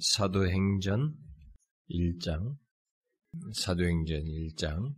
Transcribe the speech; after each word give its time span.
사도행전 0.00 1.14
1장, 1.90 2.56
사도행전 3.54 4.24
1장 4.24 4.94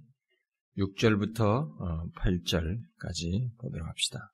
6절부터 0.77 2.13
8절까지 2.15 3.57
보도록 3.59 3.87
합시다. 3.87 4.33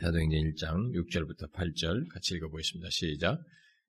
사도행전 0.00 0.40
1장 0.40 0.92
6절부터 0.94 1.52
8절 1.52 2.08
같이 2.10 2.34
읽어보겠습니다. 2.34 2.88
시작. 2.90 3.40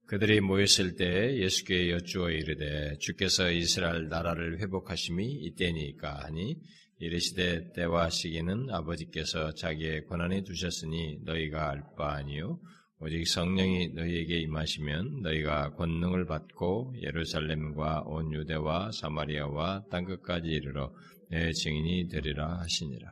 그들이 0.07 0.41
모였을 0.41 0.95
때 0.95 1.37
예수께 1.37 1.91
여쭈어 1.91 2.31
이르되 2.31 2.97
주께서 2.99 3.51
이스라엘 3.51 4.07
나라를 4.07 4.59
회복하심이 4.59 5.25
이때니까 5.25 6.23
하니 6.23 6.55
이르시되 6.99 7.73
때와 7.73 8.09
시기는 8.09 8.69
아버지께서 8.71 9.53
자기의 9.53 10.05
권한에 10.05 10.43
두셨으니 10.43 11.19
너희가 11.23 11.69
알 11.69 11.95
바 11.95 12.13
아니요 12.13 12.59
오직 13.01 13.25
성령이 13.25 13.93
너희에게 13.93 14.39
임하시면 14.41 15.21
너희가 15.21 15.71
권능을 15.75 16.25
받고 16.25 16.95
예루살렘과 17.01 18.01
온 18.05 18.33
유대와 18.33 18.91
사마리아와 18.91 19.85
땅끝까지 19.89 20.49
이르러 20.49 20.93
내 21.29 21.53
증인이 21.53 22.09
되리라 22.09 22.59
하시니라. 22.59 23.09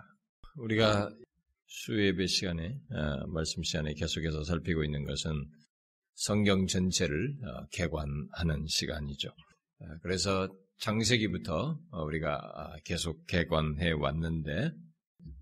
우리가 0.57 1.09
수예배 1.67 2.27
시간에 2.27 2.77
어, 2.91 3.27
말씀 3.27 3.63
시간에 3.63 3.93
계속해서 3.93 4.43
살피고 4.43 4.83
있는 4.83 5.05
것은 5.05 5.31
성경 6.15 6.67
전체를 6.67 7.37
어, 7.45 7.67
개관하는 7.71 8.65
시간이죠. 8.67 9.29
어, 9.29 9.85
그래서 10.01 10.49
장세기부터 10.79 11.79
우리가 12.07 12.75
계속 12.83 13.25
개관해 13.25 13.91
왔는데 13.91 14.71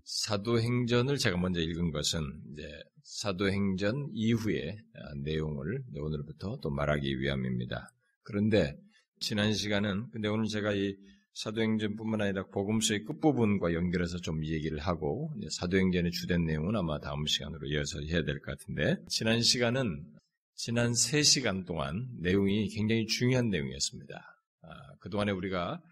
사도행전을 0.04 1.18
제가 1.18 1.36
먼저 1.36 1.60
읽은 1.60 1.90
것은 1.90 2.20
이제 2.52 2.62
사도행전 3.02 4.10
이후의 4.12 4.78
내용을 5.24 5.82
오늘부터 5.96 6.58
또 6.62 6.70
말하기 6.70 7.20
위함입니다. 7.20 7.88
그런데 8.22 8.76
지난 9.20 9.52
시간은 9.52 10.10
근데 10.10 10.28
오늘 10.28 10.46
제가 10.46 10.72
이 10.72 10.96
사도행전뿐만 11.34 12.22
아니라 12.22 12.46
복음서의 12.46 13.04
끝부분과 13.04 13.74
연결해서 13.74 14.18
좀 14.18 14.44
얘기를 14.44 14.78
하고 14.78 15.30
사도행전의 15.50 16.10
주된 16.12 16.44
내용은 16.46 16.76
아마 16.76 16.98
다음 16.98 17.26
시간으로 17.26 17.66
이어서 17.68 18.00
해야 18.00 18.22
될 18.24 18.40
것 18.40 18.58
같은데 18.58 18.96
지난 19.08 19.42
시간은 19.42 20.04
지난 20.54 20.92
3시간 20.92 21.66
동안 21.66 22.08
내용이 22.18 22.68
굉장히 22.68 23.06
중요한 23.06 23.50
내용이었습니다. 23.50 24.14
아, 24.62 24.68
그동안에 25.00 25.30
우리가 25.32 25.82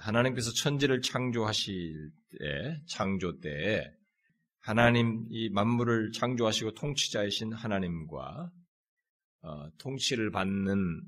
하나님께서 0.00 0.52
천지를 0.52 1.02
창조하실 1.02 2.10
때, 2.38 2.82
창조 2.86 3.38
때에 3.40 3.84
하나님 4.60 5.26
이 5.30 5.48
만물을 5.50 6.12
창조하시고 6.12 6.74
통치자이신 6.74 7.52
하나님과 7.52 8.50
어, 9.42 9.70
통치를 9.78 10.32
받는 10.32 11.02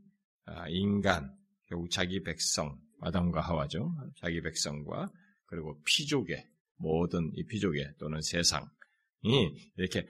아, 0.45 0.69
인간, 0.69 1.35
결국 1.67 1.91
자기 1.91 2.23
백성, 2.23 2.79
아담과 3.01 3.41
하와죠. 3.41 3.93
자기 4.21 4.41
백성과 4.41 5.11
그리고 5.47 5.81
피조계, 5.85 6.47
모든 6.77 7.33
이 7.35 7.45
피조계 7.47 7.95
또는 7.99 8.21
세상이 8.21 8.71
이렇게 9.77 10.07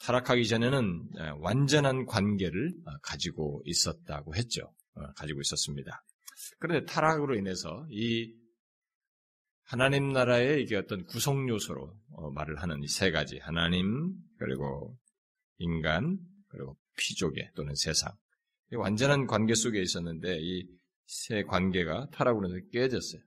타락하기 0.00 0.46
전에는 0.46 1.10
아, 1.18 1.34
완전한 1.38 2.04
관계를 2.04 2.74
아, 2.84 2.98
가지고 3.02 3.62
있었다고 3.64 4.34
했죠. 4.36 4.70
어, 4.94 5.12
가지고 5.14 5.40
있었습니다. 5.40 6.04
그런데 6.58 6.84
타락으로 6.86 7.36
인해서 7.36 7.86
이 7.90 8.34
하나님 9.64 10.12
나라의 10.12 10.62
이게 10.62 10.76
어떤 10.76 11.04
구성 11.04 11.48
요소로 11.48 11.94
어, 12.10 12.30
말을 12.30 12.60
하는 12.62 12.82
이 12.82 12.88
세 12.88 13.10
가지 13.10 13.38
하나님 13.38 14.12
그리고 14.38 14.96
인간 15.58 16.18
그리고 16.48 16.76
피조계 16.96 17.52
또는 17.54 17.74
세상 17.74 18.12
완전한 18.74 19.26
관계 19.26 19.54
속에 19.54 19.80
있었는데 19.80 20.38
이 20.40 20.66
세 21.06 21.42
관계가 21.42 22.08
타락으로 22.12 22.48
인해서 22.48 22.66
깨졌어요. 22.72 23.20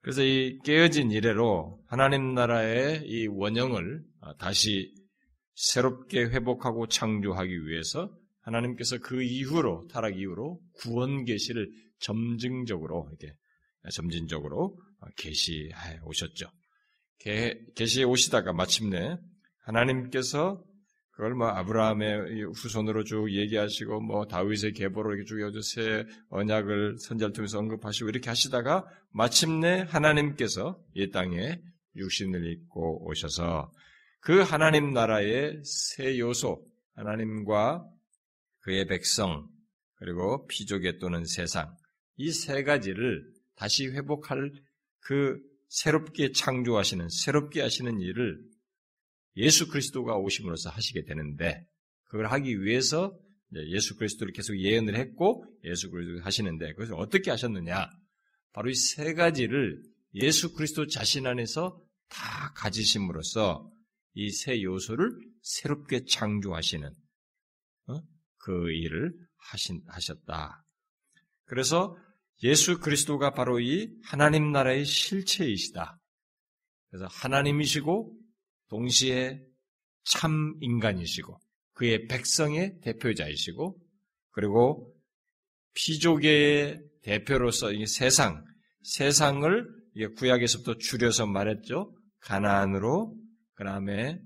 그래서 0.00 0.22
이 0.22 0.58
깨어진 0.64 1.10
이래로 1.10 1.82
하나님 1.86 2.32
나라의 2.34 3.02
이 3.04 3.26
원형을 3.26 4.02
어, 4.20 4.36
다시 4.36 4.94
새롭게 5.54 6.26
회복하고 6.26 6.86
창조하기 6.86 7.66
위해서 7.66 8.10
하나님께서 8.40 8.98
그 8.98 9.22
이후로 9.22 9.88
타락 9.88 10.18
이후로 10.18 10.60
구원 10.74 11.24
계시를 11.24 11.68
점증적으로 12.00 13.08
이렇게 13.10 13.34
점진적으로 13.92 14.78
계시해 15.16 16.00
오셨죠. 16.04 16.50
계시해 17.74 18.04
오시다가 18.04 18.52
마침내 18.52 19.16
하나님께서 19.60 20.62
그걸 21.16 21.34
뭐 21.34 21.48
아브라함의 21.48 22.44
후손으로 22.54 23.04
쭉 23.04 23.32
얘기하시고 23.32 24.00
뭐 24.02 24.26
다윗의 24.26 24.72
계보로 24.74 25.14
이렇게 25.14 25.26
쭉 25.26 25.40
여주 25.40 25.62
새 25.62 26.04
언약을 26.28 26.98
선자를 26.98 27.32
통해서 27.32 27.58
언급하시고 27.58 28.10
이렇게 28.10 28.28
하시다가 28.28 28.84
마침내 29.12 29.86
하나님께서 29.88 30.78
이 30.94 31.10
땅에 31.10 31.58
육신을 31.96 32.52
입고 32.52 33.08
오셔서 33.08 33.72
그 34.20 34.40
하나님 34.42 34.92
나라의 34.92 35.62
새 35.64 36.18
요소 36.18 36.62
하나님과 36.96 37.86
그의 38.60 38.86
백성 38.86 39.48
그리고 39.94 40.46
피조계 40.48 40.98
또는 40.98 41.24
세상 41.24 41.74
이 42.16 42.30
세 42.32 42.62
가지를 42.62 43.30
다시 43.54 43.86
회복할 43.88 44.52
그 45.00 45.40
새롭게 45.68 46.32
창조하시는, 46.32 47.08
새롭게 47.08 47.60
하시는 47.60 48.00
일을 48.00 48.40
예수 49.36 49.68
그리스도가 49.68 50.16
오심으로써 50.16 50.70
하시게 50.70 51.04
되는데, 51.04 51.66
그걸 52.04 52.26
하기 52.26 52.62
위해서 52.62 53.18
예수 53.54 53.96
그리스도를 53.96 54.32
계속 54.32 54.58
예언을 54.58 54.96
했고, 54.96 55.44
예수 55.64 55.90
그리스도 55.90 56.24
하시는데, 56.24 56.72
그것을 56.72 56.94
어떻게 56.94 57.30
하셨느냐? 57.30 57.88
바로 58.52 58.70
이 58.70 58.74
세 58.74 59.12
가지를 59.14 59.82
예수 60.14 60.54
그리스도 60.54 60.86
자신 60.86 61.26
안에서 61.26 61.78
다 62.08 62.52
가지심으로써 62.54 63.70
이 64.14 64.30
세 64.30 64.62
요소를 64.62 65.10
새롭게 65.42 66.04
창조하시는, 66.06 66.90
어? 67.88 68.02
그 68.38 68.70
일을 68.72 69.12
하신, 69.36 69.82
하셨다. 69.86 70.64
그래서 71.44 71.96
예수 72.42 72.78
그리스도가 72.80 73.32
바로 73.32 73.60
이 73.60 73.90
하나님 74.04 74.52
나라의 74.52 74.84
실체이시다. 74.84 75.98
그래서 76.90 77.06
하나님이시고 77.10 78.14
동시에 78.68 79.40
참 80.04 80.54
인간이시고 80.60 81.38
그의 81.72 82.06
백성의 82.06 82.80
대표자이시고 82.80 83.78
그리고 84.30 84.94
피조계의 85.74 86.82
대표로서 87.02 87.72
이 87.72 87.86
세상 87.86 88.44
세상을 88.82 89.66
구약에서부터 90.16 90.78
줄여서 90.78 91.26
말했죠. 91.26 91.94
가나안으로 92.20 93.16
그다음에 93.54 94.20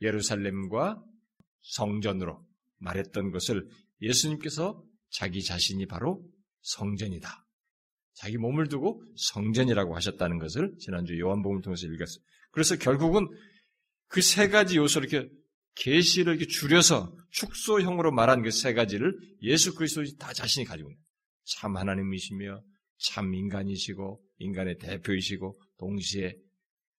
예루살렘과 0.00 1.02
성전으로 1.62 2.44
말했던 2.78 3.30
것을 3.30 3.68
예수님께서 4.00 4.82
자기 5.10 5.42
자신이 5.42 5.86
바로 5.86 6.24
성전이다. 6.62 7.46
자기 8.14 8.36
몸을 8.38 8.68
두고 8.68 9.02
성전이라고 9.16 9.94
하셨다는 9.96 10.38
것을 10.38 10.76
지난주 10.78 11.18
요한복음을 11.18 11.62
통해서 11.62 11.86
읽었어요. 11.86 12.22
그래서 12.50 12.76
결국은 12.76 13.26
그 14.08 14.20
세 14.20 14.48
가지 14.48 14.76
요소를 14.76 15.08
이렇게 15.08 15.30
계시를 15.74 16.36
이렇게 16.36 16.46
줄여서 16.46 17.16
축소형으로 17.30 18.12
말한 18.12 18.42
그 18.42 18.50
세 18.50 18.74
가지를 18.74 19.16
예수 19.42 19.74
그리스도 19.74 20.04
다 20.18 20.32
자신이 20.34 20.66
가지고 20.66 20.90
있는 20.90 21.02
참 21.44 21.76
하나님이시며 21.76 22.62
참 22.98 23.34
인간이시고 23.34 24.22
인간의 24.38 24.78
대표이시고 24.78 25.58
동시에 25.78 26.36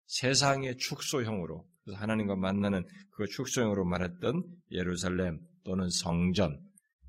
세상의 0.07 0.77
축소형으로 0.77 1.65
그래서 1.83 1.99
하나님과 2.01 2.35
만나는 2.35 2.83
그 3.11 3.27
축소형으로 3.27 3.85
말했던 3.85 4.43
예루살렘 4.71 5.39
또는 5.63 5.89
성전 5.89 6.59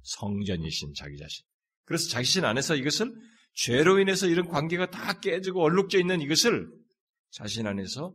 성전이신 0.03 0.93
자기 0.95 1.17
자신 1.17 1.47
그래서 1.85 2.09
자신 2.09 2.45
안에서 2.45 2.77
이것을 2.77 3.15
죄로 3.55 4.01
인해서 4.01 4.27
이런 4.27 4.49
관계가 4.49 4.91
다 4.91 5.21
깨지고 5.21 5.63
얼룩져 5.63 5.99
있는 5.99 6.21
이것을 6.21 6.69
자신 7.31 7.67
안에서 7.67 8.15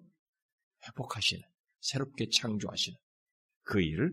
회복하시는, 0.88 1.44
새롭게 1.82 2.30
창조하시는 2.30 2.98
그 3.64 3.82
일을 3.82 4.12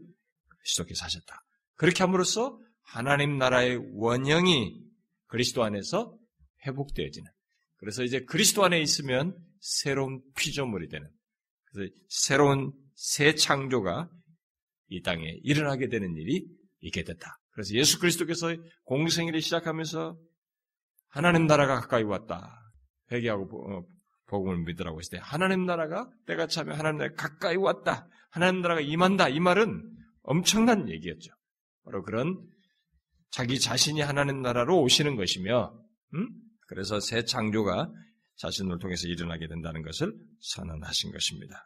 그리스도께서 0.48 1.04
하셨다. 1.04 1.40
그렇게 1.74 2.02
함으로써 2.02 2.58
하나님 2.82 3.38
나라의 3.38 3.80
원형이 3.94 4.80
그리스도 5.26 5.64
안에서 5.64 6.16
회복되어지는. 6.66 7.30
그래서 7.76 8.02
이제 8.02 8.20
그리스도 8.20 8.64
안에 8.64 8.80
있으면 8.80 9.36
새로운 9.60 10.22
피조물이 10.36 10.88
되는. 10.88 11.08
그래서 11.66 11.92
새로운 12.08 12.72
새 12.94 13.34
창조가 13.34 14.08
이 14.88 15.02
땅에 15.02 15.38
일어나게 15.42 15.88
되는 15.88 16.16
일이 16.16 16.46
있게 16.80 17.02
됐다. 17.04 17.38
그래서 17.56 17.74
예수 17.74 17.98
그리스도께서 17.98 18.54
공생일을 18.84 19.40
시작하면서 19.40 20.18
하나님 21.08 21.46
나라가 21.46 21.80
가까이 21.80 22.02
왔다. 22.02 22.60
회개하고 23.10 23.72
어, 23.72 23.82
복음을 24.26 24.58
믿으라고 24.64 24.98
했을 24.98 25.16
때 25.16 25.22
하나님 25.22 25.64
나라가 25.64 26.06
때가 26.26 26.48
차면 26.48 26.78
하나님 26.78 26.98
나라가 26.98 27.16
가까이 27.16 27.56
왔다. 27.56 28.08
하나님 28.30 28.60
나라가 28.60 28.82
임한다. 28.82 29.30
이 29.30 29.40
말은 29.40 29.90
엄청난 30.22 30.90
얘기였죠. 30.90 31.32
바로 31.84 32.02
그런 32.02 32.46
자기 33.30 33.58
자신이 33.58 34.02
하나님 34.02 34.42
나라로 34.42 34.82
오시는 34.82 35.16
것이며, 35.16 35.72
음? 36.12 36.28
그래서 36.68 37.00
새 37.00 37.24
창조가 37.24 37.90
자신을 38.36 38.78
통해서 38.80 39.08
일어나게 39.08 39.48
된다는 39.48 39.82
것을 39.82 40.12
선언하신 40.40 41.10
것입니다. 41.10 41.64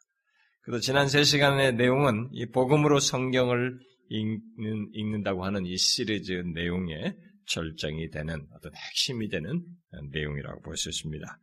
그래서 0.60 0.81
지난 0.82 1.08
세 1.08 1.25
시간의 1.25 1.75
내용은 1.75 2.28
이 2.31 2.46
복음으로 2.46 3.00
성경을 3.00 3.81
읽는, 4.10 4.90
읽는다고 4.92 5.44
하는 5.44 5.64
이 5.64 5.76
시리즈 5.76 6.32
내용의 6.32 7.16
절정이 7.46 8.10
되는 8.10 8.46
어떤 8.54 8.72
핵심이 8.74 9.28
되는 9.28 9.64
내용이라고 10.12 10.62
볼 10.62 10.76
수 10.76 10.88
있습니다. 10.88 11.38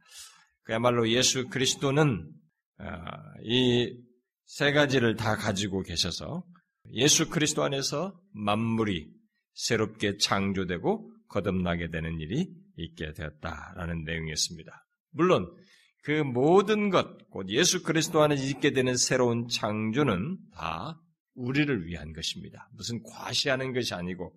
그야말로 0.63 1.09
예수 1.09 1.47
그리스도는 1.47 2.29
아, 2.79 3.33
이세 3.43 4.71
가지를 4.73 5.15
다 5.15 5.35
가지고 5.35 5.81
계셔서 5.81 6.43
예수 6.93 7.29
그리스도 7.29 7.63
안에서 7.63 8.19
만물이 8.33 9.09
새롭게 9.53 10.17
창조되고 10.17 11.11
거듭나게 11.29 11.89
되는 11.89 12.19
일이 12.19 12.47
있게 12.77 13.13
되었다라는 13.13 14.03
내용이었습니다. 14.03 14.85
물론 15.11 15.51
그 16.03 16.11
모든 16.11 16.89
것, 16.89 17.29
곧 17.29 17.49
예수 17.49 17.83
그리스도 17.83 18.21
안에 18.21 18.35
있게 18.35 18.71
되는 18.71 18.95
새로운 18.95 19.47
창조는 19.47 20.37
다 20.53 21.01
우리를 21.38 21.86
위한 21.86 22.13
것입니다. 22.13 22.69
무슨 22.75 23.01
과시하는 23.04 23.74
것이 23.74 23.94
아니고 23.94 24.34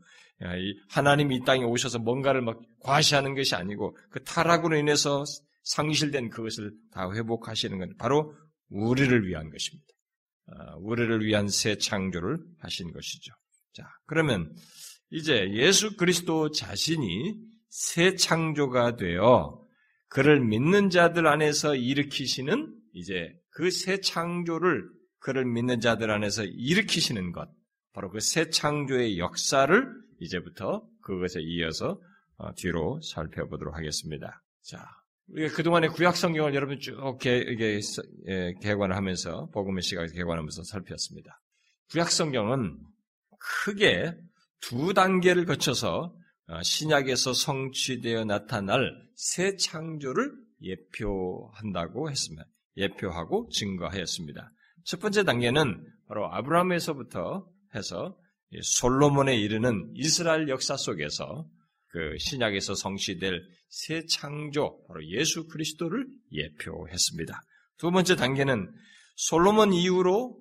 하나님이 0.90 1.36
이 1.36 1.44
땅에 1.44 1.64
오셔서 1.64 1.98
뭔가를 1.98 2.42
막 2.42 2.60
과시하는 2.80 3.34
것이 3.34 3.54
아니고 3.54 3.96
그 4.10 4.22
타락으로 4.22 4.76
인해서 4.76 5.24
상실된 5.64 6.30
그것을 6.30 6.72
다 6.92 7.10
회복하시는 7.12 7.78
것 7.78 7.96
바로 7.98 8.34
우리를 8.68 9.26
위한 9.26 9.50
것입니다. 9.50 9.86
아, 10.46 10.76
우리를 10.76 11.24
위한 11.24 11.48
새 11.48 11.76
창조를 11.76 12.38
하신 12.58 12.92
것이죠. 12.92 13.32
자, 13.72 13.84
그러면 14.06 14.54
이제 15.10 15.50
예수 15.52 15.96
그리스도 15.96 16.50
자신이 16.50 17.34
새 17.68 18.14
창조가 18.14 18.96
되어 18.96 19.60
그를 20.08 20.40
믿는 20.40 20.90
자들 20.90 21.26
안에서 21.26 21.76
일으키시는 21.76 22.74
이제 22.94 23.32
그 23.50 23.70
새 23.70 24.00
창조를 24.00 24.88
그를 25.20 25.44
믿는 25.44 25.80
자들 25.80 26.10
안에서 26.10 26.44
일으키시는 26.44 27.32
것, 27.32 27.48
바로 27.92 28.10
그 28.10 28.20
새 28.20 28.50
창조의 28.50 29.18
역사를 29.18 29.86
이제부터 30.20 30.86
그것에 31.02 31.40
이어서 31.40 32.00
어, 32.36 32.54
뒤로 32.54 33.00
살펴보도록 33.02 33.76
하겠습니다. 33.76 34.42
자, 34.62 34.86
우리가 35.28 35.54
그동안의 35.54 35.90
구약 35.90 36.16
성경을 36.16 36.54
여러분 36.54 36.78
쭉 36.80 37.18
개, 37.20 37.44
개, 37.56 37.80
예, 38.28 38.54
개관을 38.62 38.96
하면서 38.96 39.48
복음의 39.52 39.82
시각에서 39.82 40.14
개관하면서 40.14 40.64
살폈습니다. 40.64 41.40
구약 41.90 42.10
성경은 42.10 42.78
크게 43.64 44.14
두 44.60 44.94
단계를 44.94 45.44
거쳐서 45.44 46.14
어, 46.48 46.62
신약에서 46.62 47.32
성취되어 47.32 48.24
나타날 48.24 49.02
새 49.14 49.56
창조를 49.56 50.32
예표한다고 50.62 52.10
했습니다. 52.10 52.44
예표하고 52.76 53.48
증거하였습니다. 53.50 54.52
첫 54.84 55.00
번째 55.00 55.24
단계는 55.24 55.86
바로 56.08 56.32
아브라함에서부터 56.32 57.46
해서 57.74 58.16
솔로몬에 58.62 59.36
이르는 59.36 59.92
이스라엘 59.94 60.48
역사 60.48 60.76
속에서 60.76 61.46
그 61.88 62.16
신약에서 62.18 62.74
성취될 62.74 63.42
새 63.68 64.04
창조, 64.06 64.84
바로 64.86 65.06
예수 65.08 65.46
그리스도를 65.48 66.06
예표했습니다. 66.32 67.40
두 67.78 67.90
번째 67.90 68.16
단계는 68.16 68.72
솔로몬 69.16 69.72
이후로 69.72 70.38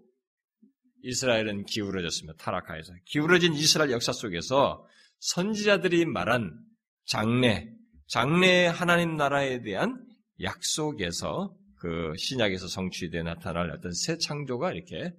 이스라엘은 1.04 1.66
기울어졌습니다. 1.66 2.38
타락하여서. 2.38 2.94
기울어진 3.06 3.54
이스라엘 3.54 3.92
역사 3.92 4.12
속에서 4.12 4.86
선지자들이 5.20 6.06
말한 6.06 6.60
장래, 7.06 7.68
장래의 8.08 8.72
하나님 8.72 9.16
나라에 9.16 9.62
대한 9.62 10.06
약속에서 10.42 11.56
그 11.80 12.14
신약에서 12.18 12.68
성취되어 12.68 13.24
나타날 13.24 13.72
어떤 13.72 13.94
새 13.94 14.18
창조가 14.18 14.74
이렇게 14.74 15.12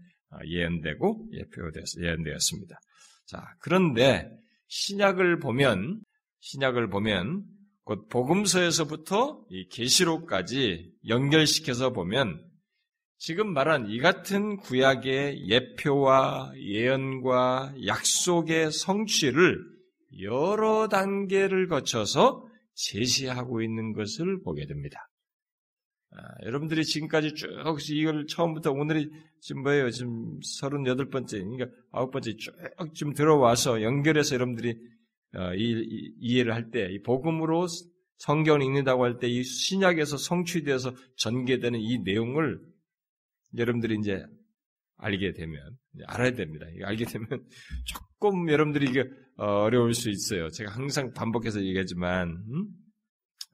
예언되고 0.47 1.31
예표되었습니다. 1.33 2.79
자, 3.27 3.55
그런데 3.61 4.31
신약을 4.69 5.39
보면 5.41 6.01
신약을 6.41 6.91
보면 6.91 7.45
곧 7.85 8.09
복음서에서부터 8.09 9.45
이 9.51 9.69
계시록까지 9.69 10.93
연결시켜서 11.09 11.93
보면 11.93 12.45
지금 13.19 13.53
말한 13.53 13.91
이 13.91 13.99
같은 13.99 14.57
구약의 14.57 15.49
예표와 15.49 16.53
예언과 16.57 17.75
약속의 17.85 18.73
성취를 18.73 19.59
여러 20.23 20.89
단계를 20.89 21.69
거쳐서 21.69 22.47
제시하고 22.75 23.63
있는 23.63 23.93
것을 23.93 24.41
보게 24.43 24.67
됩니다. 24.67 25.10
아, 26.13 26.45
여러분들이 26.45 26.85
지금까지 26.85 27.35
쭉 27.35 27.49
이걸 27.91 28.27
처음부터 28.27 28.73
오늘이 28.73 29.11
지금 29.41 29.63
뭐예요? 29.63 29.91
지금 29.91 30.39
38번째, 30.41 31.57
그러니까 31.57 31.67
9번째 31.93 32.37
쭉 32.39 32.53
지금 32.95 33.15
들어와서 33.15 33.83
연결해서 33.83 34.35
여러분들이 34.35 34.77
어, 35.37 35.55
이, 35.55 36.15
이, 36.19 36.39
해를 36.41 36.55
할 36.55 36.71
때, 36.73 36.89
이 36.91 37.01
복음으로 37.03 37.69
성경을 38.19 38.63
읽는다고 38.63 39.05
할 39.05 39.19
때 39.21 39.29
이 39.29 39.45
신약에서 39.45 40.17
성취되어서 40.17 40.93
전개되는 41.17 41.79
이 41.81 41.99
내용을 41.99 42.59
여러분들이 43.57 43.97
이제 44.01 44.25
알게 44.97 45.33
되면, 45.35 45.61
알아야 46.09 46.33
됩니다. 46.33 46.67
알게 46.85 47.05
되면 47.05 47.29
조금 47.87 48.51
여러분들이 48.51 48.91
이게 48.91 49.05
어려울 49.37 49.95
수 49.95 50.11
있어요. 50.11 50.49
제가 50.49 50.73
항상 50.73 51.13
반복해서 51.13 51.63
얘기하지만, 51.65 52.31
음? 52.51 52.67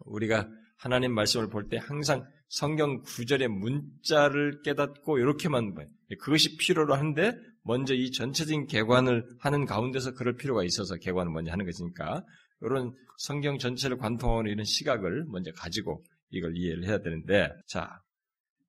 우리가 0.07 0.49
하나님 0.79 1.13
말씀을 1.15 1.51
볼 1.51 1.69
때 1.69 1.77
항상 1.77 2.25
성경 2.49 3.03
구절의 3.03 3.49
문자를 3.49 4.63
깨닫고 4.63 5.19
이렇게만 5.19 5.75
봐요. 5.75 5.87
그것이 6.21 6.57
필요로 6.57 6.95
하는데 6.95 7.33
먼저 7.65 7.95
이 7.95 8.13
전체적인 8.13 8.67
개관을 8.67 9.27
하는 9.41 9.67
가운데서 9.67 10.15
그럴 10.15 10.37
필요가 10.37 10.63
있어서 10.65 10.97
개관을 10.97 11.33
먼저 11.33 11.51
하는 11.51 11.65
것이니까 11.65 12.25
이런 12.63 12.95
성경 13.19 13.59
전체를 13.59 13.97
관통하는 13.99 14.51
이런 14.51 14.65
시각을 14.65 15.25
먼저 15.29 15.51
가지고 15.53 16.05
이걸 16.31 16.57
이해를 16.57 16.87
해야 16.87 16.99
되는데 17.01 17.51
자 17.67 18.01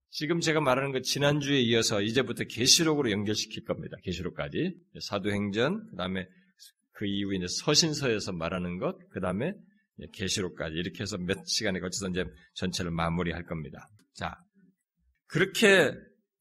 지금 0.09 0.39
제가 0.39 0.61
말하는 0.61 0.91
것 0.91 1.03
지난주에 1.03 1.59
이어서 1.59 2.01
이제부터 2.01 2.45
계시록으로 2.45 3.11
연결시킬 3.11 3.65
겁니다. 3.65 3.97
계시록까지 4.03 4.73
사도행전 5.01 5.91
그다음에 5.91 6.27
그 6.93 7.05
이후 7.05 7.35
이제 7.35 7.45
서신서에서 7.47 8.31
말하는 8.31 8.79
것 8.79 8.97
그다음에 9.09 9.53
계시록까지 10.13 10.75
이렇게 10.75 11.01
해서 11.01 11.17
몇 11.17 11.45
시간에 11.47 11.79
걸쳐서 11.79 12.09
이제 12.09 12.25
전체를 12.53 12.91
마무리할 12.91 13.45
겁니다. 13.45 13.87
자 14.13 14.35
그렇게 15.27 15.91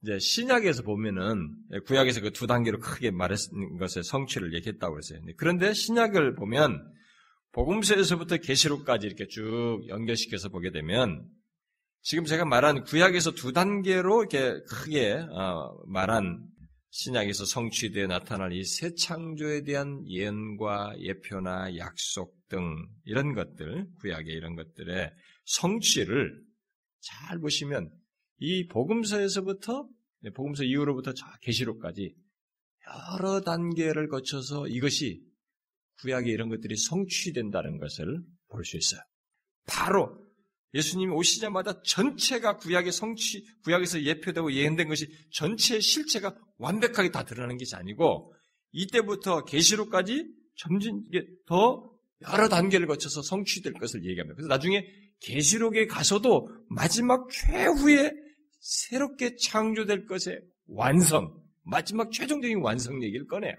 이제 0.03 0.19
신약에서 0.19 0.83
보면은 0.83 1.57
구약에서 1.87 2.21
그 2.21 2.31
두 2.31 2.47
단계로 2.47 2.79
크게 2.79 3.11
말했는 3.11 3.79
것의 3.79 4.05
성취를 4.05 4.55
얘기했다고 4.55 4.99
했어요. 4.99 5.21
그런데 5.37 5.73
신약을 5.73 6.35
보면 6.35 6.93
복음서에서부터 7.53 8.37
계시록까지 8.37 9.07
이렇게 9.07 9.27
쭉 9.27 9.83
연결시켜서 9.89 10.51
보게 10.51 10.71
되면 10.71 11.27
지금 12.03 12.25
제가 12.25 12.45
말한 12.45 12.85
구약에서 12.85 13.33
두 13.33 13.53
단계로 13.53 14.21
이렇게 14.21 14.61
크게 14.69 15.15
어, 15.15 15.77
말한 15.87 16.47
신약에서 16.91 17.45
성취되어 17.45 18.07
나타날 18.07 18.53
이 18.53 18.65
새 18.65 18.95
창조에 18.95 19.63
대한 19.63 20.03
예언과 20.09 20.97
예표나 21.01 21.77
약속 21.77 22.35
등 22.49 22.87
이런 23.05 23.35
것들, 23.35 23.87
구약의 24.01 24.33
이런 24.33 24.55
것들의 24.55 25.13
성취를 25.45 26.43
잘 27.01 27.39
보시면 27.39 27.91
이 28.39 28.67
복음서에서부터 28.69 29.89
네, 30.21 30.31
복음서 30.31 30.65
이후로부터 30.65 31.13
계시록까지 31.43 32.15
여러 33.19 33.41
단계를 33.41 34.09
거쳐서 34.09 34.69
이것이 34.69 35.23
구약의 36.01 36.33
이런 36.33 36.49
것들이 36.49 36.77
성취된다는 36.77 37.79
것을 37.79 38.23
볼 38.49 38.65
수 38.65 38.77
있어요. 38.77 39.01
바로 39.67 40.26
예수님이 40.77 41.13
오시자마자 41.13 41.81
전체가 41.83 42.59
구약의 42.59 42.93
성취, 42.93 43.45
구약에서 43.65 44.03
예표되고 44.03 44.53
예언된 44.53 44.89
것이 44.89 45.09
전체의 45.33 45.81
실체가 45.81 46.37
완벽하게 46.59 47.11
다 47.11 47.25
드러나는 47.25 47.57
것이 47.57 47.75
아니고 47.75 48.35
이때부터 48.73 49.45
계시록까지 49.45 50.27
점점 50.57 51.03
이게 51.09 51.27
더 51.47 51.91
여러 52.31 52.49
단계를 52.49 52.87
거쳐서 52.87 53.23
성취될 53.23 53.73
것을 53.75 54.05
얘기합니다. 54.05 54.35
그래서 54.37 54.49
나중에 54.49 54.87
계시록에 55.21 55.87
가서도 55.87 56.49
마지막 56.69 57.29
최후의 57.31 58.13
새롭게 58.61 59.37
창조될 59.37 60.07
것의 60.07 60.41
완성, 60.67 61.35
마지막 61.63 62.13
최종적인 62.13 62.61
완성 62.61 63.03
얘기를 63.03 63.27
꺼내요. 63.27 63.55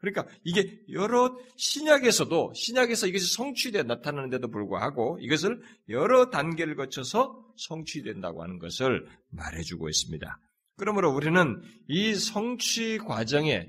그러니까 0.00 0.26
이게 0.44 0.80
여러 0.90 1.36
신약에서도 1.56 2.52
신약에서 2.54 3.06
이것이 3.06 3.34
성취되어 3.34 3.82
나타나는데도 3.82 4.48
불구하고 4.48 5.18
이것을 5.20 5.60
여러 5.88 6.30
단계를 6.30 6.74
거쳐서 6.74 7.44
성취된다고 7.56 8.42
하는 8.42 8.58
것을 8.58 9.06
말해주고 9.30 9.88
있습니다. 9.88 10.38
그러므로 10.76 11.12
우리는 11.12 11.60
이 11.88 12.14
성취 12.14 12.96
과정에 12.98 13.68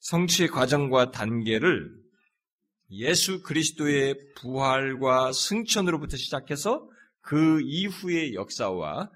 성취 0.00 0.48
과정과 0.48 1.10
단계를 1.10 1.94
예수 2.90 3.42
그리스도의 3.42 4.16
부활과 4.36 5.32
승천으로부터 5.32 6.16
시작해서 6.16 6.88
그 7.20 7.60
이후의 7.62 8.34
역사와 8.34 9.10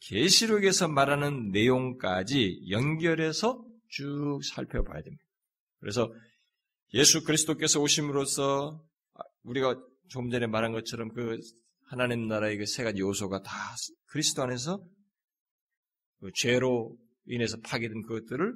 계시록에서 0.00 0.88
말하는 0.88 1.50
내용까지 1.50 2.66
연결해서 2.70 3.64
쭉 3.88 4.40
살펴봐야 4.44 5.02
됩니다. 5.02 5.27
그래서 5.80 6.12
예수 6.94 7.22
그리스도께서 7.24 7.80
오심으로써 7.80 8.84
우리가 9.42 9.76
조금 10.08 10.30
전에 10.30 10.46
말한 10.46 10.72
것처럼 10.72 11.12
그 11.12 11.38
하나님 11.86 12.26
나라의 12.28 12.58
그 12.58 12.66
세 12.66 12.82
가지 12.82 13.00
요소가 13.00 13.42
다 13.42 13.52
그리스도 14.06 14.42
안에서 14.42 14.82
그 16.20 16.30
죄로 16.34 16.96
인해서 17.26 17.56
파괴된 17.62 18.02
그것들을 18.02 18.54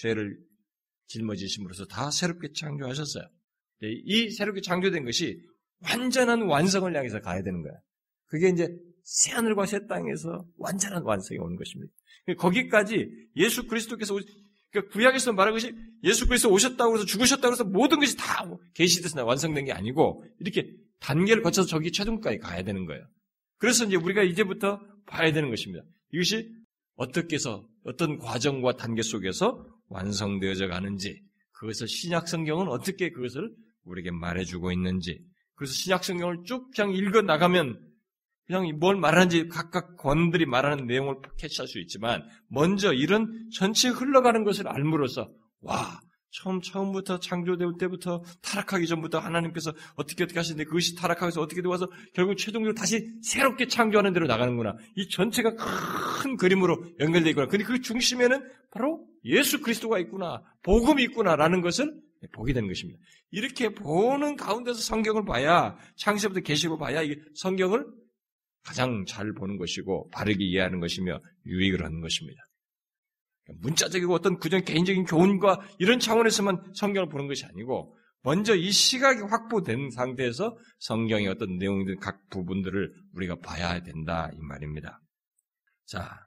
죄를 0.00 0.38
짊어지심으로써 1.06 1.86
다 1.86 2.10
새롭게 2.10 2.48
창조하셨어요. 2.54 3.24
이 3.82 4.30
새롭게 4.30 4.62
창조된 4.62 5.04
것이 5.04 5.38
완전한 5.82 6.42
완성을 6.42 6.94
향해서 6.94 7.20
가야 7.20 7.42
되는 7.42 7.62
거야. 7.62 7.72
그게 8.26 8.48
이제 8.48 8.68
새 9.02 9.32
하늘과 9.32 9.66
새 9.66 9.86
땅에서 9.86 10.46
완전한 10.56 11.02
완성이 11.02 11.38
오는 11.38 11.56
것입니다. 11.56 11.92
거기까지 12.38 13.06
예수 13.36 13.66
그리스도께서 13.66 14.14
그러니까 14.74 14.92
구약에서 14.92 15.32
말한 15.32 15.54
것이 15.54 15.72
예수 16.02 16.26
그리스도 16.26 16.50
오셨다고 16.50 16.96
해서 16.96 17.06
죽으셨다고 17.06 17.52
해서 17.52 17.64
모든 17.64 18.00
것이 18.00 18.16
다 18.16 18.44
계시돼서 18.74 19.24
완성된 19.24 19.66
게 19.66 19.72
아니고 19.72 20.24
이렇게 20.40 20.68
단계를 20.98 21.42
거쳐서 21.42 21.68
저기 21.68 21.92
최종까지 21.92 22.38
가야 22.38 22.64
되는 22.64 22.84
거예요. 22.84 23.06
그래서 23.58 23.84
이제 23.84 23.96
우리가 23.96 24.24
이제부터 24.24 24.80
봐야 25.06 25.32
되는 25.32 25.48
것입니다. 25.48 25.84
이것이 26.12 26.50
어떻게 26.96 27.36
해서 27.36 27.64
어떤 27.84 28.18
과정과 28.18 28.76
단계 28.76 29.02
속에서 29.02 29.64
완성되어져 29.88 30.66
가는지 30.66 31.22
그것을 31.52 31.86
신약 31.86 32.26
성경은 32.26 32.68
어떻게 32.68 33.10
그것을 33.10 33.54
우리에게 33.84 34.10
말해주고 34.10 34.72
있는지 34.72 35.20
그래서 35.54 35.72
신약 35.72 36.02
성경을 36.02 36.38
쭉 36.44 36.70
그냥 36.74 36.92
읽어 36.92 37.22
나가면 37.22 37.78
그냥 38.46 38.78
뭘 38.78 38.96
말하는지 38.96 39.48
각각 39.48 39.96
권들이 39.96 40.46
말하는 40.46 40.86
내용을 40.86 41.16
캐치할 41.38 41.66
수 41.66 41.78
있지만 41.80 42.22
먼저 42.48 42.92
이런 42.92 43.48
전체 43.54 43.88
흘러가는 43.88 44.44
것을 44.44 44.68
알므로써 44.68 45.30
와 45.60 46.00
처음 46.34 46.60
처음부터 46.60 47.20
창조될 47.20 47.74
때부터 47.78 48.22
타락하기 48.42 48.88
전부터 48.88 49.20
하나님께서 49.20 49.72
어떻게 49.94 50.24
어떻게 50.24 50.38
하시는데 50.38 50.64
그것이 50.64 50.96
타락하면서 50.96 51.40
어떻게 51.40 51.62
되어서 51.62 51.88
결국 52.12 52.36
최종적으로 52.36 52.74
다시 52.74 53.08
새롭게 53.22 53.68
창조하는 53.68 54.12
대로 54.12 54.26
나가는구나. 54.26 54.74
이 54.96 55.08
전체가 55.08 55.54
큰 55.54 56.36
그림으로 56.36 56.84
연결되어 56.98 57.30
있구나. 57.30 57.46
근데 57.46 57.64
그 57.64 57.80
중심에는 57.80 58.42
바로 58.72 59.06
예수 59.24 59.60
그리스도가 59.60 60.00
있구나. 60.00 60.42
복음이 60.64 61.04
있구나라는 61.04 61.60
것을 61.60 61.94
보게 62.32 62.52
되는 62.52 62.66
것입니다. 62.66 62.98
이렇게 63.30 63.72
보는 63.72 64.34
가운데서 64.34 64.80
성경을 64.80 65.24
봐야 65.24 65.76
창세부터 65.96 66.40
계시고 66.40 66.78
봐야 66.78 67.02
이 67.02 67.16
성경을 67.36 67.86
가장 68.64 69.04
잘 69.06 69.32
보는 69.32 69.58
것이고 69.58 70.08
바르게 70.10 70.42
이해하는 70.44 70.80
것이며 70.80 71.20
유익을 71.46 71.84
하는 71.84 72.00
것입니다. 72.00 72.42
문자적이고 73.60 74.14
어떤 74.14 74.38
구전 74.38 74.64
개인적인 74.64 75.04
교훈과 75.04 75.60
이런 75.78 76.00
차원에서만 76.00 76.72
성경을 76.74 77.08
보는 77.08 77.28
것이 77.28 77.44
아니고 77.44 77.94
먼저 78.22 78.54
이 78.54 78.70
시각이 78.70 79.20
확보된 79.20 79.90
상태에서 79.90 80.56
성경의 80.78 81.28
어떤 81.28 81.58
내용들 81.58 81.96
각 81.96 82.26
부분들을 82.30 82.90
우리가 83.12 83.36
봐야 83.36 83.82
된다 83.82 84.30
이 84.32 84.38
말입니다. 84.40 84.98
자, 85.84 86.26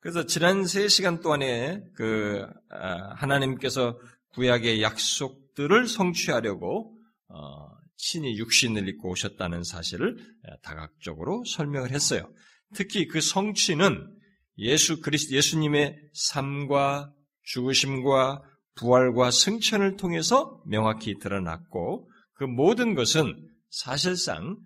그래서 0.00 0.26
지난 0.26 0.66
세 0.66 0.88
시간 0.88 1.20
동안에 1.20 1.82
그 1.94 2.46
아, 2.68 3.14
하나님께서 3.14 3.98
구약의 4.34 4.82
약속들을 4.82 5.86
성취하려고 5.86 6.94
어, 7.28 7.77
친히 7.98 8.38
육신을 8.38 8.88
입고 8.88 9.10
오셨다는 9.10 9.64
사실을 9.64 10.16
다각적으로 10.62 11.44
설명을 11.44 11.90
했어요. 11.90 12.32
특히 12.74 13.06
그 13.06 13.20
성취는 13.20 14.16
예수 14.58 15.00
그리스도 15.00 15.36
예수님의 15.36 15.96
삶과 16.14 17.12
죽으심과 17.42 18.42
부활과 18.76 19.30
승천을 19.30 19.96
통해서 19.96 20.62
명확히 20.66 21.18
드러났고 21.18 22.08
그 22.34 22.44
모든 22.44 22.94
것은 22.94 23.34
사실상 23.70 24.56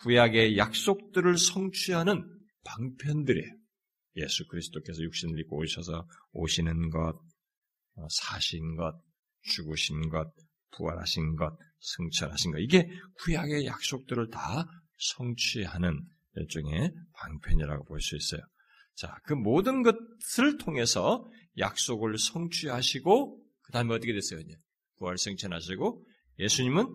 구약의 0.00 0.58
약속들을 0.58 1.38
성취하는 1.38 2.22
방편들이에요. 2.64 3.50
예수 4.16 4.46
그리스도께서 4.46 5.02
육신을 5.02 5.40
입고 5.40 5.58
오셔서 5.58 6.06
오시는 6.32 6.90
것, 6.90 7.18
어, 7.96 8.06
사신 8.10 8.76
것, 8.76 8.94
죽으신 9.42 10.08
것, 10.08 10.30
부활하신 10.72 11.36
것, 11.36 11.56
승천하신 11.84 12.52
것. 12.52 12.58
이게 12.58 12.88
구약의 13.20 13.66
약속들을 13.66 14.30
다 14.30 14.66
성취하는 14.98 16.00
일종의 16.36 16.92
방편이라고 17.14 17.84
볼 17.84 18.00
수 18.00 18.16
있어요. 18.16 18.40
자, 18.96 19.16
그 19.24 19.34
모든 19.34 19.82
것을 19.82 20.56
통해서 20.58 21.28
약속을 21.58 22.16
성취하시고, 22.18 23.40
그 23.62 23.72
다음에 23.72 23.94
어떻게 23.94 24.12
됐어요? 24.12 24.40
이제 24.40 24.54
부활 24.98 25.18
승천하시고, 25.18 26.04
예수님은 26.38 26.86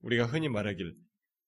우리가 0.00 0.26
흔히 0.26 0.48
말하길 0.48 0.94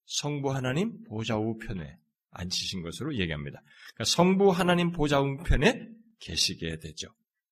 성부 0.07 0.53
하나님 0.53 1.03
보좌 1.05 1.39
우편에 1.39 1.97
앉히신 2.31 2.83
것으로 2.83 3.17
얘기합니다. 3.17 3.61
그러니까 3.95 4.05
성부 4.05 4.51
하나님 4.51 4.93
보좌 4.93 5.21
우편에 5.21 5.89
계시게 6.21 6.79
되죠. 6.79 7.09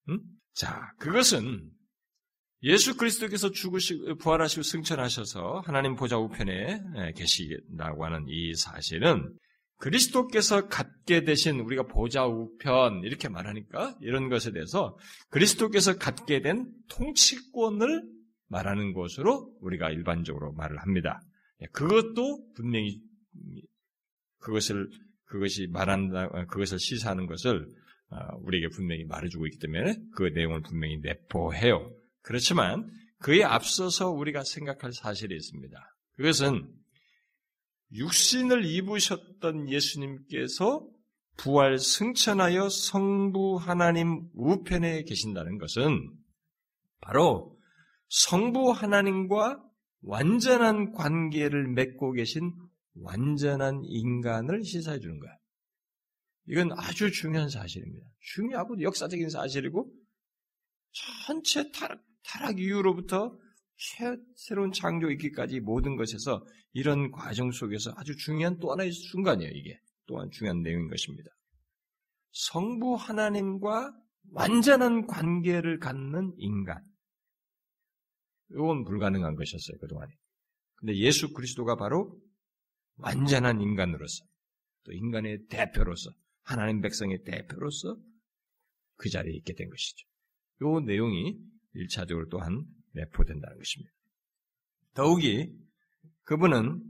음? 0.09 0.21
자, 0.55 0.93
그것은 0.99 1.71
예수 2.63 2.97
그리스도께서 2.97 3.51
죽으시고 3.51 4.17
부활하시고 4.17 4.63
승천하셔서 4.63 5.63
하나님 5.65 5.95
보좌 5.95 6.19
우편에 6.19 7.13
계시다고 7.15 8.05
하는 8.05 8.25
이 8.29 8.55
사실은 8.55 9.33
그리스도께서 9.79 10.67
갖게 10.67 11.23
되신 11.23 11.61
우리가 11.61 11.85
보좌 11.85 12.27
우편 12.27 13.03
이렇게 13.05 13.29
말하니까 13.29 13.97
이런 14.01 14.29
것에 14.29 14.51
대해서 14.51 14.97
그리스도께서 15.31 15.99
갖게 15.99 16.41
된 16.41 16.67
통치권을 16.91 18.03
말하는 18.49 18.93
것으로 18.93 19.53
우리가 19.61 19.91
일반적으로 19.91 20.53
말을 20.53 20.79
합니다. 20.79 21.21
예, 21.63 21.67
그것도 21.67 22.53
분명히 22.57 23.01
그것을 24.41 24.89
그것이 25.27 25.69
말한다 25.69 26.47
그것을 26.47 26.79
시사하는 26.79 27.27
것을 27.27 27.67
어, 28.11 28.17
우리에게 28.41 28.69
분명히 28.69 29.05
말해주고 29.05 29.47
있기 29.47 29.59
때문에 29.59 29.97
그 30.17 30.25
내용을 30.35 30.63
분명히 30.63 30.99
내포해요. 31.03 31.93
그렇지만 32.29 32.87
그에 33.21 33.43
앞서서 33.43 34.11
우리가 34.11 34.45
생각할 34.45 34.93
사실이 34.93 35.35
있습니다. 35.35 35.97
그것은 36.17 36.71
육신을 37.93 38.67
입으셨던 38.67 39.71
예수님께서 39.71 40.87
부활 41.39 41.79
승천하여 41.79 42.69
성부 42.69 43.57
하나님 43.57 44.29
우편에 44.35 45.05
계신다는 45.05 45.57
것은 45.57 46.13
바로 47.01 47.59
성부 48.11 48.73
하나님과 48.73 49.65
완전한 50.03 50.93
관계를 50.93 51.69
맺고 51.69 52.13
계신 52.13 52.53
완전한 53.01 53.81
인간을 53.85 54.65
시사해 54.65 55.01
주는 55.01 55.19
거야. 55.19 55.33
이건 56.49 56.73
아주 56.77 57.11
중요한 57.11 57.49
사실입니다. 57.49 58.07
중요하고 58.21 58.83
역사적인 58.83 59.31
사실이고 59.31 59.91
전체 61.27 61.71
타락, 61.71 62.03
타락 62.29 62.61
이후로부터 62.61 63.39
새로운 64.37 64.73
창조 64.73 65.11
있기까지 65.13 65.61
모든 65.61 65.97
것에서 65.97 66.45
이런 66.73 67.11
과정 67.11 67.51
속에서 67.51 67.93
아주 67.97 68.17
중요한 68.17 68.59
또 68.59 68.73
하나의 68.73 68.93
순간이에요, 68.93 69.51
이게. 69.53 69.79
또한 70.07 70.29
중요한 70.31 70.63
내용인 70.63 70.89
것입니다. 70.89 71.31
성부 72.33 72.95
하나님과 72.95 73.93
완전한 74.33 75.07
관계를 75.07 75.79
갖는 75.79 76.35
인간. 76.39 76.83
이건 78.51 78.85
불가능한 78.85 79.35
것이었어요, 79.35 79.79
그동안에. 79.81 80.11
근데 80.77 80.97
예수 80.97 81.33
그리스도가 81.33 81.77
바로 81.77 82.19
완전한 82.97 83.61
인간으로서, 83.61 84.25
또 84.85 84.93
인간의 84.93 85.47
대표로서, 85.49 86.11
하나님 86.43 86.81
백성의 86.81 87.25
대표로서 87.25 87.97
그 88.97 89.09
자리에 89.09 89.35
있게 89.35 89.55
된 89.55 89.69
것이죠. 89.69 90.07
이 90.61 90.85
내용이 90.87 91.39
1차적으로 91.75 92.29
또한 92.31 92.65
내포된다는 92.93 93.57
것입니다. 93.57 93.93
더욱이 94.95 95.53
그분은 96.25 96.83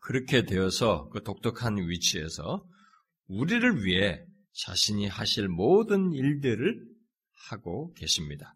그렇게 0.00 0.44
되어서 0.44 1.08
그 1.08 1.22
독특한 1.22 1.76
위치에서 1.76 2.64
우리를 3.26 3.84
위해 3.84 4.24
자신이 4.52 5.06
하실 5.06 5.48
모든 5.48 6.12
일들을 6.12 6.86
하고 7.50 7.92
계십니다. 7.94 8.54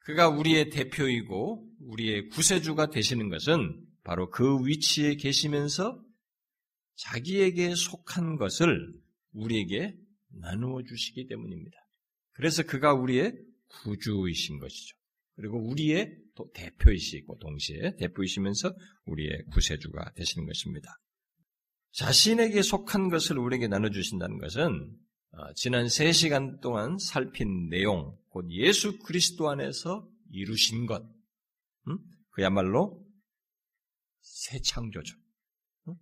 그가 0.00 0.28
우리의 0.28 0.70
대표이고 0.70 1.68
우리의 1.80 2.28
구세주가 2.28 2.90
되시는 2.90 3.28
것은 3.28 3.80
바로 4.02 4.28
그 4.30 4.58
위치에 4.66 5.14
계시면서 5.14 6.02
자기에게 6.96 7.74
속한 7.74 8.36
것을 8.36 8.92
우리에게 9.32 9.94
나누어 10.28 10.82
주시기 10.82 11.26
때문입니다. 11.26 11.76
그래서 12.32 12.62
그가 12.62 12.94
우리의 12.94 13.34
구주이신 13.70 14.58
것이죠. 14.58 14.96
그리고 15.36 15.58
우리의 15.68 16.16
대표이시고 16.54 17.38
동시에 17.38 17.96
대표이시면서 17.96 18.74
우리의 19.06 19.44
구세주가 19.52 20.12
되시는 20.14 20.46
것입니다. 20.46 20.98
자신에게 21.92 22.62
속한 22.62 23.08
것을 23.08 23.38
우리에게 23.38 23.68
나눠주신다는 23.68 24.38
것은 24.38 24.96
어, 25.32 25.52
지난 25.54 25.86
3시간 25.86 26.60
동안 26.60 26.98
살핀 26.98 27.68
내용, 27.68 28.16
곧 28.30 28.46
예수 28.50 28.98
그리스도 28.98 29.48
안에서 29.48 30.08
이루신 30.32 30.86
것, 30.86 31.02
음? 31.88 31.98
그야말로 32.30 33.04
새 34.20 34.60
창조죠. 34.60 35.16
음? 35.88 35.94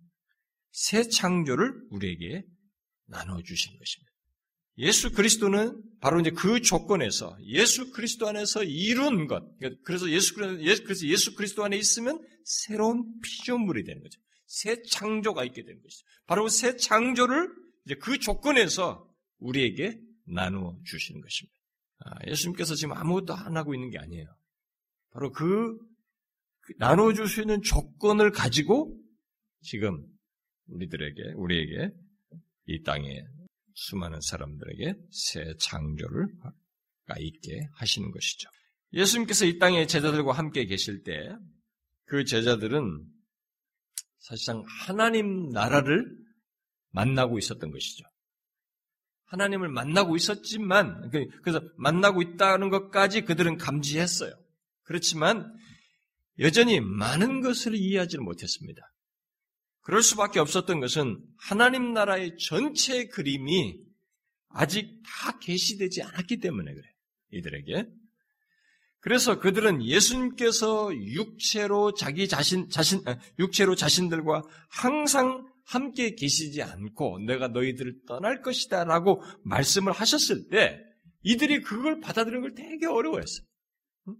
새 0.71 1.03
창조를 1.03 1.73
우리에게 1.91 2.43
나눠주신 3.05 3.77
것입니다. 3.77 4.08
예수 4.79 5.11
그리스도는 5.11 5.81
바로 5.99 6.21
이제 6.21 6.31
그 6.31 6.61
조건에서 6.61 7.37
예수 7.43 7.91
그리스도 7.91 8.27
안에서 8.27 8.63
이룬 8.63 9.27
것. 9.27 9.43
그러니까 9.57 9.81
그래서 9.83 10.09
예수 10.09 10.33
그래서 10.33 11.05
예수 11.05 11.35
그리스도 11.35 11.63
안에 11.65 11.77
있으면 11.77 12.25
새로운 12.45 13.19
피조물이 13.21 13.83
되는 13.83 14.01
거죠. 14.01 14.19
새 14.45 14.81
창조가 14.81 15.43
있게 15.45 15.63
되는 15.63 15.81
것이죠. 15.81 16.05
바로 16.25 16.47
새 16.47 16.77
창조를 16.77 17.49
이제 17.85 17.95
그 17.95 18.17
조건에서 18.17 19.07
우리에게 19.39 19.99
나누어 20.25 20.79
주시는 20.85 21.21
것입니다. 21.21 21.59
아, 22.05 22.27
예수님께서 22.27 22.75
지금 22.75 22.93
아무것도 22.95 23.33
안 23.33 23.57
하고 23.57 23.73
있는 23.73 23.89
게 23.89 23.99
아니에요. 23.99 24.27
바로 25.11 25.31
그, 25.31 25.77
그 26.61 26.73
나누어 26.77 27.13
줄 27.13 27.27
수 27.27 27.41
있는 27.41 27.61
조건을 27.61 28.31
가지고 28.31 28.97
지금 29.61 30.05
우리들에게 30.67 31.33
우리에게 31.35 31.91
이 32.67 32.83
땅에 32.83 33.25
수많은 33.87 34.19
사람들에게 34.21 34.93
새 35.11 35.53
창조를 35.59 36.27
있게 37.19 37.67
하시는 37.73 38.11
것이죠. 38.11 38.49
예수님께서 38.93 39.45
이 39.45 39.57
땅에 39.57 39.87
제자들과 39.87 40.33
함께 40.33 40.65
계실 40.65 41.03
때 41.03 41.29
그 42.09 42.25
제자들은 42.25 43.05
사실상 44.17 44.65
하나님 44.67 45.49
나라를 45.49 46.05
만나고 46.91 47.37
있었던 47.37 47.71
것이죠. 47.71 48.03
하나님을 49.25 49.69
만나고 49.69 50.15
있었지만, 50.15 51.11
그, 51.11 51.27
그래서 51.43 51.61
만나고 51.77 52.23
있다는 52.23 52.69
것까지 52.71 53.21
그들은 53.21 53.57
감지했어요. 53.57 54.33
그렇지만 54.83 55.55
여전히 56.39 56.79
많은 56.79 57.41
것을 57.41 57.75
이해하지는 57.75 58.25
못했습니다. 58.25 58.81
그럴 59.89 60.03
수밖에 60.03 60.39
없었던 60.39 60.81
것은 60.81 61.19
하나님 61.39 61.93
나라의 61.93 62.37
전체 62.37 63.07
그림이 63.07 63.75
아직 64.49 65.01
다 65.03 65.39
계시되지 65.39 66.03
않았기 66.03 66.41
때문에 66.41 66.71
그래. 66.71 66.83
이들에게. 67.31 67.89
그래서 68.99 69.39
그들은 69.39 69.83
예수님께서 69.83 70.95
육체로 70.95 71.95
자기 71.95 72.27
자신, 72.27 72.69
자신, 72.69 73.01
아, 73.07 73.17
육체로 73.39 73.73
자신들과 73.73 74.43
항상 74.69 75.47
함께 75.65 76.13
계시지 76.13 76.61
않고 76.61 77.21
내가 77.25 77.47
너희들을 77.47 78.01
떠날 78.07 78.43
것이다 78.43 78.83
라고 78.83 79.23
말씀을 79.43 79.91
하셨을 79.91 80.49
때 80.49 80.79
이들이 81.23 81.61
그걸 81.61 81.99
받아들이는 81.99 82.41
걸 82.41 82.53
되게 82.53 82.85
어려워했어요. 82.85 83.43
응? 84.09 84.15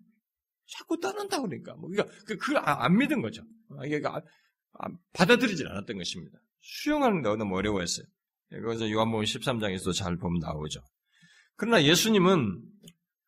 자꾸 0.80 1.00
떠난다 1.00 1.40
그러니까. 1.40 1.76
뭐, 1.76 1.92
그러니까 1.92 2.12
그, 2.26 2.38
그안 2.38 2.64
아, 2.66 2.90
믿은 2.90 3.22
거죠. 3.22 3.44
그러니까 3.68 4.24
받아들이질 5.14 5.68
않았던 5.68 5.98
것입니다. 5.98 6.38
수용하는 6.62 7.22
데 7.22 7.30
너무 7.36 7.56
어려워했어요. 7.58 8.06
그래서 8.50 8.90
요한복음 8.90 9.24
13장에서도 9.26 9.94
잘 9.94 10.18
보면 10.18 10.40
나오죠. 10.40 10.82
그러나 11.56 11.84
예수님은 11.84 12.62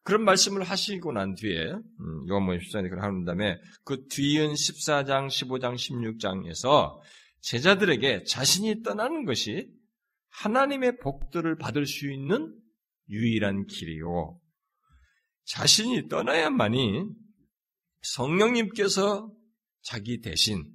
그런 0.03 0.24
말씀을 0.24 0.63
하시고 0.63 1.12
난 1.12 1.36
뒤에 1.36 1.74
음, 1.74 2.27
요한복음 2.27 2.60
14장에 2.60 2.89
그걸 2.89 3.03
하는 3.03 3.24
다음에 3.24 3.60
그 3.83 4.07
뒤은 4.07 4.53
14장, 4.53 5.27
15장, 5.27 5.75
16장에서 5.75 7.00
제자들에게 7.41 8.23
자신이 8.23 8.84
떠나는 8.84 9.25
것이 9.25 9.69
하나님의 10.30 10.97
복들을 10.97 11.58
받을 11.58 11.86
수 11.86 12.10
있는 12.10 12.56
유일한 13.10 13.65
길이요. 13.67 14.39
자신이 15.45 16.08
떠나야만이 16.08 17.04
성령님께서 18.01 19.30
자기 19.82 20.21
대신 20.21 20.65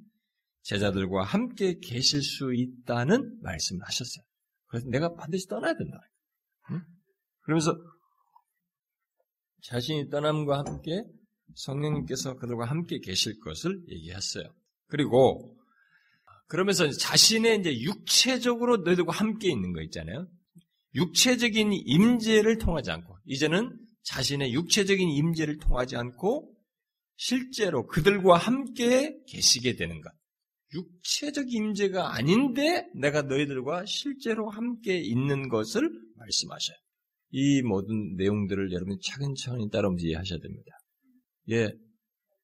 제자들과 0.67 1.23
함께 1.23 1.79
계실 1.81 2.23
수 2.23 2.53
있다는 2.53 3.39
말씀을 3.41 3.87
하셨어요. 3.87 4.25
그래서 4.67 4.89
내가 4.89 5.15
반드시 5.15 5.47
떠나야 5.47 5.75
된다. 5.77 6.01
응? 6.73 6.81
그러면서 7.43 7.77
자신이 9.63 10.11
떠남과 10.11 10.59
함께 10.59 11.05
성령님께서 11.55 12.37
그들과 12.37 12.65
함께 12.65 12.99
계실 12.99 13.39
것을 13.41 13.81
얘기했어요. 13.89 14.45
그리고 14.89 15.57
그러면서 16.49 16.91
자신의 16.91 17.61
이제 17.61 17.81
육체적으로 17.81 18.79
너희들과 18.79 19.13
함께 19.13 19.49
있는 19.49 19.73
거 19.73 19.83
있잖아요. 19.83 20.29
육체적인 20.97 21.73
임재를 21.73 22.59
통하지 22.59 22.91
않고 22.91 23.17
이제는 23.25 23.79
자신의 24.03 24.53
육체적인 24.53 25.09
임재를 25.09 25.59
통하지 25.59 25.97
않고 25.97 26.53
실제로 27.17 27.87
그들과 27.87 28.37
함께 28.37 29.17
계시게 29.29 29.77
되는 29.77 30.01
것. 30.01 30.11
육체적 30.75 31.53
임재가 31.53 32.15
아닌데 32.15 32.87
내가 32.95 33.23
너희들과 33.23 33.85
실제로 33.87 34.51
함께 34.51 34.99
있는 34.99 35.49
것을 35.49 35.89
말씀하셔요. 36.17 36.77
이 37.31 37.63
모든 37.63 38.17
내용들을 38.17 38.73
여러분이 38.73 38.99
차근차근히 39.03 39.71
따라오면서 39.71 40.07
이해하셔야 40.07 40.39
됩니다. 40.41 40.73
예, 41.51 41.73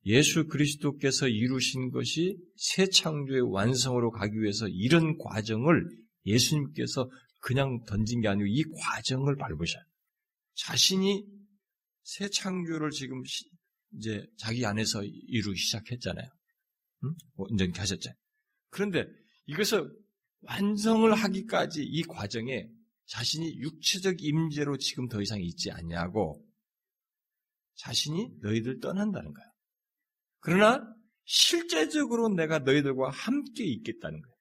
예수 0.04 0.46
그리스도께서 0.46 1.28
이루신 1.28 1.90
것이 1.90 2.36
새 2.56 2.86
창조의 2.86 3.52
완성으로 3.52 4.10
가기 4.10 4.40
위해서 4.40 4.66
이런 4.68 5.16
과정을 5.18 5.84
예수님께서 6.26 7.08
그냥 7.40 7.82
던진 7.86 8.20
게 8.20 8.28
아니고 8.28 8.46
이 8.46 8.62
과정을 8.80 9.36
밟으셔요. 9.36 9.82
자신이 10.54 11.24
새 12.02 12.28
창조를 12.28 12.90
지금 12.90 13.22
이제 13.94 14.24
자기 14.38 14.64
안에서 14.66 15.02
이루기 15.04 15.58
시작했잖아요. 15.58 16.28
응? 17.04 17.14
온전히 17.34 17.72
하셨잖아요. 17.76 18.16
그런데 18.70 19.06
이것을 19.46 19.90
완성을 20.42 21.12
하기까지 21.12 21.82
이 21.82 22.02
과정에 22.02 22.68
자신이 23.06 23.58
육체적 23.58 24.22
임재로 24.22 24.78
지금 24.78 25.08
더 25.08 25.20
이상 25.20 25.40
있지 25.40 25.70
않냐고 25.70 26.44
자신이 27.76 28.28
너희들 28.40 28.80
떠난다는 28.80 29.32
거야. 29.32 29.46
그러나 30.40 30.94
실제적으로 31.24 32.28
내가 32.28 32.60
너희들과 32.60 33.10
함께 33.10 33.64
있겠다는 33.64 34.20
거예요. 34.20 34.36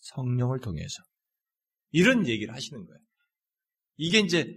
성령을 0.00 0.60
통해서. 0.60 1.02
이런 1.90 2.26
얘기를 2.26 2.54
하시는 2.54 2.84
거예요. 2.84 3.00
이게 3.96 4.20
이제 4.20 4.54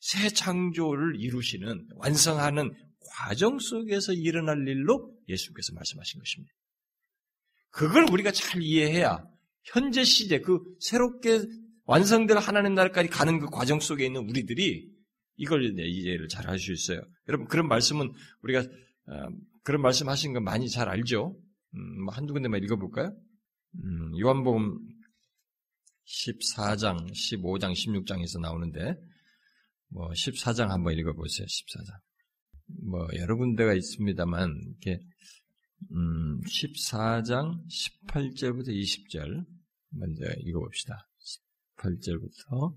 새 0.00 0.28
창조를 0.28 1.20
이루시는, 1.20 1.88
완성하는 1.96 2.72
과정 3.10 3.58
속에서 3.58 4.12
일어날 4.12 4.66
일로 4.66 5.14
예수님께서 5.28 5.72
말씀하신 5.74 6.20
것입니다. 6.20 6.52
그걸 7.70 8.06
우리가 8.10 8.32
잘 8.32 8.62
이해해야 8.62 9.24
현재 9.64 10.04
시제, 10.04 10.40
그 10.40 10.60
새롭게 10.80 11.42
완성될 11.84 12.38
하나님 12.38 12.74
나라까지 12.74 13.08
가는 13.08 13.38
그 13.38 13.46
과정 13.46 13.80
속에 13.80 14.06
있는 14.06 14.28
우리들이 14.28 14.90
이걸 15.36 15.78
이해를 15.78 16.28
잘 16.28 16.48
할 16.48 16.58
수 16.58 16.72
있어요. 16.72 17.00
여러분, 17.28 17.46
그런 17.48 17.68
말씀은 17.68 18.12
우리가 18.42 18.60
어, 18.60 19.28
그런 19.62 19.82
말씀 19.82 20.08
하신 20.08 20.32
거 20.32 20.40
많이 20.40 20.68
잘 20.68 20.88
알죠? 20.88 21.38
음, 21.74 22.04
뭐 22.04 22.14
한두 22.14 22.32
군데만 22.32 22.62
읽어볼까요? 22.64 23.14
음, 23.84 24.18
요한복음 24.18 24.78
14장, 26.06 27.10
15장, 27.12 27.72
16장에서 27.72 28.40
나오는데, 28.40 28.96
뭐, 29.90 30.08
14장 30.10 30.68
한번 30.68 30.94
읽어보세요, 30.94 31.46
14장. 31.46 32.07
뭐, 32.82 33.06
여러 33.16 33.36
군데가 33.36 33.74
있습니다만, 33.74 34.62
이렇게, 34.68 35.00
음, 35.92 36.40
14장, 36.42 37.58
18절부터 37.68 38.68
20절, 38.68 39.44
먼저 39.90 40.24
읽어봅시다. 40.40 41.08
18절부터 41.76 42.74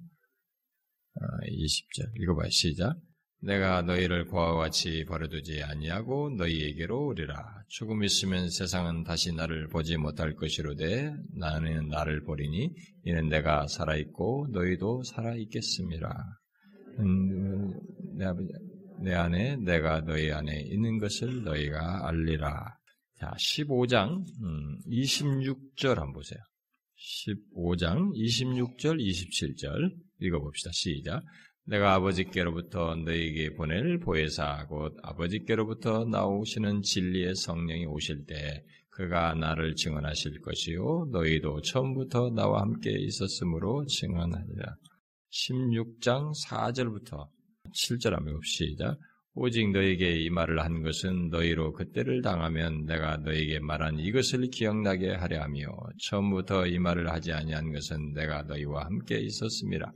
20절, 1.47 2.07
어, 2.07 2.11
읽어봐요, 2.15 2.49
시작. 2.49 2.99
내가 3.43 3.81
너희를 3.81 4.27
고와 4.27 4.53
같이 4.55 5.03
버려두지 5.05 5.63
아니하고 5.63 6.29
너희에게로 6.37 7.07
오리라. 7.07 7.63
조금 7.69 8.03
있으면 8.03 8.49
세상은 8.49 9.03
다시 9.03 9.33
나를 9.33 9.67
보지 9.67 9.97
못할 9.97 10.35
것이로되 10.35 11.11
나는 11.35 11.87
나를 11.87 12.23
보리니 12.23 12.69
이는 13.05 13.29
내가 13.29 13.65
살아 13.67 13.95
있고 13.97 14.47
너희도 14.51 15.01
살아 15.03 15.35
있겠습니다. 15.35 16.39
음, 16.99 17.73
내, 18.15 18.25
내 19.03 19.13
안에 19.13 19.57
내가 19.57 20.01
너희 20.01 20.31
안에 20.31 20.61
있는 20.61 20.97
것을 20.97 21.43
너희가 21.43 22.07
알리라. 22.07 22.77
자, 23.19 23.31
15장 23.37 24.23
26절 24.87 25.91
음, 25.91 25.97
한번 25.97 26.13
보세요. 26.13 26.39
15장 26.97 28.13
26절 28.13 28.99
27절 28.99 29.91
읽어봅시다. 30.19 30.71
시작. 30.73 31.21
내가 31.65 31.93
아버지께로부터 31.95 32.95
너희에게 32.95 33.53
보낼 33.53 33.99
보혜사 33.99 34.65
곧 34.67 34.97
아버지께로부터 35.03 36.05
나오시는 36.05 36.81
진리의 36.81 37.35
성령이 37.35 37.85
오실 37.85 38.25
때 38.25 38.63
그가 38.89 39.35
나를 39.35 39.75
증언하실 39.75 40.41
것이요 40.41 41.09
너희도 41.11 41.61
처음부터 41.61 42.31
나와 42.31 42.61
함께 42.61 42.91
있었으므로 42.91 43.85
증언하리라. 43.85 44.75
16장 45.31 46.33
4절부터 46.45 47.27
7절 47.71 48.11
한번 48.11 48.33
봅시다. 48.35 48.97
오직 49.33 49.71
너에게 49.71 50.19
이 50.19 50.29
말을 50.29 50.59
한 50.59 50.83
것은 50.83 51.29
너희로 51.29 51.71
그때를 51.71 52.21
당하면 52.21 52.85
내가 52.85 53.17
너에게 53.17 53.59
말한 53.59 53.99
이것을 53.99 54.49
기억나게 54.49 55.11
하려 55.11 55.41
하며 55.41 55.67
처음부터 56.03 56.67
이 56.67 56.79
말을 56.79 57.09
하지 57.09 57.31
아니한 57.31 57.71
것은 57.71 58.13
내가 58.13 58.43
너희와 58.43 58.85
함께 58.85 59.19
있었습니다. 59.19 59.93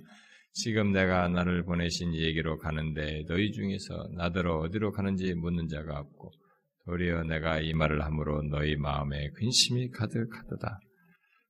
지금 0.53 0.93
내가 0.93 1.27
나를 1.27 1.65
보내신 1.65 2.13
이에게로 2.13 2.57
가는데 2.59 3.25
너희 3.27 3.51
중에서 3.51 4.07
나더러 4.15 4.59
어디로 4.59 4.91
가는지 4.93 5.33
묻는 5.33 5.67
자가 5.67 5.99
없고 5.99 6.31
도리어 6.85 7.23
내가 7.23 7.59
이 7.59 7.73
말을 7.73 8.01
함으로 8.05 8.41
너희 8.43 8.77
마음에 8.77 9.29
근심이 9.31 9.89
가득하도다. 9.89 10.79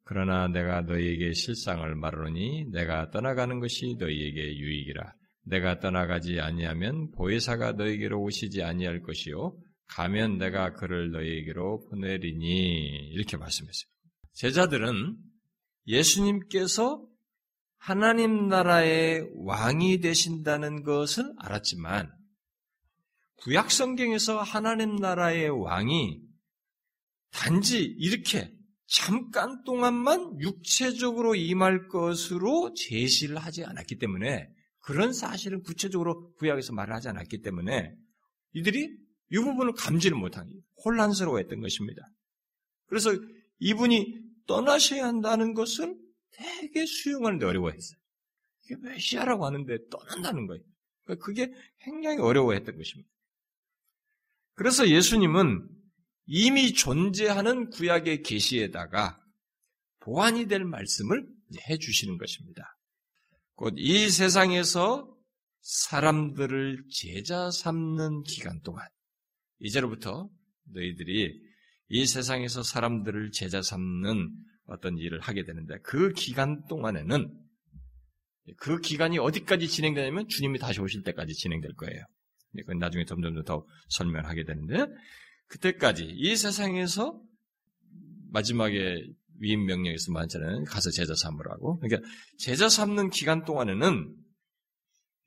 그러나 0.06 0.48
내가 0.48 0.82
너희에게 0.82 1.34
실상을 1.34 1.94
말하노니 1.94 2.72
내가 2.72 3.12
떠나가는 3.12 3.60
것이 3.60 3.96
너희에게 4.00 4.58
유익이라. 4.58 5.14
내가 5.46 5.80
떠나가지 5.80 6.40
아니하면 6.40 7.12
보혜사가 7.12 7.74
너희에게로 7.74 8.22
오시지 8.22 8.64
아니할 8.64 9.02
것이요 9.02 9.58
가면 9.88 10.38
내가 10.38 10.74
그를 10.74 11.12
너희에게로 11.12 11.88
보내리니 11.90 13.10
이렇게 13.12 13.38
말씀했어요. 13.38 13.88
제자들은 14.34 15.18
예수님께서 15.88 17.06
하나님 17.78 18.48
나라의 18.48 19.30
왕이 19.36 20.00
되신다는 20.00 20.84
것을 20.84 21.32
알았지만 21.38 22.12
구약 23.38 23.70
성경에서 23.70 24.42
하나님 24.42 24.96
나라의 24.96 25.50
왕이 25.50 26.22
단지 27.32 27.84
이렇게 27.84 28.52
잠깐 28.88 29.64
동안만 29.64 30.40
육체적으로 30.40 31.36
임할 31.36 31.88
것으로 31.88 32.74
제시를 32.74 33.38
하지 33.38 33.64
않았기 33.64 33.98
때문에 33.98 34.48
그런 34.86 35.14
사실은 35.14 35.64
구체적으로 35.64 36.32
구약에서 36.36 36.72
말을 36.74 36.94
하지 36.94 37.10
않았기 37.10 37.42
때문에 37.42 37.96
이들이 38.54 38.96
이 39.32 39.36
부분을 39.36 39.74
감지를 39.74 40.16
못한 40.16 40.48
혼란스러워했던 40.86 41.60
것입니다. 41.60 42.08
그래서 42.86 43.10
이분이 43.58 44.22
떠나셔야 44.46 45.08
한다는 45.08 45.56
것을 45.56 45.98
되게 46.34 46.86
수용하는데 46.86 47.44
어려워했어요. 47.48 47.98
이게 48.66 48.76
메시아라고 48.76 49.48
하는데 49.48 49.76
떠난다는 49.90 50.46
거예요. 50.46 50.64
그러니까 51.04 51.26
그게 51.26 51.52
굉장히 51.80 52.20
어려워했던 52.20 52.78
것입니다. 52.78 53.10
그래서 54.54 54.88
예수님은 54.88 55.68
이미 56.28 56.74
존재하는 56.74 57.72
구약의 57.72 58.22
계시에다가 58.22 59.20
보완이 60.02 60.46
될 60.46 60.64
말씀을 60.64 61.28
해 61.70 61.78
주시는 61.80 62.20
것입니다. 62.20 62.75
곧 63.56 63.74
이 63.78 64.10
세상에서 64.10 65.16
사람들을 65.62 66.84
제자 66.92 67.50
삼는 67.50 68.24
기간 68.24 68.62
동안 68.62 68.86
이제로부터 69.60 70.30
너희들이 70.74 71.42
이 71.88 72.06
세상에서 72.06 72.64
사람들을 72.64 73.32
제자 73.32 73.62
삼는 73.62 74.30
어떤 74.66 74.98
일을 74.98 75.20
하게 75.22 75.44
되는데 75.44 75.78
그 75.84 76.12
기간 76.14 76.66
동안에는 76.68 77.32
그 78.58 78.80
기간이 78.80 79.18
어디까지 79.18 79.68
진행되냐면 79.68 80.28
주님이 80.28 80.60
다시 80.60 80.82
오실 80.82 81.04
때까지 81.04 81.34
진행될 81.34 81.74
거예요. 81.76 82.04
그건 82.58 82.78
나중에 82.78 83.06
점점 83.06 83.42
더 83.44 83.66
설명하게 83.90 84.44
되는데 84.44 84.86
그때까지 85.48 86.06
이 86.06 86.36
세상에서 86.36 87.20
마지막에 88.32 89.02
위임 89.40 89.66
명령에서 89.66 90.12
많잖아요. 90.12 90.64
가서 90.66 90.92
제자 90.92 91.14
삼으라고. 91.16 91.80
그러니까 91.80 92.08
제자 92.38 92.70
삼는 92.70 93.10
기간 93.10 93.44
동안에는 93.44 94.16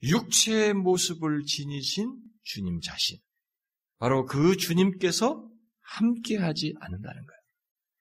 육체의 0.03 0.75
모습을 0.75 1.43
지니신 1.45 2.15
주님 2.43 2.81
자신, 2.81 3.19
바로 3.99 4.25
그 4.25 4.57
주님께서 4.57 5.49
함께하지 5.81 6.75
않는다는 6.81 7.23
거예요. 7.27 7.39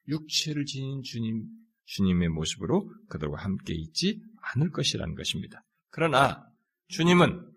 육체를 0.07 0.65
지닌 0.65 1.01
주님, 1.03 1.45
주님의 1.85 2.29
모습으로 2.29 2.89
그들과 3.09 3.43
함께 3.43 3.73
있지 3.73 4.21
않을 4.41 4.71
것이라는 4.71 5.15
것입니다. 5.15 5.63
그러나 5.89 6.45
주님은 6.89 7.51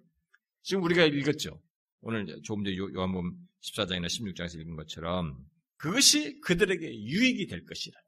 지금 0.62 0.82
우리가 0.82 1.04
읽었죠. 1.04 1.60
오늘 2.00 2.26
조금 2.42 2.64
전에 2.64 2.76
요한복음 2.76 3.36
14장이나 3.62 4.06
16장에서 4.06 4.58
읽은 4.58 4.76
것처럼 4.76 5.36
그것이 5.76 6.40
그들에게 6.40 6.86
유익이 7.04 7.46
될 7.46 7.64
것이라. 7.64 7.98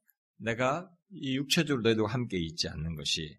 내가 0.42 0.88
이 1.10 1.36
육체적으로 1.36 1.82
너희도 1.82 2.06
함께 2.06 2.38
있지 2.38 2.68
않는 2.68 2.96
것이 2.96 3.36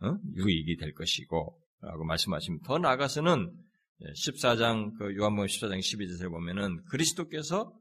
어? 0.00 0.16
유익이 0.34 0.76
될 0.76 0.92
것이고 0.94 1.60
라고 1.80 2.04
말씀하시면 2.04 2.60
더 2.64 2.78
나아가서는 2.78 3.52
14장 4.00 4.96
그 4.98 5.16
요한복음 5.16 5.46
14장 5.46 5.78
12절에 5.78 6.30
보면은 6.30 6.84
그리스도께서 6.86 7.72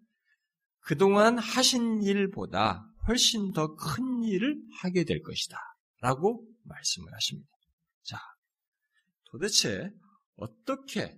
그동안 0.79 1.37
하신 1.37 2.03
일보다 2.03 2.85
훨씬 3.07 3.51
더 3.53 3.75
큰 3.75 4.23
일을 4.23 4.57
하게 4.81 5.03
될 5.03 5.21
것이다. 5.21 5.57
라고 6.01 6.45
말씀을 6.63 7.13
하십니다. 7.13 7.49
자, 8.03 8.19
도대체 9.31 9.89
어떻게 10.35 11.17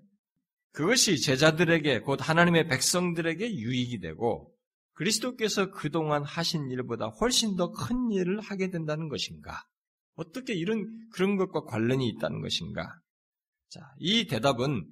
그것이 0.72 1.20
제자들에게 1.20 2.02
곧 2.02 2.20
하나님의 2.22 2.67
백성들에게 2.67 3.56
유익이 3.56 4.00
되고 4.00 4.54
그리스도께서 4.98 5.70
그동안 5.70 6.24
하신 6.24 6.72
일보다 6.72 7.08
훨씬 7.08 7.56
더 7.56 7.72
큰 7.72 8.12
일을 8.12 8.40
하게 8.42 8.70
된다는 8.70 9.10
것인가? 9.10 9.64
어떻게 10.16 10.56
이런 10.56 10.88
그런 11.14 11.38
것과 11.38 11.66
관련이 11.66 12.08
있다는 12.10 12.42
것인가? 12.42 13.00
자, 13.70 13.82
이 14.00 14.26
대답은 14.26 14.84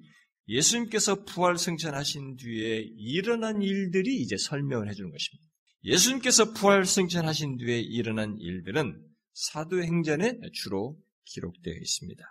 예수님께서 0.48 1.24
부활 1.24 1.58
승천하신 1.58 2.36
뒤에 2.36 2.84
일어난 2.96 3.60
일들이 3.62 4.20
이제 4.20 4.36
설명을 4.36 4.88
해주는 4.88 5.10
것입니다. 5.10 5.44
예수님께서 5.82 6.52
부활 6.52 6.84
승천하신 6.84 7.56
뒤에 7.56 7.80
일어난 7.80 8.36
일들은 8.38 9.02
사도행전에 9.32 10.38
주로 10.52 10.96
기록되어 11.24 11.74
있습니다. 11.74 12.24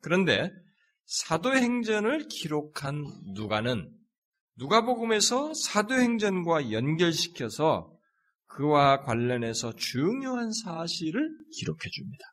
그런데 0.00 0.50
사도행전을 1.06 2.26
기록한 2.28 3.04
누가는 3.34 4.01
누가복음에서 4.56 5.54
사도행전과 5.54 6.72
연결시켜서 6.72 7.92
그와 8.46 9.02
관련해서 9.02 9.74
중요한 9.76 10.52
사실을 10.52 11.38
기록해 11.52 11.78
줍니다. 11.90 12.24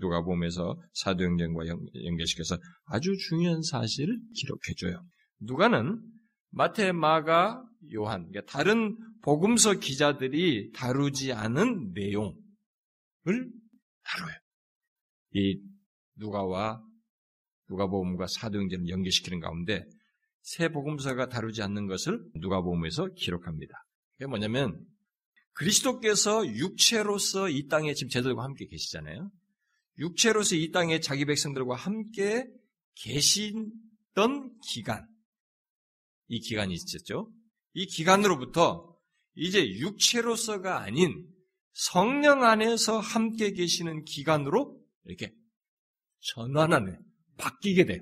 누가복음에서 0.00 0.80
사도행전과 0.94 1.66
연결시켜서 2.04 2.58
아주 2.86 3.16
중요한 3.16 3.62
사실을 3.62 4.18
기록해 4.34 4.74
줘요. 4.78 5.04
누가는 5.40 6.02
마태, 6.50 6.92
마가, 6.92 7.62
요한, 7.94 8.28
그러니까 8.28 8.52
다른 8.52 8.96
복음서 9.22 9.74
기자들이 9.74 10.72
다루지 10.72 11.32
않은 11.32 11.92
내용을 11.92 12.34
다뤄요. 13.24 14.34
이 15.34 15.60
누가와 16.16 16.82
누가복음과 17.68 18.26
사도행전을 18.26 18.88
연결시키는 18.88 19.40
가운데 19.40 19.86
새 20.48 20.70
복음서가 20.70 21.28
다루지 21.28 21.60
않는 21.60 21.88
것을 21.88 22.24
누가복음에서 22.36 23.08
기록합니다. 23.14 23.84
그게 24.14 24.26
뭐냐면 24.26 24.82
그리스도께서 25.52 26.46
육체로서 26.46 27.50
이 27.50 27.66
땅에 27.66 27.92
지금 27.92 28.08
제들과 28.08 28.44
함께 28.44 28.66
계시잖아요. 28.66 29.30
육체로서 29.98 30.56
이 30.56 30.70
땅에 30.70 31.00
자기 31.00 31.26
백성들과 31.26 31.74
함께 31.74 32.46
계시던 32.94 34.58
기간, 34.70 35.06
이 36.28 36.40
기간이 36.40 36.72
있었죠. 36.72 37.30
이 37.74 37.84
기간으로부터 37.84 38.96
이제 39.34 39.68
육체로서가 39.68 40.80
아닌 40.80 41.28
성령 41.74 42.44
안에서 42.44 42.98
함께 43.00 43.52
계시는 43.52 44.04
기간으로 44.04 44.82
이렇게 45.04 45.30
전환하는, 46.20 46.98
바뀌게 47.36 47.84
돼요. 47.84 48.00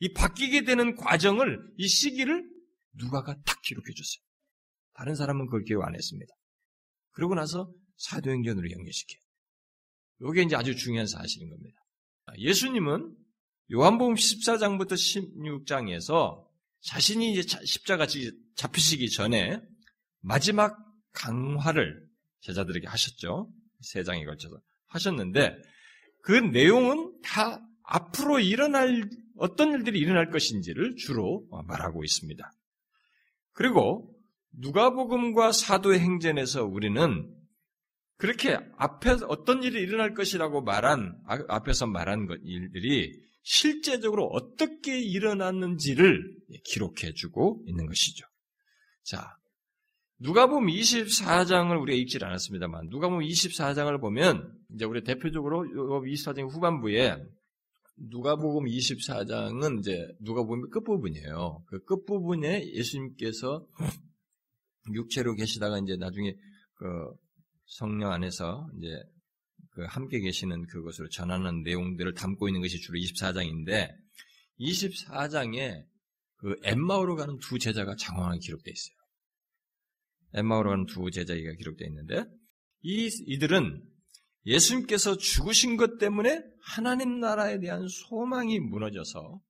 이 0.00 0.12
바뀌게 0.12 0.64
되는 0.64 0.94
과정을, 0.96 1.60
이 1.76 1.88
시기를 1.88 2.48
누가가 2.94 3.34
딱 3.44 3.60
기록해 3.62 3.86
줬어요. 3.96 4.22
다른 4.94 5.14
사람은 5.14 5.46
그걸 5.46 5.64
기록 5.64 5.84
안 5.84 5.94
했습니다. 5.94 6.32
그러고 7.12 7.34
나서 7.34 7.72
사도행전으로 7.96 8.70
연결시켜요. 8.70 9.20
이게 10.30 10.42
이제 10.42 10.56
아주 10.56 10.76
중요한 10.76 11.06
사실인 11.06 11.48
겁니다. 11.48 11.78
예수님은 12.38 13.16
요한복음 13.72 14.14
14장부터 14.14 14.92
16장에서 14.92 16.46
자신이 16.80 17.32
이제 17.32 17.56
십자가 17.64 18.06
잡히시기 18.56 19.10
전에 19.10 19.60
마지막 20.20 20.76
강화를 21.12 22.06
제자들에게 22.40 22.86
하셨죠. 22.86 23.52
세 23.80 24.02
장에 24.04 24.24
걸쳐서 24.24 24.60
하셨는데 24.86 25.56
그 26.22 26.32
내용은 26.32 27.20
다 27.22 27.60
앞으로 27.84 28.40
일어날 28.40 29.08
어떤 29.38 29.72
일들이 29.72 29.98
일어날 29.98 30.30
것인지를 30.30 30.96
주로 30.96 31.46
말하고 31.66 32.04
있습니다. 32.04 32.52
그리고 33.52 34.14
누가복음과 34.52 35.52
사도행전에서 35.52 36.64
우리는 36.64 37.34
그렇게 38.16 38.58
앞에 38.76 39.16
어떤 39.28 39.62
일이 39.62 39.80
일어날 39.80 40.14
것이라고 40.14 40.62
말한 40.62 41.20
아, 41.26 41.38
앞에서 41.48 41.86
말한 41.86 42.26
것 42.26 42.40
일들이 42.42 43.12
실제적으로 43.42 44.26
어떻게 44.26 45.00
일어났는지를 45.00 46.36
기록해 46.64 47.14
주고 47.14 47.62
있는 47.66 47.86
것이죠. 47.86 48.26
자, 49.04 49.36
누가복음 50.18 50.66
24장을 50.66 51.80
우리가 51.80 51.96
읽질 51.96 52.24
않았습니다만 52.24 52.88
누가복음 52.90 53.24
24장을 53.24 54.00
보면 54.00 54.52
이제 54.74 54.84
우리 54.84 55.04
대표적으로 55.04 55.64
24장 56.02 56.50
후반부에 56.50 57.16
누가복음 58.10 58.66
24장은 58.66 59.80
이제 59.80 60.06
누가복음 60.20 60.70
끝부분이에요. 60.70 61.64
그 61.66 61.84
끝부분에 61.84 62.72
예수님께서 62.72 63.66
육체로 64.92 65.34
계시다가 65.34 65.78
이제 65.78 65.96
나중에 65.96 66.34
그 66.74 66.84
성령 67.66 68.12
안에서 68.12 68.68
이제 68.78 68.88
그 69.70 69.84
함께 69.84 70.20
계시는 70.20 70.66
그것으로 70.66 71.08
전하는 71.08 71.62
내용들을 71.62 72.14
담고 72.14 72.48
있는 72.48 72.60
것이 72.60 72.80
주로 72.80 72.98
24장인데 72.98 73.90
24장에 74.60 75.84
그 76.36 76.56
엠마오로 76.62 77.16
가는 77.16 77.38
두 77.38 77.58
제자가 77.58 77.96
장황하게 77.96 78.38
기록되어 78.38 78.72
있어요. 78.72 78.96
엠마오로 80.34 80.70
가는 80.70 80.86
두 80.86 81.10
제자가 81.10 81.40
기록되어 81.58 81.88
있는데 81.88 82.24
이 82.82 83.08
이들은 83.26 83.82
예수님께서 84.48 85.16
죽으신 85.18 85.76
것 85.76 85.98
때문에 85.98 86.42
하나님 86.62 87.20
나라에 87.20 87.60
대한 87.60 87.86
소망이 87.86 88.58
무너져서 88.58 89.40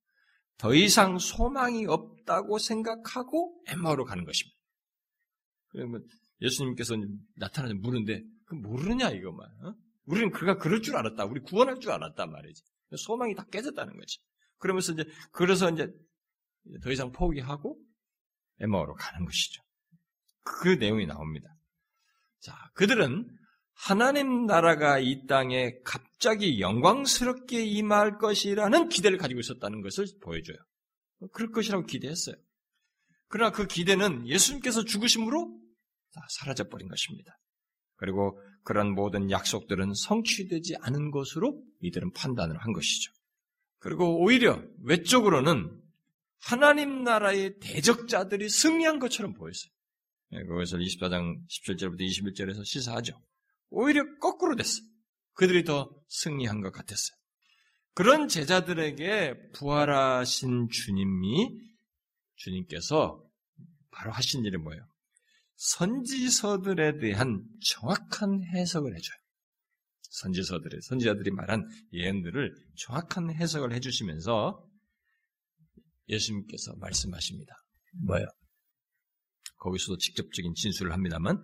더 0.57 0.73
이상 0.73 1.17
소망이 1.17 1.85
없다고 1.85 2.57
생각하고 2.59 3.63
엠마오로 3.67 4.03
가는 4.03 4.25
것입니다. 4.25 4.57
그러면 5.69 6.05
예수님께서 6.41 6.97
나타나서 7.35 7.75
물는데 7.75 8.21
그 8.45 8.55
모르느냐 8.55 9.09
이거만. 9.11 9.47
어? 9.65 9.73
우리는 10.03 10.31
그가 10.31 10.57
그럴 10.57 10.81
줄 10.81 10.97
알았다. 10.97 11.25
우리 11.25 11.39
구원할 11.41 11.79
줄 11.79 11.91
알았단 11.91 12.29
말이지. 12.29 12.61
소망이 12.97 13.35
다 13.35 13.45
깨졌다는 13.51 13.95
거지. 13.95 14.17
그러면서 14.57 14.91
이제 14.91 15.05
그래서 15.31 15.69
이제 15.69 15.87
더 16.83 16.91
이상 16.91 17.11
포기하고 17.11 17.79
에마오로 18.59 18.95
가는 18.95 19.25
것이죠. 19.25 19.61
그 20.43 20.69
내용이 20.69 21.05
나옵니다. 21.05 21.47
자, 22.39 22.53
그들은 22.73 23.38
하나님 23.81 24.45
나라가 24.45 24.99
이 24.99 25.25
땅에 25.25 25.79
갑자기 25.85 26.59
영광스럽게 26.59 27.63
임할 27.63 28.17
것이라는 28.17 28.89
기대를 28.89 29.17
가지고 29.17 29.39
있었다는 29.39 29.81
것을 29.81 30.05
보여줘요. 30.21 30.57
그럴 31.31 31.51
것이라고 31.51 31.85
기대했어요. 31.85 32.35
그러나 33.29 33.51
그 33.51 33.67
기대는 33.67 34.27
예수님께서 34.27 34.83
죽으심으로 34.83 35.57
다 36.13 36.21
사라져버린 36.39 36.89
것입니다. 36.89 37.39
그리고 37.95 38.37
그런 38.63 38.93
모든 38.93 39.31
약속들은 39.31 39.93
성취되지 39.93 40.75
않은 40.81 41.11
것으로 41.11 41.63
이들은 41.81 42.11
판단을 42.11 42.57
한 42.57 42.73
것이죠. 42.73 43.13
그리고 43.79 44.21
오히려 44.21 44.61
외적으로는 44.83 45.81
하나님 46.41 47.03
나라의 47.03 47.59
대적자들이 47.59 48.49
승리한 48.49 48.99
것처럼 48.99 49.33
보였어요. 49.33 49.71
예, 50.33 50.43
그것을 50.43 50.79
24장 50.79 51.39
17절부터 51.47 52.01
21절에서 52.01 52.65
시사하죠. 52.65 53.19
오히려 53.69 54.03
거꾸로 54.19 54.55
됐어. 54.55 54.81
그들이 55.33 55.63
더 55.63 55.89
승리한 56.09 56.61
것 56.61 56.71
같았어요. 56.71 57.17
그런 57.93 58.27
제자들에게 58.27 59.51
부활하신 59.53 60.69
주님이 60.69 61.49
주님께서 62.35 63.23
바로 63.91 64.11
하신 64.11 64.45
일이 64.45 64.57
뭐예요? 64.57 64.81
선지서들에 65.55 66.99
대한 66.99 67.43
정확한 67.65 68.43
해석을 68.55 68.95
해줘요. 68.95 69.17
선지서들의 70.01 70.81
선지자들이 70.81 71.31
말한 71.31 71.67
예언들을 71.91 72.55
정확한 72.77 73.31
해석을 73.31 73.73
해주시면서 73.73 74.65
예수님께서 76.07 76.75
말씀하십니다. 76.77 77.53
뭐요? 78.05 78.25
거기서도 79.57 79.97
직접적인 79.97 80.53
진술을 80.55 80.93
합니다만 80.93 81.37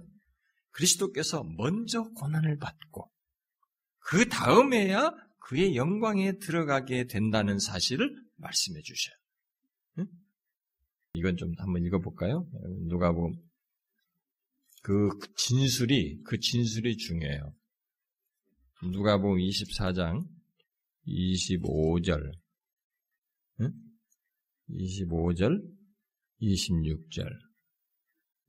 그리스도께서 0.75 1.43
먼저 1.43 2.03
고난을 2.03 2.57
받고 2.57 3.09
그 3.99 4.27
다음에야 4.27 5.11
그의 5.39 5.75
영광에 5.75 6.37
들어가게 6.39 7.07
된다는 7.07 7.59
사실을 7.59 8.13
말씀해 8.35 8.81
주셔요. 8.81 9.15
응? 9.99 10.07
이건 11.15 11.37
좀 11.37 11.53
한번 11.57 11.83
읽어볼까요? 11.83 12.47
누가 12.89 13.13
보면 13.13 13.41
그 14.81 15.09
진술이 15.37 16.21
그 16.25 16.39
진술이 16.39 16.97
중요해요. 16.97 17.55
누가 18.91 19.17
보면 19.17 19.39
24장 19.47 20.27
25절 21.07 22.33
응? 23.61 23.71
25절 24.69 25.61
26절 26.41 27.29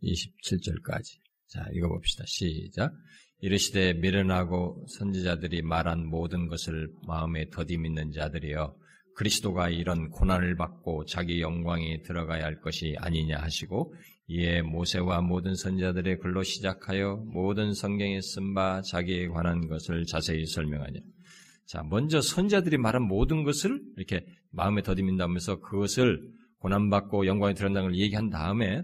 27절까지 0.02 1.25
자, 1.48 1.64
읽어봅시다. 1.72 2.24
시작. 2.26 2.92
이르시되 3.40 3.94
미련하고 3.94 4.86
선지자들이 4.98 5.62
말한 5.62 6.06
모든 6.06 6.48
것을 6.48 6.88
마음에 7.06 7.48
더디 7.50 7.76
믿는 7.76 8.12
자들이여 8.12 8.74
그리스도가 9.14 9.70
이런 9.70 10.10
고난을 10.10 10.56
받고 10.56 11.04
자기 11.06 11.40
영광에 11.40 12.02
들어가야 12.02 12.44
할 12.44 12.60
것이 12.60 12.96
아니냐 12.98 13.38
하시고 13.38 13.94
이에 14.28 14.62
모세와 14.62 15.20
모든 15.20 15.54
선지자들의 15.54 16.18
글로 16.18 16.42
시작하여 16.42 17.22
모든 17.26 17.72
성경에 17.74 18.20
쓴 18.20 18.54
바 18.54 18.82
자기에 18.82 19.28
관한 19.28 19.68
것을 19.68 20.04
자세히 20.04 20.44
설명하냐. 20.46 20.98
자, 21.66 21.82
먼저 21.82 22.20
선지자들이 22.20 22.78
말한 22.78 23.02
모든 23.02 23.44
것을 23.44 23.80
이렇게 23.96 24.24
마음에 24.50 24.82
더디민다면서 24.82 25.60
그것을 25.60 26.20
고난받고 26.58 27.26
영광에 27.26 27.54
들어간다는 27.54 27.90
걸 27.90 27.98
얘기한 27.98 28.30
다음에 28.30 28.82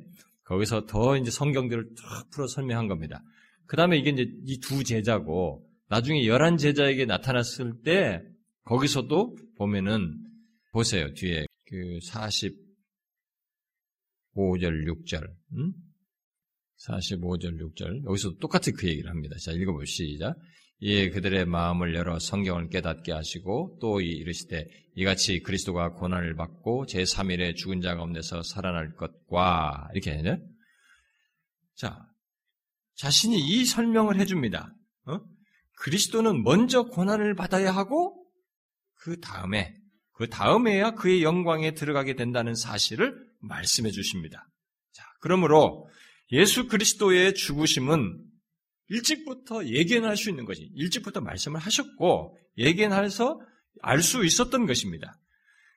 거기서 0.53 0.85
더 0.85 1.17
이제 1.17 1.31
성경들을 1.31 1.95
쫙 1.97 2.29
풀어 2.31 2.47
설명한 2.47 2.87
겁니다. 2.87 3.23
그 3.67 3.77
다음에 3.77 3.97
이게 3.97 4.11
이제 4.11 4.27
이 4.45 4.61
두 4.61 4.85
제자고, 4.85 5.67
나중에 5.89 6.27
열한 6.27 6.59
제자에게 6.59 7.07
나타났을 7.07 7.81
때, 7.83 8.23
거기서도 8.65 9.35
보면은, 9.57 10.15
보세요. 10.73 11.11
뒤에 11.15 11.47
그 11.67 11.99
45절, 12.11 12.53
6절, 14.89 15.27
음? 15.57 15.73
45절, 16.87 17.59
6절. 17.59 18.05
여기서도 18.05 18.37
똑같이 18.39 18.73
그 18.73 18.89
얘기를 18.89 19.09
합니다. 19.11 19.37
자, 19.43 19.53
읽어보시죠. 19.53 20.35
예, 20.85 21.11
그들의 21.11 21.47
마음을 21.47 21.95
열어 21.95 22.19
성경을 22.19 22.69
깨닫게 22.69 23.13
하시고 23.13 23.79
또 23.81 24.01
이르시되 24.01 24.67
이같이 24.97 25.41
그리스도가 25.41 25.93
고난을 25.93 26.35
받고 26.35 26.87
제3일에 26.87 27.55
죽은 27.55 27.81
자가 27.81 27.99
가운데서 27.99 28.43
살아날 28.43 28.97
것과 28.97 29.89
이렇게 29.95 30.13
해요. 30.13 30.39
자, 31.77 32.05
자신이 32.97 33.39
이 33.39 33.65
설명을 33.65 34.19
해줍니다. 34.19 34.75
어? 35.07 35.21
그리스도는 35.77 36.43
먼저 36.43 36.83
고난을 36.83 37.37
받아야 37.37 37.71
하고 37.71 38.27
그 38.95 39.21
다음에 39.21 39.77
그 40.15 40.29
다음에야 40.29 40.97
그의 40.97 41.23
영광에 41.23 41.75
들어가게 41.75 42.17
된다는 42.17 42.57
사실을 42.57 43.25
말씀해 43.41 43.93
주십니다. 43.93 44.49
자, 44.93 45.05
그러므로 45.21 45.89
예수 46.33 46.67
그리스도의 46.67 47.35
죽으심은 47.35 48.32
일찍부터 48.93 49.67
예견할 49.67 50.17
수 50.17 50.29
있는 50.29 50.45
것이 50.45 50.71
일찍부터 50.75 51.21
말씀을 51.21 51.61
하셨고 51.61 52.37
예견해서 52.59 53.41
알 53.81 54.03
수 54.03 54.25
있었던 54.25 54.67
것입니다. 54.67 55.19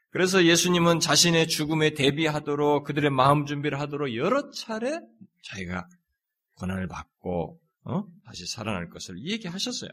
그래서 0.10 0.46
예수님은 0.46 1.00
자신의 1.00 1.48
죽음에 1.48 1.94
대비하도록 1.94 2.84
그들의 2.86 3.10
마음 3.10 3.46
준비를 3.46 3.80
하도록 3.80 4.14
여러 4.16 4.50
차례 4.52 5.00
자기가 5.44 5.88
고난을 6.56 6.88
받고 6.88 7.60
어? 7.84 8.04
다시 8.26 8.46
살아날 8.48 8.90
것을 8.90 9.24
얘기하셨어요. 9.26 9.90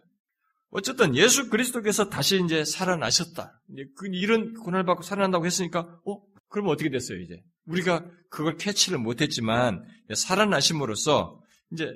어쨌든 0.70 1.16
예수 1.16 1.50
그리스도께서 1.50 2.08
다시 2.08 2.42
이제 2.42 2.64
살아나셨다. 2.64 3.60
이제 3.72 3.84
그 3.96 4.08
이런 4.12 4.54
고난을 4.54 4.84
받고 4.84 5.02
살아난다고 5.02 5.44
했으니까 5.44 6.00
어 6.06 6.22
그러면 6.48 6.72
어떻게 6.72 6.90
됐어요 6.90 7.20
이제 7.20 7.42
우리가 7.66 8.04
그걸 8.30 8.56
캐치를 8.56 8.98
못했지만 8.98 9.84
살아나심으로써 10.14 11.40
이제 11.72 11.94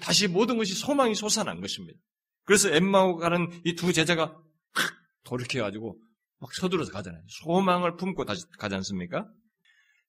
다시 0.00 0.28
모든 0.28 0.58
것이 0.58 0.74
소망이 0.74 1.14
솟아난 1.14 1.60
것입니다. 1.60 1.98
그래서 2.44 2.70
엠마오 2.70 3.16
가는 3.16 3.48
이 3.64 3.74
두 3.74 3.92
제자가 3.92 4.36
탁 4.74 4.92
돌이켜가지고 5.24 5.98
막 6.40 6.54
서둘러서 6.54 6.92
가잖아요. 6.92 7.22
소망을 7.28 7.96
품고 7.96 8.24
다시 8.24 8.44
가지 8.58 8.74
않습니까? 8.76 9.28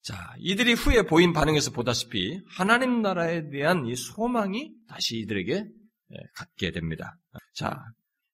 자, 0.01 0.35
이들이 0.39 0.73
후에 0.73 1.03
보인 1.03 1.31
반응에서 1.31 1.71
보다시피 1.71 2.41
하나님 2.47 3.01
나라에 3.01 3.49
대한 3.49 3.85
이 3.85 3.95
소망이 3.95 4.71
다시 4.87 5.17
이들에게 5.19 5.53
예, 5.53 6.17
갖게 6.35 6.71
됩니다. 6.71 7.17
자, 7.55 7.79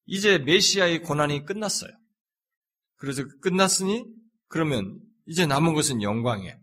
이제 0.05 0.39
메시아의 0.39 1.03
고난이 1.03 1.45
끝났어요. 1.45 1.91
그래서 2.95 3.23
끝났으니 3.41 4.03
그러면 4.47 4.99
이제 5.27 5.45
남은 5.45 5.73
것은 5.75 6.01
영광이에요. 6.01 6.55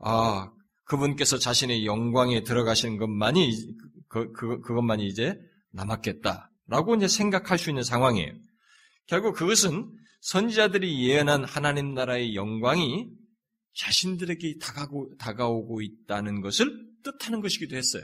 아, 0.00 0.52
그분께서 0.90 1.38
자신의 1.38 1.86
영광에 1.86 2.42
들어가시는 2.42 2.96
것만이 2.96 3.76
그, 4.08 4.32
그, 4.32 4.60
그것만이 4.60 5.06
이제 5.06 5.38
남았겠다라고 5.70 6.96
이제 6.96 7.06
생각할 7.06 7.58
수 7.58 7.70
있는 7.70 7.84
상황이에요. 7.84 8.32
결국 9.06 9.36
그것은 9.36 9.88
선지자들이 10.20 11.08
예언한 11.08 11.44
하나님 11.44 11.94
나라의 11.94 12.34
영광이 12.34 13.06
자신들에게 13.74 14.56
다가오고, 14.60 15.16
다가오고 15.16 15.80
있다는 15.80 16.40
것을 16.40 16.66
뜻하는 17.04 17.40
것이기도 17.40 17.76
했어요. 17.76 18.02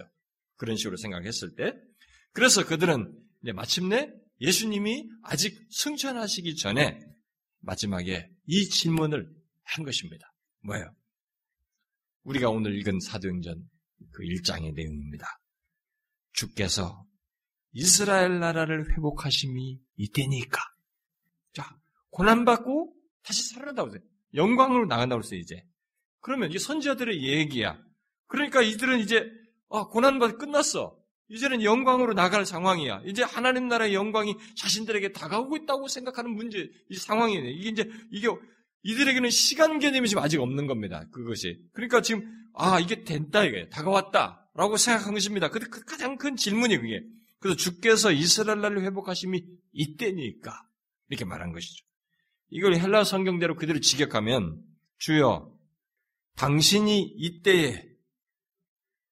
그런 0.55 0.77
식으로 0.77 0.96
생각했을 0.96 1.57
때. 1.57 1.75
그래서 2.33 2.64
그들은 2.64 3.12
마침내 3.53 4.12
예수님이 4.40 5.09
아직 5.25 5.59
승천하시기 5.70 6.55
전에 6.55 7.01
마지막에 7.62 8.31
이 8.46 8.68
질문을 8.68 9.29
한 9.64 9.85
것입니다. 9.85 10.33
뭐예요? 10.61 10.94
우리가 12.26 12.50
오늘 12.50 12.76
읽은 12.76 12.98
사도행전 13.00 13.62
그 14.12 14.22
1장의 14.22 14.74
내용입니다. 14.74 15.26
주께서 16.32 17.04
이스라엘 17.72 18.40
나라를 18.40 18.90
회복하심이 18.92 19.78
이때니까. 19.96 20.60
자, 21.54 21.78
고난받고 22.10 22.94
다시 23.22 23.48
살아난다고 23.50 23.88
했어요. 23.88 24.02
영광으로 24.34 24.86
나간다고 24.86 25.22
했어요, 25.22 25.38
이제. 25.38 25.62
그러면 26.20 26.52
이 26.52 26.58
선지자들의 26.58 27.22
얘기야. 27.22 27.80
그러니까 28.26 28.60
이들은 28.60 28.98
이제, 28.98 29.30
아, 29.70 29.86
고난받 29.86 30.38
끝났어. 30.38 30.98
이제는 31.28 31.62
영광으로 31.62 32.12
나갈 32.14 32.44
상황이야. 32.44 33.02
이제 33.06 33.22
하나님 33.22 33.68
나라의 33.68 33.94
영광이 33.94 34.36
자신들에게 34.56 35.12
다가오고 35.12 35.56
있다고 35.58 35.88
생각하는 35.88 36.34
문제, 36.34 36.68
이 36.88 36.96
상황이네. 36.96 37.50
이게 37.52 37.68
이제, 37.68 37.90
이게, 38.10 38.28
이들에게는 38.87 39.31
시간 39.31 39.81
개념이 39.81 40.09
지금 40.09 40.22
아직 40.22 40.40
없는 40.40 40.68
겁니다. 40.68 41.09
그것이. 41.11 41.61
그러니까 41.72 42.03
지금, 42.03 42.22
아, 42.55 42.79
이게 42.79 43.03
된다, 43.03 43.42
이게. 43.42 43.68
다가왔다. 43.68 44.49
라고 44.55 44.77
생각한 44.77 45.12
것입니다. 45.12 45.51
그 45.51 45.59
가장 45.85 46.16
큰 46.16 46.37
질문이 46.37 46.79
그게. 46.79 47.03
그래서 47.40 47.57
주께서 47.57 48.12
이스라엘 48.12 48.61
나라를 48.61 48.85
회복하심이 48.85 49.44
이때니까. 49.72 50.53
이렇게 51.09 51.25
말한 51.25 51.53
것이죠. 51.53 51.85
이걸 52.51 52.77
헬라 52.77 53.03
성경대로 53.03 53.57
그대로 53.57 53.81
직역하면, 53.81 54.62
주여, 54.99 55.53
당신이 56.37 57.03
이때에 57.16 57.85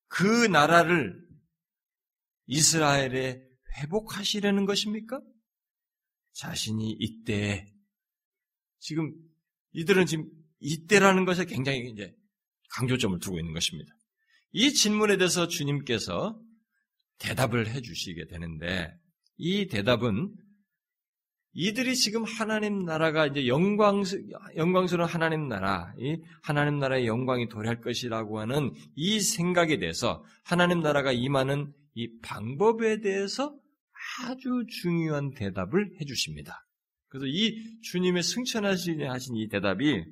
그 0.07 0.47
나라를 0.47 1.21
이스라엘에 2.47 3.43
회복하시려는 3.79 4.67
것입니까? 4.67 5.21
자신이 6.33 6.97
이때 7.01 7.73
지금 8.79 9.13
이들은 9.75 10.07
지금 10.07 10.27
이때라는 10.61 11.25
것에 11.25 11.45
굉장히 11.45 11.91
이제 11.91 12.13
강조점을 12.77 13.19
두고 13.21 13.39
있는 13.39 13.53
것입니다. 13.53 13.93
이 14.53 14.73
질문에 14.73 15.17
대해서 15.17 15.49
주님께서 15.49 16.41
대답을 17.19 17.69
해 17.69 17.81
주시게 17.81 18.27
되는데 18.27 18.93
이 19.37 19.67
대답은 19.67 20.35
이들이 21.57 21.95
지금 21.95 22.25
하나님 22.25 22.85
나라가 22.85 23.27
이제 23.27 23.47
영광스, 23.47 24.27
영광스러운 24.57 25.09
하나님 25.09 25.47
나라, 25.47 25.95
이 25.99 26.21
하나님 26.43 26.81
나라의 26.81 27.07
영광이 27.07 27.49
도래할 27.49 27.81
것이라고 27.81 28.41
하는 28.41 28.73
이 28.97 29.21
생각에 29.21 29.79
대해서 29.79 30.25
하나님 30.43 30.81
나라가 30.81 31.13
임하는 31.13 31.73
이 31.95 32.09
방법에 32.23 33.01
대해서 33.01 33.57
아주 34.19 34.67
중요한 34.69 35.33
대답을 35.33 35.93
해주십니다. 36.01 36.67
그래서 37.15 37.27
이 37.29 37.81
주님의 37.83 38.25
승천하신 38.25 39.09
하신 39.09 39.37
이 39.37 39.47
대답이 39.47 40.05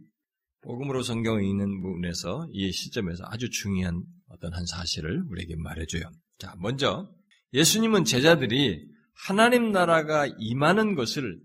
복음으로 0.61 1.03
성경에 1.03 1.45
있는 1.45 1.83
부분에서 1.83 2.47
이 2.53 2.71
시점에서 2.71 3.25
아주 3.27 3.51
중요한 3.51 4.05
어떤 4.29 4.55
한 4.55 4.65
사실을 4.65 5.25
우리에게 5.29 5.57
말해줘요. 5.57 6.05
자, 6.39 6.55
먼저 6.59 7.13
예수님은 7.55 8.05
제자들이 8.05 8.89
하나님 9.15 9.73
나라가 9.73 10.29
임하는 10.39 10.95
것을 10.95 11.41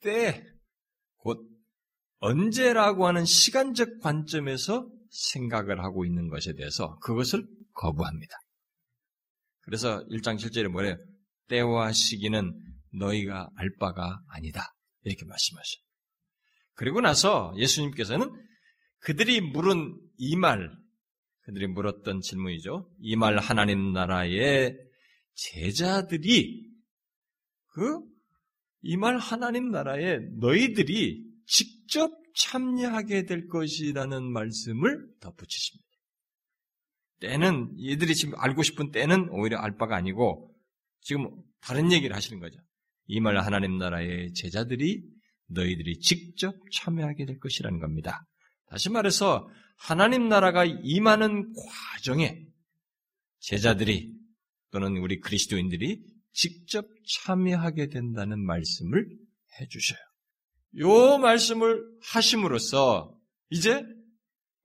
때, 0.00 0.44
곧 1.18 1.38
언제라고 2.18 3.06
하는 3.06 3.24
시간적 3.24 4.00
관점에서 4.00 4.90
생각을 5.10 5.84
하고 5.84 6.04
있는 6.04 6.28
것에 6.28 6.54
대해서 6.54 6.98
그것을 6.98 7.46
거부합니다. 7.74 8.34
그래서 9.60 10.04
1장 10.10 10.36
7절에 10.36 10.66
뭐래요? 10.66 10.96
때와 11.46 11.92
시기는 11.92 12.60
너희가 12.90 13.50
알 13.54 13.70
바가 13.78 14.20
아니다. 14.30 14.72
이렇게 15.10 15.24
말씀하셔요. 15.24 15.82
그리고 16.74 17.00
나서 17.00 17.54
예수님께서는 17.56 18.30
그들이 18.98 19.40
물은 19.40 19.98
이 20.18 20.36
말, 20.36 20.70
그들이 21.42 21.66
물었던 21.68 22.20
질문이죠. 22.20 22.90
이 23.00 23.16
말 23.16 23.38
하나님 23.38 23.92
나라의 23.92 24.76
제자들이 25.34 26.66
그 27.68 28.00
이 28.82 28.96
말 28.96 29.18
하나님 29.18 29.70
나라에 29.70 30.18
너희들이 30.38 31.24
직접 31.46 32.12
참여하게 32.36 33.24
될 33.24 33.48
것이라는 33.48 34.22
말씀을 34.32 35.08
덧붙이십니다. 35.20 35.86
때는 37.20 37.74
얘들이 37.82 38.14
지금 38.14 38.38
알고 38.38 38.62
싶은 38.62 38.90
때는 38.92 39.28
오히려 39.30 39.58
알 39.58 39.76
바가 39.76 39.96
아니고 39.96 40.54
지금 41.00 41.30
다른 41.60 41.90
얘기를 41.90 42.14
하시는 42.14 42.38
거죠. 42.38 42.60
이말 43.06 43.38
하나님 43.38 43.78
나라의 43.78 44.32
제자들이 44.34 45.02
너희들이 45.48 46.00
직접 46.00 46.54
참여하게 46.72 47.26
될 47.26 47.38
것이라는 47.38 47.78
겁니다. 47.78 48.26
다시 48.66 48.90
말해서 48.90 49.48
하나님 49.76 50.28
나라가 50.28 50.64
임하는 50.64 51.52
과정에 51.54 52.44
제자들이 53.40 54.12
또는 54.70 54.96
우리 54.96 55.20
그리스도인들이 55.20 56.02
직접 56.32 56.86
참여하게 57.24 57.88
된다는 57.88 58.44
말씀을 58.44 59.08
해주셔요. 59.60 59.98
요 60.78 61.18
말씀을 61.18 61.82
하심으로써 62.02 63.16
이제 63.50 63.84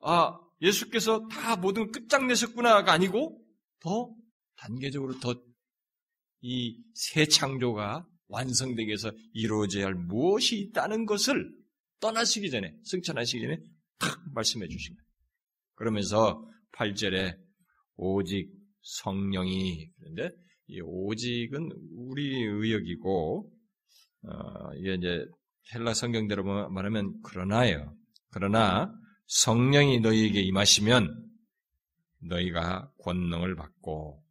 아 0.01 0.38
예수께서 0.62 1.27
다 1.27 1.56
모든 1.56 1.91
끝장내셨구나가 1.91 2.91
아니고 2.91 3.39
더 3.80 4.13
단계적으로 4.58 5.19
더 5.19 5.36
이 6.43 6.82
새 6.95 7.27
창조가 7.27 8.08
완성되기 8.32 8.88
위해서 8.88 9.12
이루어져야 9.34 9.86
할 9.86 9.94
무엇이 9.94 10.60
있다는 10.60 11.06
것을 11.06 11.52
떠나시기 12.00 12.50
전에 12.50 12.74
승천하시기 12.84 13.41
전에 13.41 13.60
탁 14.00 14.20
말씀해 14.34 14.67
주신 14.67 14.96
거예요. 14.96 15.06
그러면서 15.76 16.44
8절에 16.74 17.38
오직 17.96 18.50
성령이 18.82 19.91
그런데 20.00 20.36
이 20.67 20.82
오직은 20.82 21.70
우리 21.94 22.44
의역이고 22.44 23.52
어, 24.24 24.74
이게 24.78 24.96
이제 24.96 25.26
헬라 25.74 25.94
성경대로 25.94 26.44
말하면 26.70 27.22
그러나요. 27.22 27.96
그러나 28.32 28.91
성령이 29.28 30.00
너희에게 30.00 30.41
임하시면 30.41 31.30
너희가 32.22 32.91
권능을 33.04 33.56
받고 33.56 34.24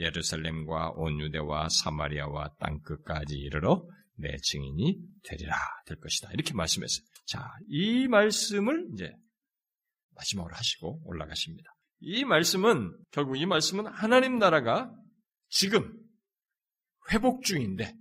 예루살렘과 0.00 0.90
온 0.96 1.20
유대와 1.20 1.68
사마리아와 1.68 2.54
땅 2.58 2.80
끝까지 2.80 3.36
이르러 3.36 3.86
내 4.16 4.36
증인이 4.36 4.98
되리라 5.24 5.54
될 5.86 5.98
것이다. 5.98 6.30
이렇게 6.32 6.52
말씀했어요. 6.54 7.04
자, 7.26 7.46
이 7.68 8.08
말씀을 8.08 8.88
이제 8.92 9.12
마지막으로 10.14 10.54
하시고 10.54 11.02
올라가십니다. 11.04 11.70
이 12.00 12.24
말씀은 12.24 12.96
결국 13.10 13.36
이 13.36 13.46
말씀은 13.46 13.86
하나님 13.86 14.38
나라가 14.38 14.90
지금 15.48 15.92
회복 17.12 17.44
중인데 17.44 17.94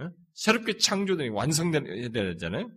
어? 0.00 0.10
새롭게 0.34 0.76
창조된 0.76 1.32
완성돼야 1.32 2.08
되잖아요. 2.08 2.70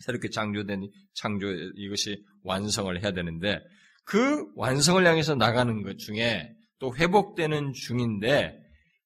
새롭게 0.00 0.30
창조된 0.30 0.90
창조 1.14 1.46
이것이 1.76 2.22
완성을 2.42 3.00
해야 3.00 3.12
되는데 3.12 3.60
그 4.04 4.50
완성을 4.56 5.04
향해서 5.06 5.34
나가는 5.34 5.82
것 5.82 5.98
중에 5.98 6.54
또 6.80 6.96
회복되는 6.96 7.72
중인데 7.72 8.58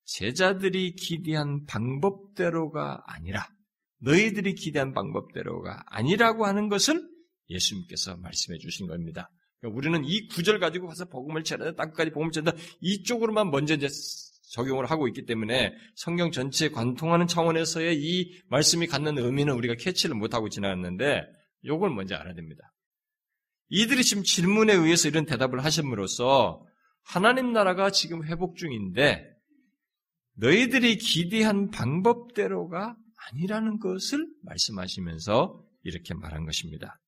제자들이 0.06 0.94
기대한 0.94 1.64
방법대로가 1.66 3.02
아니라 3.06 3.46
너희들이 4.00 4.54
기대한 4.54 4.92
방법대로가 4.92 5.82
아니라고 5.86 6.46
하는 6.46 6.68
것을 6.68 7.02
예수님께서 7.50 8.16
말씀해 8.16 8.58
주신 8.58 8.86
겁니다. 8.86 9.30
그러니까 9.60 9.78
우리는 9.78 10.04
이 10.04 10.28
구절 10.28 10.60
가지고 10.60 10.88
가서 10.88 11.06
복음을 11.06 11.42
전하다 11.42 11.74
땅까지 11.74 12.10
복음을 12.10 12.32
전하다 12.32 12.56
이쪽으로만 12.80 13.50
먼저 13.50 13.74
이제 13.74 13.88
적용을 14.52 14.90
하고 14.90 15.08
있기 15.08 15.24
때문에 15.24 15.74
성경 15.96 16.30
전체에 16.30 16.68
관통하는 16.68 17.26
차원에서의 17.26 17.96
이 17.98 18.42
말씀이 18.48 18.86
갖는 18.86 19.18
의미는 19.18 19.54
우리가 19.54 19.74
캐치를 19.74 20.14
못하고 20.14 20.48
지나갔는데 20.48 21.22
요걸 21.64 21.90
먼저 21.90 22.14
알아야 22.14 22.34
됩니다. 22.34 22.72
이들이 23.70 24.04
지금 24.04 24.22
질문에 24.22 24.74
의해서 24.74 25.08
이런 25.08 25.24
대답을 25.24 25.64
하심으로써 25.64 26.62
하나님 27.04 27.52
나라가 27.52 27.90
지금 27.90 28.24
회복 28.24 28.56
중인데 28.56 29.32
너희들이 30.36 30.96
기대한 30.96 31.70
방법대로가 31.70 32.96
아니라는 33.30 33.78
것을 33.78 34.28
말씀하시면서 34.42 35.64
이렇게 35.82 36.14
말한 36.14 36.44
것입니다. 36.44 37.00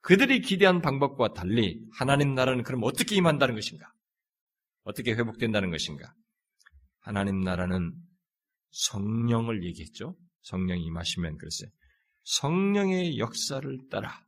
그들이 0.00 0.40
기대한 0.40 0.82
방법과 0.82 1.32
달리 1.32 1.80
하나님 1.96 2.34
나라는 2.34 2.64
그럼 2.64 2.82
어떻게 2.82 3.14
임한다는 3.14 3.54
것인가? 3.54 3.92
어떻게 4.82 5.12
회복된다는 5.12 5.70
것인가? 5.70 6.12
하나님 7.00 7.40
나라는 7.40 7.94
성령을 8.70 9.64
얘기했죠. 9.64 10.16
성령이 10.42 10.82
임하시면 10.84 11.38
글쎄 11.38 11.66
성령의 12.24 13.18
역사를 13.18 13.78
따라 13.90 14.24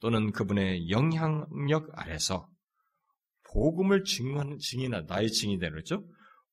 또는 0.00 0.32
그분의 0.32 0.90
영향력 0.90 1.90
아래서 1.92 2.48
복음을 3.52 4.04
증언, 4.04 4.58
증인하, 4.58 5.02
나의 5.02 5.30
증인이 5.30 5.60
되죠. 5.60 6.06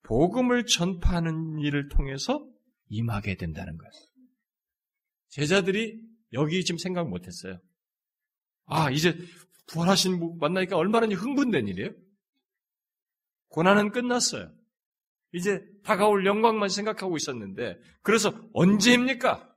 복음을 0.04 0.66
전파하는 0.66 1.60
일을 1.60 1.90
통해서 1.90 2.48
임하게 2.90 3.36
된다는 3.36 3.78
거예요. 3.78 3.92
제자들이 5.30 6.02
여기 6.34 6.64
지금 6.64 6.78
생각 6.78 7.10
못 7.10 7.28
했어요. 7.28 7.60
아, 8.66 8.90
이제 8.90 9.18
부활하신 9.68 10.20
분 10.20 10.38
만나니까 10.40 10.78
얼마나 10.78 11.08
흥분된 11.08 11.68
일이에요? 11.68 11.92
고난은 13.50 13.92
끝났어요. 13.92 14.52
이제 15.34 15.62
다가올 15.84 16.26
영광만 16.26 16.70
생각하고 16.70 17.18
있었는데, 17.18 17.78
그래서 18.02 18.34
언제입니까? 18.54 19.54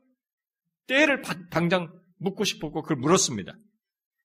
때를 0.86 1.22
당장 1.50 1.92
묻고 2.18 2.44
싶었고, 2.44 2.82
그걸 2.82 2.98
물었습니다. 2.98 3.52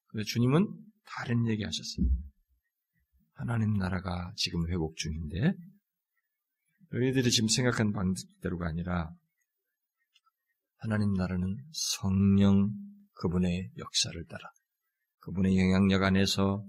근데 0.08 0.24
주님은 0.24 0.68
다른 1.06 1.48
얘기 1.48 1.64
하셨어요. 1.64 2.08
하나님 3.36 3.74
나라가 3.74 4.34
지금 4.36 4.68
회복 4.70 4.96
중인데, 4.98 5.54
너희들이 6.92 7.30
지금 7.32 7.48
생각한 7.48 7.92
방식대로가 7.92 8.68
아니라, 8.68 9.12
하나님 10.78 11.14
나라는 11.14 11.58
성령 11.72 12.72
그분의 13.14 13.72
역사를 13.78 14.26
따라, 14.26 14.52
그분의 15.20 15.58
영향력 15.58 16.04
안에서 16.04 16.66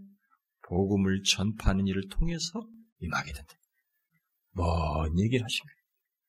복음을 0.68 1.22
전파하는 1.22 1.86
일을 1.86 2.08
통해서 2.08 2.66
임하게 2.98 3.32
된다. 3.32 3.54
뭔 4.52 5.18
얘기를 5.18 5.44
하십니까? 5.44 5.76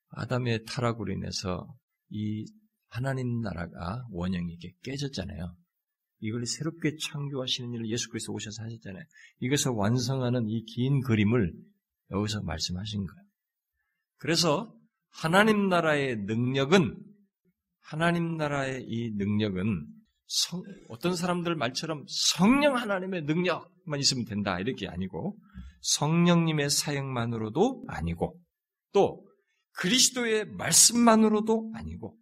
아담의 0.09 0.65
타락으로 0.65 1.13
인해서 1.13 1.67
이 2.09 2.45
하나님 2.89 3.41
나라가 3.41 4.05
원형이 4.11 4.53
이게 4.53 4.73
깨졌잖아요. 4.83 5.55
이걸 6.19 6.45
새롭게 6.45 6.95
창조하시는 6.97 7.73
일을 7.73 7.89
예수 7.89 8.09
그리스도 8.09 8.33
오셔서 8.33 8.63
하셨잖아요. 8.63 9.03
이것을 9.41 9.71
완성하는 9.71 10.47
이 10.49 10.63
긴 10.65 11.01
그림을 11.01 11.53
여기서 12.11 12.41
말씀하신 12.43 13.05
거예요. 13.05 13.23
그래서 14.17 14.73
하나님 15.09 15.69
나라의 15.69 16.17
능력은 16.25 16.97
하나님 17.81 18.37
나라의 18.37 18.85
이 18.87 19.11
능력은 19.15 19.85
성, 20.25 20.61
어떤 20.89 21.15
사람들 21.15 21.55
말처럼 21.55 22.03
성령 22.07 22.75
하나님의 22.75 23.23
능력만 23.23 23.99
있으면 23.99 24.25
된다 24.25 24.59
이렇게 24.59 24.87
아니고 24.87 25.37
성령님의 25.81 26.69
사역만으로도 26.69 27.85
아니고 27.87 28.37
또 28.91 29.25
그리스도의 29.73 30.45
말씀만으로도 30.47 31.71
아니고 31.75 32.17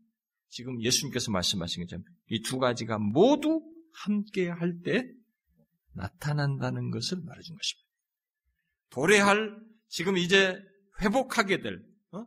지금 0.49 0.81
예수님께서 0.83 1.31
말씀하신 1.31 1.83
것처럼 1.83 2.03
이 2.29 2.41
두 2.43 2.59
가지가 2.59 2.99
모두 2.99 3.61
함께 4.03 4.49
할 4.49 4.81
때 4.81 5.05
나타난다는 5.93 6.91
것을 6.91 7.21
말해준 7.21 7.55
것입니다. 7.55 7.89
도래할 8.89 9.57
지금 9.87 10.17
이제 10.17 10.59
회복하게 11.01 11.61
될 11.61 11.81
어? 12.11 12.25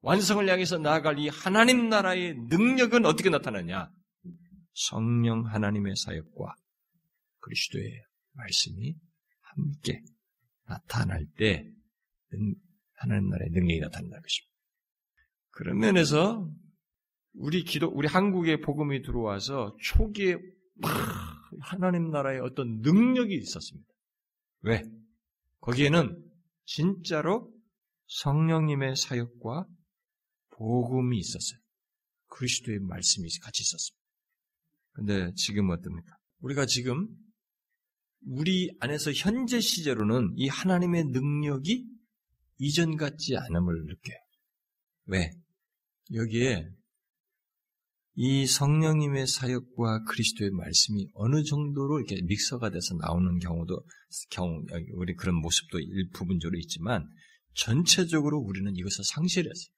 완성을 0.00 0.48
향해서 0.48 0.78
나아갈 0.78 1.18
이 1.18 1.28
하나님 1.28 1.88
나라의 1.88 2.34
능력은 2.48 3.06
어떻게 3.06 3.30
나타나냐? 3.30 3.90
성령 4.72 5.46
하나님의 5.46 5.94
사역과 5.96 6.56
그리스도의 7.40 8.02
말씀이 8.32 8.96
함께 9.40 10.02
나타날 10.66 11.26
때 11.36 11.70
하나님 12.94 13.28
나라의 13.28 13.50
능력이 13.50 13.80
나타난다는 13.80 14.22
것입니다. 14.22 14.54
그런 15.50 15.78
면에서 15.78 16.50
우리 17.34 17.62
기도, 17.62 17.88
우리 17.88 18.08
한국에 18.08 18.60
복음이 18.60 19.02
들어와서 19.02 19.76
초기에 19.80 20.34
막 20.34 20.42
하나님 21.60 22.10
나라의 22.10 22.40
어떤 22.40 22.80
능력이 22.80 23.34
있었습니다. 23.36 23.88
왜? 24.62 24.82
거기에는 25.60 26.22
진짜로 26.64 27.52
성령님의 28.06 28.96
사역과 28.96 29.66
복음이 30.50 31.18
있었어요. 31.18 31.58
그리스도의 32.28 32.80
말씀이 32.80 33.28
같이 33.40 33.62
있었습니다. 33.62 34.04
근데 34.92 35.32
지금 35.34 35.70
어떻습니까? 35.70 36.16
우리가 36.40 36.66
지금 36.66 37.08
우리 38.26 38.74
안에서 38.80 39.12
현재 39.12 39.60
시제로는 39.60 40.34
이 40.36 40.48
하나님의 40.48 41.04
능력이 41.06 41.86
이전 42.58 42.96
같지 42.96 43.36
않음을 43.36 43.84
느껴요. 43.86 44.16
왜? 45.06 45.30
여기에 46.12 46.70
이 48.16 48.46
성령님의 48.46 49.26
사역과 49.26 50.04
그리스도의 50.04 50.50
말씀이 50.52 51.08
어느 51.14 51.42
정도로 51.42 51.98
이렇게 51.98 52.22
믹서가 52.22 52.70
돼서 52.70 52.94
나오는 52.94 53.38
경우도 53.38 53.84
경우 54.30 54.64
우리 54.92 55.14
그런 55.14 55.34
모습도 55.36 55.80
일부분적으로 55.80 56.56
있지만 56.60 57.08
전체적으로 57.54 58.38
우리는 58.38 58.74
이것을 58.76 59.04
상실했어요. 59.04 59.74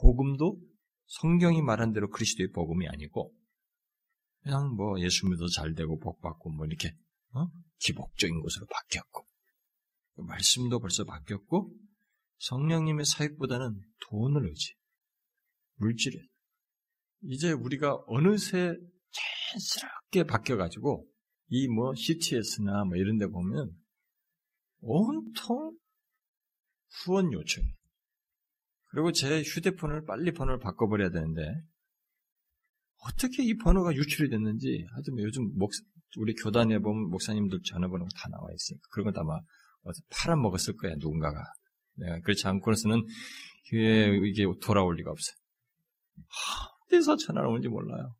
복음도 0.00 0.58
성경이 1.06 1.60
말한 1.60 1.92
대로 1.92 2.08
그리스도의 2.08 2.50
복음이 2.52 2.88
아니고 2.88 3.34
그냥 4.42 4.74
뭐 4.74 4.98
예수 5.00 5.26
믿어 5.28 5.46
잘 5.48 5.74
되고 5.74 5.98
복 5.98 6.20
받고 6.22 6.50
뭐 6.50 6.66
이렇게 6.66 6.94
어? 7.34 7.46
기복적인 7.80 8.40
것으로 8.40 8.66
바뀌었고 8.66 9.26
말씀도 10.16 10.80
벌써 10.80 11.04
바뀌었고 11.04 11.74
성령님의 12.38 13.04
사역보다는 13.04 13.80
돈을 14.08 14.48
의지 14.48 14.74
물질에 15.76 16.18
이제 17.26 17.52
우리가 17.52 18.02
어느새 18.06 18.76
자연스럽게 19.12 20.24
바뀌어가지고 20.24 21.06
이 21.48 21.68
뭐 21.68 21.94
CTS나 21.94 22.84
뭐 22.84 22.96
이런 22.96 23.18
데 23.18 23.26
보면 23.26 23.70
온통 24.80 25.76
후원 27.04 27.32
요청이 27.32 27.66
그리고 28.90 29.12
제 29.12 29.42
휴대폰을 29.42 30.04
빨리 30.04 30.32
번호를 30.32 30.58
바꿔버려야 30.60 31.10
되는데 31.10 31.42
어떻게 33.04 33.44
이 33.44 33.56
번호가 33.56 33.94
유출이 33.94 34.30
됐는지 34.30 34.86
하여튼 34.92 35.14
뭐 35.14 35.22
요즘 35.24 35.50
목, 35.58 35.70
우리 36.18 36.34
교단에 36.34 36.78
보면 36.78 37.10
목사님들 37.10 37.60
전화번호가 37.64 38.08
다 38.16 38.28
나와 38.30 38.48
있으니까 38.52 38.82
그런 38.90 39.12
건 39.12 39.18
아마 39.18 39.40
팔아먹었을 40.10 40.76
거야 40.76 40.94
누군가가 40.96 41.42
내가 41.96 42.20
그렇지 42.20 42.46
않고서는 42.46 43.04
이게 43.66 44.44
돌아올 44.62 44.96
리가 44.96 45.10
없어요. 45.10 45.36
어디서 46.94 47.16
전화가 47.16 47.48
오는지 47.48 47.68
몰라요. 47.68 48.14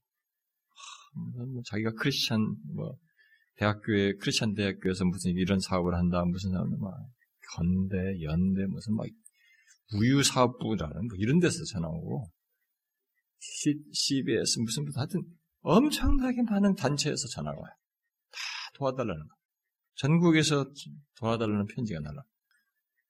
뭐 1.15 1.63
자기가 1.67 1.93
크리스찬 1.93 2.57
뭐 2.75 2.99
대학교에 3.57 4.15
크리스찬 4.15 4.55
대학교에서 4.55 5.05
무슨 5.05 5.33
이런 5.37 5.61
사업을 5.61 5.95
한다 5.95 6.25
무슨 6.25 6.51
사업을 6.51 6.77
막 6.79 6.93
건대 7.55 8.21
연대 8.23 8.67
무슨 8.67 8.97
막 8.97 9.07
우유 9.95 10.23
사업부라는 10.23 11.07
뭐 11.07 11.17
이런 11.19 11.39
데서 11.39 11.63
전화 11.73 11.89
오고 11.89 12.31
CBS 13.39 14.59
무슨 14.61 14.85
하여튼 14.97 15.23
엄청나게 15.61 16.43
많은 16.43 16.75
단체에서 16.75 17.29
전화가 17.29 17.57
와요. 17.59 17.73
다 18.31 18.39
도와달라는 18.75 19.29
거. 19.29 19.35
전국에서 19.95 20.67
도와달라는 21.17 21.67
편지가 21.67 22.01
날라. 22.01 22.23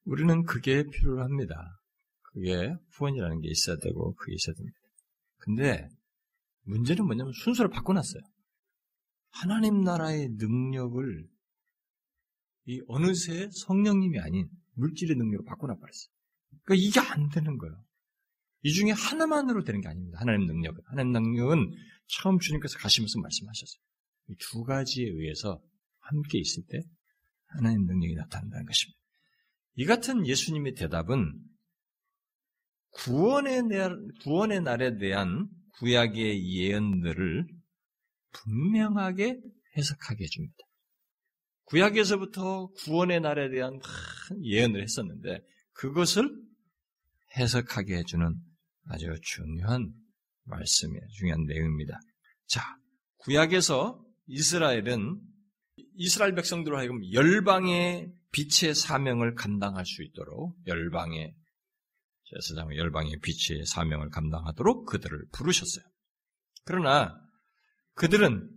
우리는 0.04 0.44
그게 0.44 0.84
필요합니다. 0.84 1.80
그게 2.22 2.74
후원이라는 2.92 3.40
게 3.40 3.48
있어야 3.48 3.76
되고 3.76 4.14
그게 4.14 4.34
있어야 4.34 4.54
됩니다. 4.54 4.78
근데 5.44 5.86
문제는 6.62 7.04
뭐냐면 7.04 7.34
순서를 7.34 7.70
바꿔놨어요. 7.70 8.22
하나님 9.28 9.82
나라의 9.82 10.30
능력을 10.38 11.28
이 12.66 12.80
어느새 12.88 13.50
성령님이 13.50 14.20
아닌 14.20 14.48
물질의 14.72 15.16
능력으로 15.16 15.44
바꿔놔버렸어요. 15.44 16.08
그러니까 16.62 16.88
이게 16.88 16.98
안 17.00 17.28
되는 17.28 17.58
거예요. 17.58 17.78
이 18.62 18.72
중에 18.72 18.92
하나만으로 18.92 19.64
되는 19.64 19.82
게 19.82 19.88
아닙니다. 19.88 20.18
하나님 20.18 20.46
능력은. 20.46 20.80
하나님 20.86 21.12
능력은 21.12 21.72
처음 22.06 22.38
주님께서 22.38 22.78
가시면서 22.78 23.20
말씀하셨어요. 23.20 23.82
이 24.30 24.34
두 24.38 24.64
가지에 24.64 25.04
의해서 25.04 25.60
함께 25.98 26.38
있을 26.38 26.62
때 26.70 26.80
하나님 27.48 27.84
능력이 27.84 28.14
나타난다는 28.14 28.64
것입니다. 28.64 28.98
이 29.74 29.84
같은 29.84 30.26
예수님의 30.26 30.72
대답은 30.74 31.38
구원의, 32.94 33.62
구원의 34.22 34.62
날에 34.62 34.96
대한 34.98 35.48
구약의 35.78 36.52
예언들을 36.54 37.46
분명하게 38.32 39.40
해석하게 39.76 40.24
해줍니다. 40.24 40.56
구약에서부터 41.64 42.68
구원의 42.68 43.20
날에 43.20 43.50
대한 43.50 43.80
예언을 44.42 44.82
했었는데 44.82 45.40
그것을 45.72 46.30
해석하게 47.36 47.96
해주는 47.98 48.34
아주 48.86 49.06
중요한 49.22 49.92
말씀이에요. 50.44 51.06
중요한 51.18 51.44
내용입니다. 51.46 51.98
자, 52.46 52.62
구약에서 53.18 54.04
이스라엘은 54.26 55.20
이스라엘 55.96 56.34
백성들로 56.34 56.76
하여금 56.78 57.00
열방의 57.12 58.12
빛의 58.32 58.74
사명을 58.74 59.34
감당할 59.34 59.86
수 59.86 60.02
있도록 60.02 60.56
열방의 60.66 61.34
제사장 62.24 62.74
열방의 62.76 63.20
빛의 63.20 63.66
사명을 63.66 64.10
감당하도록 64.10 64.86
그들을 64.86 65.26
부르셨어요. 65.32 65.84
그러나 66.64 67.14
그들은 67.94 68.50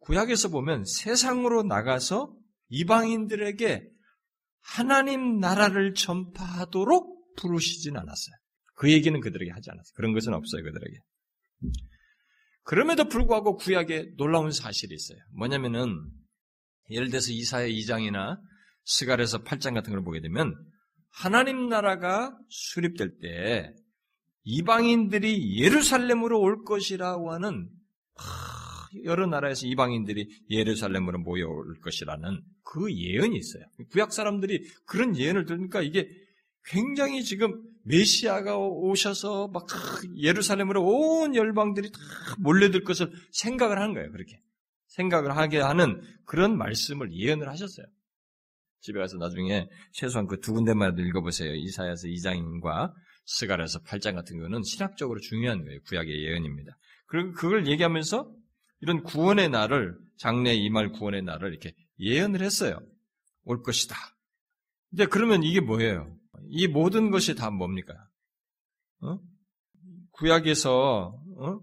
구약에서 0.00 0.48
보면 0.48 0.84
세상으로 0.84 1.62
나가서 1.62 2.36
이방인들에게 2.68 3.88
하나님 4.60 5.38
나라를 5.38 5.94
전파하도록 5.94 7.36
부르시진 7.36 7.96
않았어요. 7.96 8.34
그 8.74 8.92
얘기는 8.92 9.18
그들에게 9.18 9.50
하지 9.50 9.70
않았어요. 9.70 9.92
그런 9.94 10.12
것은 10.12 10.34
없어요, 10.34 10.62
그들에게. 10.62 10.98
그럼에도 12.64 13.08
불구하고 13.08 13.56
구약에 13.56 14.14
놀라운 14.16 14.50
사실이 14.50 14.94
있어요. 14.94 15.18
뭐냐면은, 15.36 16.10
예를 16.90 17.10
들어서 17.10 17.30
이사야 17.30 17.68
2장이나 17.68 18.38
스갈에서 18.84 19.42
8장 19.44 19.74
같은 19.74 19.92
걸 19.92 20.02
보게 20.02 20.20
되면, 20.20 20.54
하나님 21.14 21.68
나라가 21.68 22.36
수립될 22.48 23.18
때, 23.20 23.74
이방인들이 24.42 25.60
예루살렘으로 25.60 26.40
올 26.40 26.64
것이라고 26.64 27.32
하는, 27.32 27.68
여러 29.04 29.26
나라에서 29.26 29.66
이방인들이 29.66 30.28
예루살렘으로 30.50 31.18
모여올 31.18 31.80
것이라는 31.80 32.42
그 32.62 32.92
예언이 32.92 33.36
있어요. 33.36 33.64
구약 33.90 34.12
사람들이 34.12 34.68
그런 34.86 35.16
예언을 35.16 35.46
들으니까 35.46 35.82
이게 35.82 36.08
굉장히 36.64 37.24
지금 37.24 37.60
메시아가 37.84 38.56
오셔서 38.56 39.48
막 39.48 39.66
예루살렘으로 40.16 40.82
온 40.84 41.34
열방들이 41.34 41.90
다 41.90 41.98
몰려들 42.38 42.84
것을 42.84 43.12
생각을 43.32 43.78
하는 43.78 43.94
거예요. 43.94 44.10
그렇게 44.10 44.40
생각을 44.86 45.36
하게 45.36 45.58
하는 45.58 46.00
그런 46.24 46.56
말씀을 46.56 47.12
예언을 47.12 47.48
하셨어요. 47.48 47.86
집에 48.84 48.98
가서 48.98 49.16
나중에 49.16 49.66
최소한 49.92 50.26
그 50.26 50.40
두 50.40 50.52
군데만 50.52 50.98
읽어보세요. 50.98 51.54
이사야서 51.54 52.06
2장과 52.08 52.92
스가랴서 53.24 53.80
8장 53.80 54.14
같은 54.14 54.38
거는 54.38 54.62
신학적으로 54.62 55.20
중요한 55.20 55.64
거예요. 55.64 55.80
구약의 55.86 56.24
예언입니다. 56.26 56.76
그리고 57.06 57.32
그걸 57.32 57.66
얘기하면서 57.66 58.30
이런 58.80 59.02
구원의 59.02 59.48
날을 59.48 59.96
장래 60.18 60.52
이말 60.52 60.92
구원의 60.92 61.22
날을 61.22 61.50
이렇게 61.50 61.72
예언을 61.98 62.42
했어요. 62.42 62.78
올 63.44 63.62
것이다. 63.62 63.96
근데 64.90 65.06
그러면 65.06 65.42
이게 65.42 65.60
뭐예요? 65.60 66.14
이 66.50 66.66
모든 66.66 67.10
것이 67.10 67.34
다 67.34 67.50
뭡니까? 67.50 67.94
어? 69.00 69.18
구약에서 70.12 71.18
어? 71.38 71.60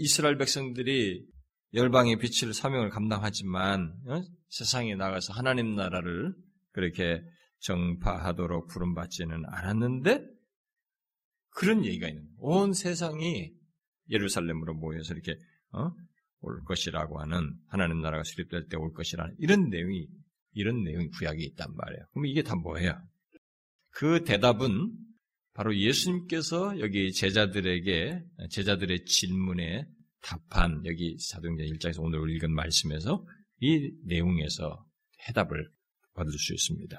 이스라엘 0.00 0.38
백성들이 0.38 1.24
열방의 1.72 2.16
빛을 2.16 2.52
사명을 2.52 2.90
감당하지만 2.90 3.94
어? 4.08 4.22
세상에 4.48 4.96
나가서 4.96 5.32
하나님 5.32 5.76
나라를 5.76 6.34
그렇게 6.74 7.22
정파하도록 7.60 8.68
부름받지는 8.68 9.44
않았는데 9.46 10.22
그런 11.50 11.84
얘기가 11.84 12.08
있는 12.08 12.28
온 12.38 12.74
세상이 12.74 13.52
예루살렘으로 14.10 14.74
모여서 14.74 15.14
이렇게 15.14 15.38
어? 15.72 15.90
올 16.40 16.62
것이라고 16.64 17.20
하는 17.20 17.54
하나님 17.68 18.02
나라가 18.02 18.22
수립될 18.22 18.66
때 18.68 18.76
올 18.76 18.92
것이라는 18.92 19.34
이런 19.38 19.70
내용이 19.70 20.06
이런 20.52 20.82
내용이 20.82 21.08
구약에 21.08 21.42
있단 21.42 21.74
말이에요. 21.74 22.04
그럼 22.12 22.26
이게 22.26 22.42
다 22.42 22.54
뭐예요? 22.54 23.00
그 23.90 24.24
대답은 24.24 24.92
바로 25.54 25.74
예수님께서 25.76 26.80
여기 26.80 27.12
제자들에게 27.12 28.22
제자들의 28.50 29.04
질문에 29.04 29.86
답한 30.20 30.84
여기 30.84 31.16
사도행전 31.18 31.66
1장에서 31.66 32.02
오늘 32.02 32.28
읽은 32.30 32.52
말씀에서 32.52 33.24
이 33.60 33.92
내용에서 34.04 34.84
해답을 35.28 35.70
받을 36.14 36.32
수 36.32 36.54
있습니다. 36.54 36.96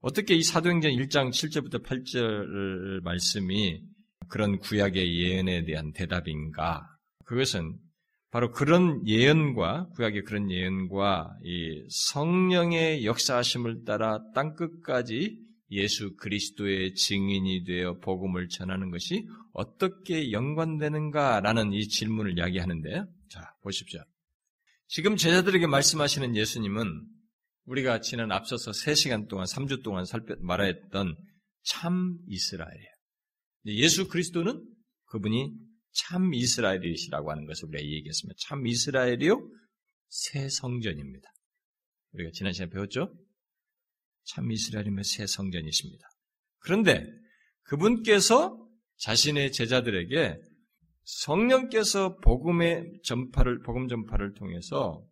어떻게 0.00 0.34
이 0.34 0.42
사도행전 0.42 0.92
1장 0.92 1.30
7절부터 1.30 1.84
8절 1.84 3.02
말씀이 3.02 3.80
그런 4.28 4.58
구약의 4.58 5.18
예언에 5.18 5.64
대한 5.64 5.92
대답인가? 5.92 6.82
그것은 7.24 7.78
바로 8.30 8.50
그런 8.52 9.06
예언과 9.06 9.88
구약의 9.94 10.24
그런 10.24 10.50
예언과 10.50 11.38
이 11.44 11.86
성령의 11.88 13.06
역사하심을 13.06 13.84
따라 13.84 14.20
땅 14.34 14.54
끝까지 14.54 15.38
예수 15.70 16.14
그리스도의 16.16 16.94
증인이 16.94 17.64
되어 17.64 17.98
복음을 17.98 18.48
전하는 18.48 18.90
것이 18.90 19.26
어떻게 19.52 20.30
연관되는가라는 20.30 21.72
이 21.72 21.88
질문을 21.88 22.38
이야기하는데, 22.38 23.04
자 23.28 23.54
보십시오. 23.62 24.00
지금 24.86 25.16
제자들에게 25.16 25.66
말씀하시는 25.66 26.36
예수님은 26.36 26.84
우리가 27.66 28.00
지난 28.00 28.32
앞서서 28.32 28.70
3시간 28.70 29.28
동안, 29.28 29.44
3주 29.46 29.82
동안 29.82 30.04
살펴 30.04 30.36
말했던 30.40 31.16
참 31.62 32.18
이스라엘이에요. 32.28 32.90
예수 33.66 34.08
그리스도는 34.08 34.64
그분이 35.06 35.52
참 35.92 36.32
이스라엘이시라고 36.32 37.30
하는 37.30 37.46
것을 37.46 37.68
우리가 37.68 37.84
얘기했습니다. 37.84 38.36
참 38.46 38.66
이스라엘이요? 38.66 39.50
새 40.08 40.48
성전입니다. 40.48 41.28
우리가 42.12 42.30
지난 42.32 42.52
시간에 42.52 42.70
배웠죠? 42.70 43.12
참 44.24 44.50
이스라엘이면 44.50 45.02
새 45.04 45.26
성전이십니다. 45.26 46.08
그런데 46.58 47.04
그분께서 47.62 48.64
자신의 48.98 49.52
제자들에게 49.52 50.40
성령께서 51.04 52.18
복음의 52.18 53.00
전파를 53.04 53.60
복음 53.62 53.88
전파를 53.88 54.34
통해서 54.34 55.04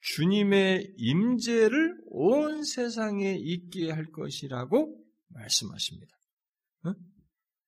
주님의 0.00 0.94
임재를 0.96 1.98
온 2.06 2.64
세상에 2.64 3.36
있게 3.38 3.90
할 3.90 4.10
것이라고 4.10 5.04
말씀하십니다. 5.28 6.16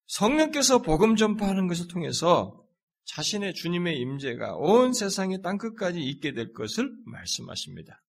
성령께서 0.07 0.83
복음 0.83 1.17
전파하는 1.17 1.69
것을 1.69 1.89
통해서 1.89 2.65
자신의 3.05 3.55
주님의 3.55 3.99
임재가 3.99 4.57
온 4.57 4.93
세상의 4.93 5.43
땅 5.43 5.59
끝까지 5.59 6.01
있게 6.01 6.33
될 6.33 6.53
것을 6.53 6.93
말씀하십니다. 7.05 8.03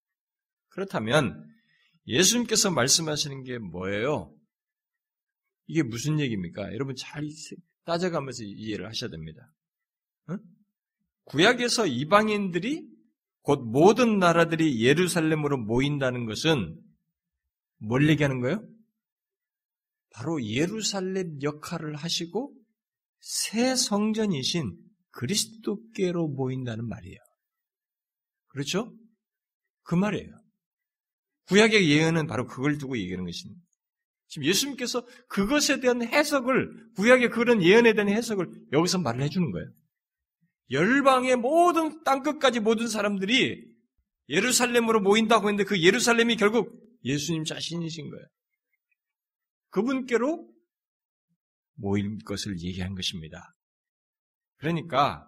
그렇다면 0.69 1.47
예수님께서 2.07 2.71
말씀하시는 2.71 3.45
게 3.45 3.59
뭐예요? 3.59 4.35
이게 5.67 5.83
무슨 5.83 6.19
얘기입니까? 6.21 6.73
여러분 6.73 6.95
잘 6.97 7.29
따져가면서 7.85 8.45
이해를 8.45 8.87
하셔야 8.87 9.11
됩니다. 9.11 9.53
어? 10.29 10.37
구약에서 11.25 11.87
이방인들이 11.87 12.89
곧 13.43 13.63
모든 13.65 14.19
나라들이 14.19 14.85
예루살렘으로 14.85 15.57
모인다는 15.59 16.27
것은 16.27 16.79
뭘 17.79 18.09
얘기하는 18.09 18.41
거예요? 18.41 18.67
바로 20.11 20.43
예루살렘 20.45 21.41
역할을 21.43 21.97
하시고 21.97 22.55
새 23.21 23.75
성전이신 23.75 24.77
그리스도께로 25.13 26.29
모인다는 26.29 26.89
말이에요. 26.89 27.19
그렇죠? 28.49 28.93
그 29.83 29.95
말이에요. 29.95 30.31
구약의 31.47 31.91
예언은 31.91 32.27
바로 32.27 32.47
그걸 32.47 32.79
두고 32.79 32.97
얘기하는 32.99 33.25
것입니다. 33.25 33.61
지금 34.29 34.47
예수님께서 34.47 35.05
그것에 35.29 35.81
대한 35.81 36.03
해석을, 36.03 36.93
구약의 36.95 37.31
그런 37.31 37.63
예언에 37.63 37.95
대한 37.95 38.09
해석을 38.09 38.49
여기서 38.73 38.99
말을 38.99 39.23
해주는 39.23 39.51
거예요. 39.51 39.69
열방의 40.71 41.37
모든 41.37 42.03
땅 42.05 42.23
끝까지 42.23 42.61
모든 42.61 42.89
사람들이 42.89 43.65
예루살렘으로 44.29 45.01
모인다고 45.01 45.49
했는데 45.49 45.65
그 45.65 45.83
예루살렘이 45.83 46.37
결국 46.37 46.73
예수님 47.05 47.45
자신이신 47.45 48.11
거예요. 48.11 48.25
그분께로 49.71 50.49
모일 51.75 52.19
것을 52.25 52.61
얘기한 52.61 52.95
것입니다. 52.95 53.55
그러니까 54.59 55.27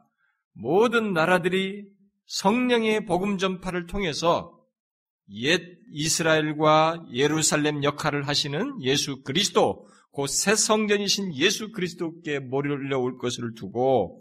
모든 0.53 1.13
나라들이 1.13 1.87
성령의 2.27 3.07
복음 3.07 3.39
전파를 3.39 3.87
통해서 3.87 4.59
옛 5.31 5.61
이스라엘과 5.93 7.07
예루살렘 7.13 7.83
역할을 7.83 8.29
하시는 8.29 8.83
예수 8.83 9.23
그리스도, 9.23 9.87
곧 10.11 10.29
새 10.29 10.55
성전이신 10.55 11.35
예수 11.37 11.73
그리스도께 11.73 12.39
몰려올 12.39 13.17
것을 13.17 13.55
두고 13.55 14.19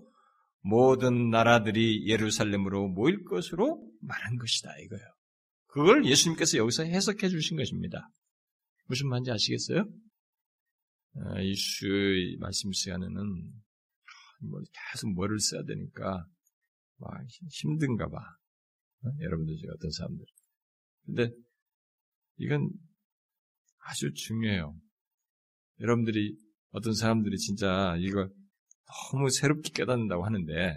모든 0.61 1.29
나라들이 1.29 2.07
예루살렘으로 2.07 2.87
모일 2.87 3.23
것으로 3.23 3.87
말한 4.01 4.37
것이다 4.37 4.77
이거예요. 4.79 5.05
그걸 5.67 6.05
예수님께서 6.05 6.57
여기서 6.57 6.83
해석해 6.83 7.29
주신 7.29 7.57
것입니다. 7.57 8.09
무슨 8.85 9.07
말인지 9.09 9.31
아시겠어요? 9.31 9.85
아, 11.15 11.41
이수 11.41 11.85
말씀 12.39 12.71
시간에는 12.71 13.13
뭐 14.41 14.61
계속 14.91 15.13
뭐를 15.13 15.39
써야 15.39 15.63
되니까 15.63 16.25
막 16.97 17.11
힘든가 17.49 18.09
봐. 18.09 18.17
어? 18.17 19.09
여러분들 19.19 19.55
중에 19.57 19.69
어떤 19.75 19.91
사람들. 19.91 20.25
근데 21.05 21.31
이건 22.37 22.69
아주 23.83 24.13
중요해요. 24.13 24.75
여러분들이 25.79 26.37
어떤 26.71 26.93
사람들이 26.93 27.37
진짜 27.37 27.95
이거 27.99 28.29
너무 29.11 29.29
새롭게 29.29 29.71
깨닫는다고 29.73 30.25
하는데 30.25 30.75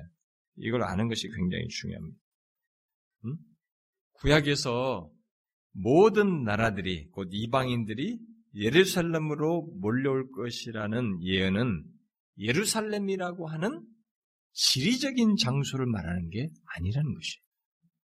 이걸 0.56 0.82
아는 0.82 1.08
것이 1.08 1.28
굉장히 1.28 1.66
중요합니다. 1.68 2.18
음? 3.24 3.36
구약에서 4.14 5.10
모든 5.72 6.44
나라들이 6.44 7.08
곧 7.10 7.28
이방인들이 7.32 8.18
예루살렘으로 8.54 9.68
몰려올 9.80 10.30
것이라는 10.30 11.22
예언은 11.22 11.84
예루살렘이라고 12.38 13.48
하는 13.48 13.84
지리적인 14.52 15.36
장소를 15.36 15.86
말하는 15.86 16.30
게 16.30 16.50
아니라는 16.76 17.14
것이에요. 17.14 17.44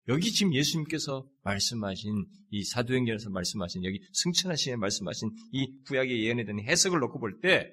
여기 0.08 0.32
지금 0.32 0.56
예수님께서 0.56 1.28
말씀하신 1.44 2.26
이 2.50 2.64
사도행전에서 2.64 3.30
말씀하신 3.30 3.84
여기 3.84 4.02
승천하시에 4.14 4.76
말씀하신 4.76 5.30
이 5.52 5.72
구약의 5.86 6.24
예언에 6.24 6.46
대한 6.46 6.60
해석을 6.62 7.00
놓고 7.00 7.20
볼 7.20 7.42
때 7.42 7.72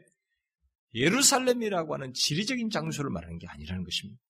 예루살렘이라고 0.95 1.95
하는 1.95 2.13
지리적인 2.13 2.71
장소를 2.71 3.11
말하는 3.11 3.39
게 3.39 3.47
아니라는 3.47 3.85
것입니다. 3.85 4.21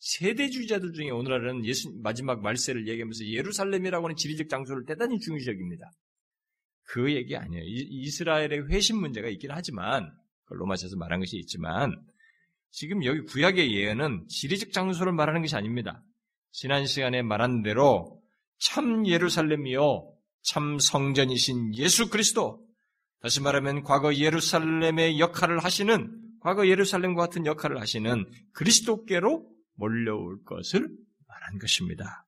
세대주의자들 0.00 0.92
중에 0.92 1.10
오늘날은 1.10 1.64
예수 1.64 1.92
마지막 2.02 2.40
말세를 2.40 2.86
얘기하면서 2.88 3.26
예루살렘이라고 3.26 4.06
하는 4.06 4.16
지리적 4.16 4.48
장소를 4.48 4.84
대단히 4.86 5.18
중요시 5.18 5.48
여깁니다. 5.50 5.90
그 6.84 7.12
얘기 7.12 7.36
아니에요. 7.36 7.64
이스라엘의 7.66 8.68
회심 8.70 8.98
문제가 9.00 9.28
있긴 9.28 9.50
하지만 9.52 10.10
로마서에서 10.46 10.96
말한 10.96 11.20
것이 11.20 11.36
있지만 11.36 12.00
지금 12.70 13.04
여기 13.04 13.20
구약의 13.22 13.74
예언은 13.74 14.26
지리적 14.28 14.72
장소를 14.72 15.12
말하는 15.12 15.42
것이 15.42 15.56
아닙니다. 15.56 16.02
지난 16.50 16.86
시간에 16.86 17.22
말한 17.22 17.62
대로 17.62 18.22
참 18.58 19.06
예루살렘이요 19.06 20.14
참 20.42 20.78
성전이신 20.78 21.76
예수 21.76 22.08
그리스도 22.08 22.66
다시 23.20 23.40
말하면 23.40 23.82
과거 23.82 24.14
예루살렘의 24.14 25.18
역할을 25.18 25.58
하시는 25.58 26.22
과거 26.40 26.68
예루살렘과 26.68 27.22
같은 27.22 27.46
역할을 27.46 27.80
하시는 27.80 28.30
그리스도께로 28.52 29.48
몰려올 29.74 30.42
것을 30.44 30.88
말한 31.26 31.58
것입니다. 31.58 32.26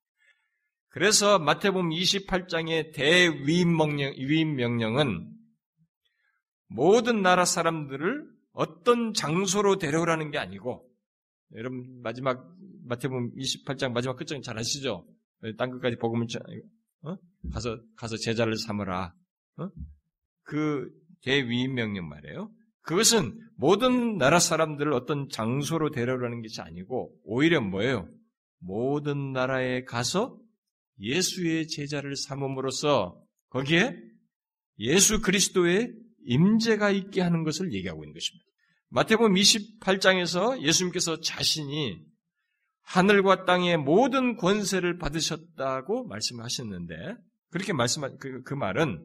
그래서 0.88 1.38
마태복음 1.38 1.90
28장의 1.90 2.92
대위임 2.92 3.76
명령, 3.76 4.12
위임 4.16 4.56
명령은 4.56 5.32
모든 6.68 7.22
나라 7.22 7.44
사람들을 7.44 8.28
어떤 8.52 9.14
장소로 9.14 9.78
데려오라는 9.78 10.32
게 10.32 10.38
아니고 10.38 10.88
여러분 11.54 12.00
마지막 12.02 12.52
마태복음 12.84 13.34
28장 13.36 13.92
마지막 13.92 14.16
끝장 14.16 14.42
잘 14.42 14.58
아시죠? 14.58 15.06
땅 15.56 15.70
끝까지 15.70 15.96
복음을 15.96 16.26
어? 17.02 17.16
가서 17.52 17.80
가서 17.96 18.16
제자를 18.16 18.56
삼으라. 18.56 19.14
어? 19.58 19.70
그 20.50 20.90
대위임 21.22 21.74
명령 21.74 22.08
말이에요. 22.08 22.50
그것은 22.82 23.38
모든 23.56 24.18
나라 24.18 24.40
사람들을 24.40 24.92
어떤 24.92 25.28
장소로 25.28 25.92
데려오라는 25.92 26.42
것이 26.42 26.60
아니고 26.60 27.14
오히려 27.22 27.60
뭐예요? 27.60 28.08
모든 28.58 29.32
나라에 29.32 29.84
가서 29.84 30.36
예수의 30.98 31.68
제자를 31.68 32.16
삼음으로써 32.16 33.22
거기에 33.50 33.96
예수 34.80 35.20
그리스도의 35.20 35.94
임재가 36.24 36.90
있게 36.90 37.20
하는 37.20 37.44
것을 37.44 37.72
얘기하고 37.72 38.02
있는 38.02 38.12
것입니다. 38.12 38.44
마태복음 38.88 39.34
28장에서 39.34 40.60
예수님께서 40.62 41.20
자신이 41.20 42.02
하늘과 42.82 43.44
땅의 43.44 43.76
모든 43.76 44.36
권세를 44.36 44.98
받으셨다고 44.98 46.08
말씀하셨는데 46.08 46.94
그렇게 47.50 47.72
말씀한 47.72 48.16
그, 48.18 48.42
그 48.42 48.54
말은 48.54 49.00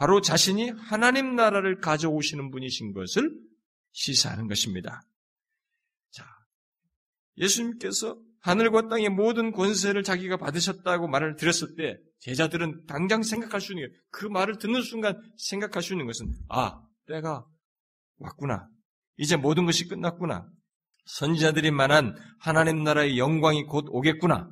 바로 0.00 0.22
자신이 0.22 0.70
하나님 0.70 1.36
나라를 1.36 1.78
가져오시는 1.78 2.50
분이신 2.50 2.94
것을 2.94 3.38
시사하는 3.92 4.48
것입니다. 4.48 5.02
자, 6.10 6.24
예수님께서 7.36 8.18
하늘과 8.40 8.88
땅의 8.88 9.10
모든 9.10 9.52
권세를 9.52 10.02
자기가 10.02 10.38
받으셨다고 10.38 11.06
말을 11.06 11.36
들었을 11.36 11.76
때 11.76 11.98
제자들은 12.20 12.86
당장 12.86 13.22
생각할 13.22 13.60
수 13.60 13.74
있는 13.74 13.92
그 14.10 14.24
말을 14.24 14.56
듣는 14.56 14.80
순간 14.80 15.20
생각할 15.36 15.82
수 15.82 15.92
있는 15.92 16.06
것은 16.06 16.32
아 16.48 16.80
때가 17.06 17.44
왔구나. 18.20 18.68
이제 19.18 19.36
모든 19.36 19.66
것이 19.66 19.86
끝났구나. 19.86 20.48
선지자들이 21.04 21.72
말한 21.72 22.16
하나님 22.38 22.84
나라의 22.84 23.18
영광이 23.18 23.64
곧 23.64 23.84
오겠구나. 23.90 24.50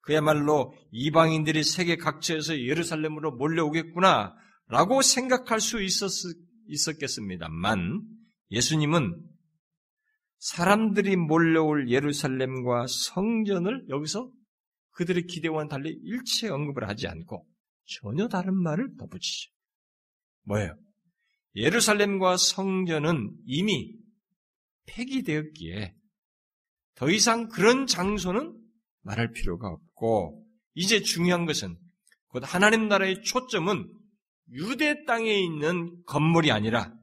그야말로 0.00 0.74
이방인들이 0.90 1.62
세계 1.62 1.94
각처에서 1.94 2.58
예루살렘으로 2.58 3.36
몰려오겠구나 3.36 4.42
라고 4.72 5.02
생각할 5.02 5.60
수 5.60 5.82
있었, 5.82 6.10
있었겠습니다만 6.66 8.00
예수님은 8.50 9.22
사람들이 10.38 11.14
몰려올 11.16 11.90
예루살렘과 11.90 12.86
성전을 12.86 13.84
여기서 13.90 14.32
그들의 14.92 15.26
기대와는 15.26 15.68
달리 15.68 15.90
일체 15.90 16.48
언급을 16.48 16.88
하지 16.88 17.06
않고 17.06 17.46
전혀 17.84 18.28
다른 18.28 18.54
말을 18.62 18.96
덧붙이죠. 18.96 19.50
뭐예요? 20.44 20.74
예루살렘과 21.54 22.38
성전은 22.38 23.30
이미 23.44 23.94
폐기되었기에 24.86 25.94
더 26.94 27.10
이상 27.10 27.48
그런 27.48 27.86
장소는 27.86 28.58
말할 29.02 29.32
필요가 29.32 29.68
없고 29.68 30.46
이제 30.72 31.02
중요한 31.02 31.44
것은 31.44 31.76
곧 32.28 32.42
하나님 32.46 32.88
나라의 32.88 33.22
초점은 33.22 34.00
유대 34.52 35.04
땅에 35.04 35.32
있는 35.32 36.02
건물이 36.04 36.50
아니라 36.50 36.94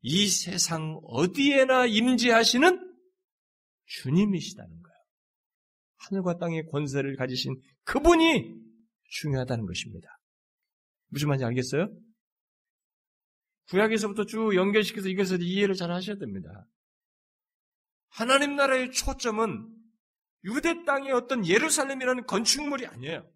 이 0.00 0.28
세상 0.28 1.00
어디에나 1.04 1.86
임재하시는 1.86 2.92
주님이시다는 3.86 4.70
거예요. 4.82 4.96
하늘과 5.98 6.38
땅의 6.38 6.66
권세를 6.66 7.16
가지신 7.16 7.60
그분이 7.84 8.54
중요하다는 9.04 9.66
것입니다. 9.66 10.08
무슨 11.08 11.28
말인지 11.28 11.44
알겠어요? 11.44 11.88
구약에서부터 13.68 14.26
쭉 14.26 14.54
연결시켜서 14.54 15.08
이것을 15.08 15.42
이해를 15.42 15.74
잘 15.74 15.90
하셔야 15.90 16.16
됩니다. 16.16 16.66
하나님 18.08 18.56
나라의 18.56 18.90
초점은 18.90 19.68
유대 20.44 20.84
땅의 20.84 21.12
어떤 21.12 21.46
예루살렘이라는 21.46 22.26
건축물이 22.26 22.86
아니에요. 22.86 23.30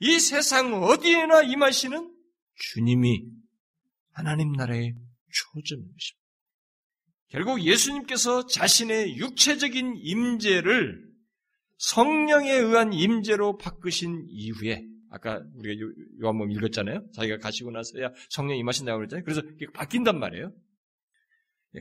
이 0.00 0.18
세상 0.18 0.72
어디에나 0.82 1.42
임하시는 1.42 2.19
주님이 2.60 3.24
하나님 4.12 4.52
나라의 4.52 4.94
초점인 5.32 5.84
것입니다. 5.92 6.20
결국 7.28 7.62
예수님께서 7.64 8.46
자신의 8.46 9.16
육체적인 9.16 9.96
임재를 9.96 11.08
성령에 11.78 12.52
의한 12.52 12.92
임재로 12.92 13.56
바꾸신 13.56 14.26
이후에 14.28 14.84
아까 15.10 15.42
우리가 15.54 15.80
요한복음 16.22 16.50
읽었잖아요. 16.52 17.10
자기가 17.14 17.38
가시고 17.38 17.70
나서야 17.70 18.12
성령 18.28 18.56
임하신다고 18.58 18.98
그랬잖아요. 18.98 19.24
그래서 19.24 19.42
바뀐단 19.72 20.18
말이에요. 20.18 20.52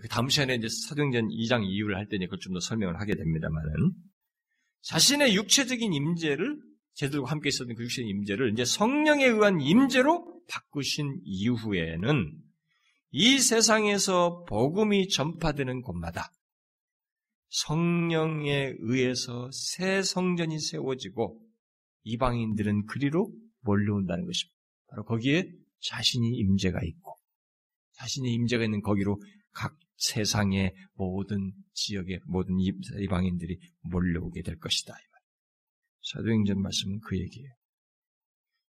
그 0.02 0.08
다음 0.08 0.30
시간에 0.30 0.56
이제 0.56 0.68
사도행전 0.70 1.30
2장 1.30 1.66
이유를 1.66 1.98
할 1.98 2.08
때니 2.08 2.28
그걸 2.28 2.40
좀 2.40 2.54
더 2.54 2.60
설명을 2.60 3.00
하게 3.00 3.16
됩니다만은 3.16 3.92
자신의 4.84 5.36
육체적인 5.36 5.94
임재를 5.94 6.58
제들과 6.94 7.32
함께 7.32 7.50
있었던 7.50 7.76
그 7.76 7.84
육체적인 7.84 8.10
임재를 8.10 8.52
이제 8.52 8.66
성령에 8.66 9.26
의한 9.26 9.62
임재로 9.62 10.42
바꾸신 10.48 11.22
이후에는 11.24 12.38
이 13.12 13.40
세상에서 13.40 14.44
복음이 14.46 15.10
전파되는 15.10 15.82
곳마다 15.82 16.32
성령에 17.50 18.74
의해서 18.80 19.50
새 19.52 20.04
성전이 20.04 20.60
세워지고 20.60 21.42
이방인들은 22.04 22.86
그리로 22.86 23.32
몰려온다는 23.62 24.26
것입니다. 24.26 24.58
바로 24.88 25.04
거기에 25.06 25.52
자신이 25.82 26.38
임재가 26.38 26.80
있고 26.84 27.16
자신이 27.94 28.34
임재가 28.34 28.64
있는 28.64 28.82
거기로 28.82 29.22
각 29.52 29.78
세상의 29.98 30.74
모든 30.94 31.52
지역의 31.74 32.22
모든 32.26 32.56
이방인들이 32.60 33.60
몰려오게 33.82 34.44
될 34.44 34.58
것이다. 34.58 34.94
사도행전 36.14 36.62
말씀은 36.62 37.00
그 37.02 37.18
얘기예요. 37.20 37.50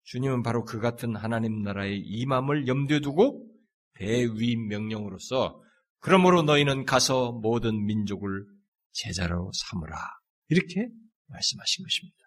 주님은 0.04 0.42
바로 0.42 0.64
그 0.64 0.80
같은 0.80 1.14
하나님 1.14 1.62
나라의 1.62 2.00
임함을 2.00 2.66
염두에 2.66 3.00
두고 3.00 3.46
대위 3.94 4.56
명령으로서 4.56 5.62
그러므로 5.98 6.42
너희는 6.42 6.84
가서 6.84 7.32
모든 7.32 7.84
민족을 7.84 8.46
제자로 8.92 9.50
삼으라. 9.54 9.96
이렇게 10.48 10.88
말씀하신 11.28 11.84
것입니다. 11.84 12.18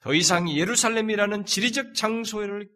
더 0.00 0.14
이상 0.14 0.50
예루살렘이라는 0.50 1.44
지리적 1.44 1.94
장소를, 1.94 2.68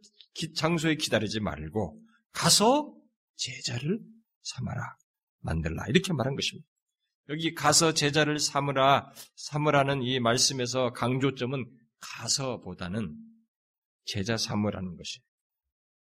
장소에 0.56 0.94
기다리지 0.96 1.40
말고 1.40 2.00
가서 2.32 2.94
제자를 3.36 4.00
삼아라. 4.42 4.96
만들라. 5.40 5.86
이렇게 5.88 6.12
말한 6.12 6.34
것입니다. 6.36 6.69
여기 7.30 7.54
가서 7.54 7.94
제자를 7.94 8.38
삼으라, 8.38 9.12
삼으라는 9.36 10.02
이 10.02 10.18
말씀에서 10.18 10.92
강조점은 10.92 11.64
가서보다는 12.00 13.16
제자 14.04 14.36
삼으라는 14.36 14.96
것이 14.96 15.20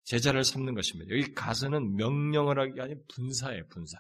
제자를 0.03 0.43
삼는 0.43 0.76
것입니다. 0.76 1.15
여기 1.15 1.34
가서는 1.34 1.95
명령을 1.95 2.59
하기 2.59 2.80
아닌 2.80 3.01
분사예요, 3.13 3.67
분사. 3.69 3.97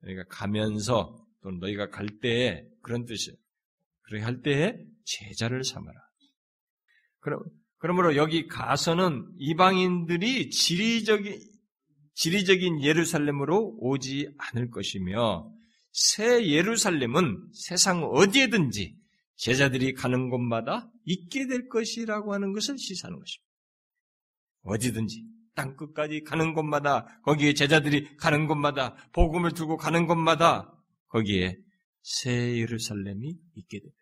그러니까 0.00 0.24
가면서 0.28 1.24
또는 1.42 1.60
너희가 1.60 1.90
갈 1.90 2.08
때에 2.20 2.64
그런 2.82 3.04
뜻이에요. 3.04 3.36
그렇게 4.02 4.24
할 4.24 4.42
때에 4.42 4.76
제자를 5.04 5.62
삼아라. 5.62 5.98
그럼 7.20 7.44
그러므로 7.78 8.16
여기 8.16 8.46
가서는 8.46 9.32
이방인들이 9.38 10.50
지리적인 10.50 11.40
지리적인 12.14 12.82
예루살렘으로 12.82 13.76
오지 13.78 14.34
않을 14.36 14.70
것이며 14.70 15.50
새 15.92 16.46
예루살렘은 16.46 17.50
세상 17.52 18.04
어디에든지 18.04 18.96
제자들이 19.36 19.94
가는 19.94 20.28
곳마다 20.28 20.90
있게 21.04 21.46
될 21.46 21.68
것이라고 21.68 22.34
하는 22.34 22.52
것을 22.52 22.78
시사하는 22.78 23.18
것입니다. 23.18 23.50
어디든지 24.62 25.24
땅 25.54 25.76
끝까지 25.76 26.22
가는 26.22 26.54
곳마다 26.54 27.06
거기에 27.24 27.54
제자들이 27.54 28.16
가는 28.16 28.46
곳마다 28.46 28.94
복음을 29.12 29.52
두고 29.52 29.76
가는 29.76 30.06
곳마다 30.06 30.72
거기에 31.08 31.56
새 32.02 32.58
예루살렘이 32.58 33.36
있게 33.54 33.80
됩니다. 33.80 33.98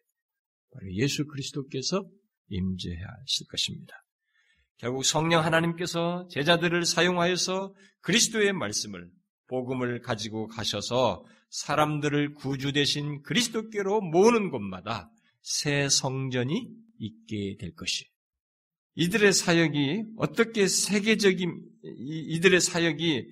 바로 0.72 0.92
예수 0.94 1.26
그리스도께서 1.26 2.04
임재하실 2.48 3.46
것입니다. 3.48 3.94
결국 4.76 5.04
성령 5.04 5.44
하나님께서 5.44 6.28
제자들을 6.30 6.84
사용하여서 6.84 7.74
그리스도의 8.00 8.52
말씀을 8.52 9.10
복음을 9.48 10.00
가지고 10.00 10.46
가셔서 10.48 11.24
사람들을 11.50 12.34
구주 12.34 12.72
대신 12.72 13.22
그리스도께로 13.22 14.00
모으는 14.00 14.50
곳마다 14.50 15.10
새 15.42 15.88
성전이 15.88 16.68
있게 16.98 17.56
될 17.58 17.74
것이에요. 17.74 18.08
이들의 18.96 19.32
사역이 19.32 20.04
어떻게 20.16 20.66
세계적인 20.66 21.60
이들의 21.82 22.60
사역이 22.60 23.26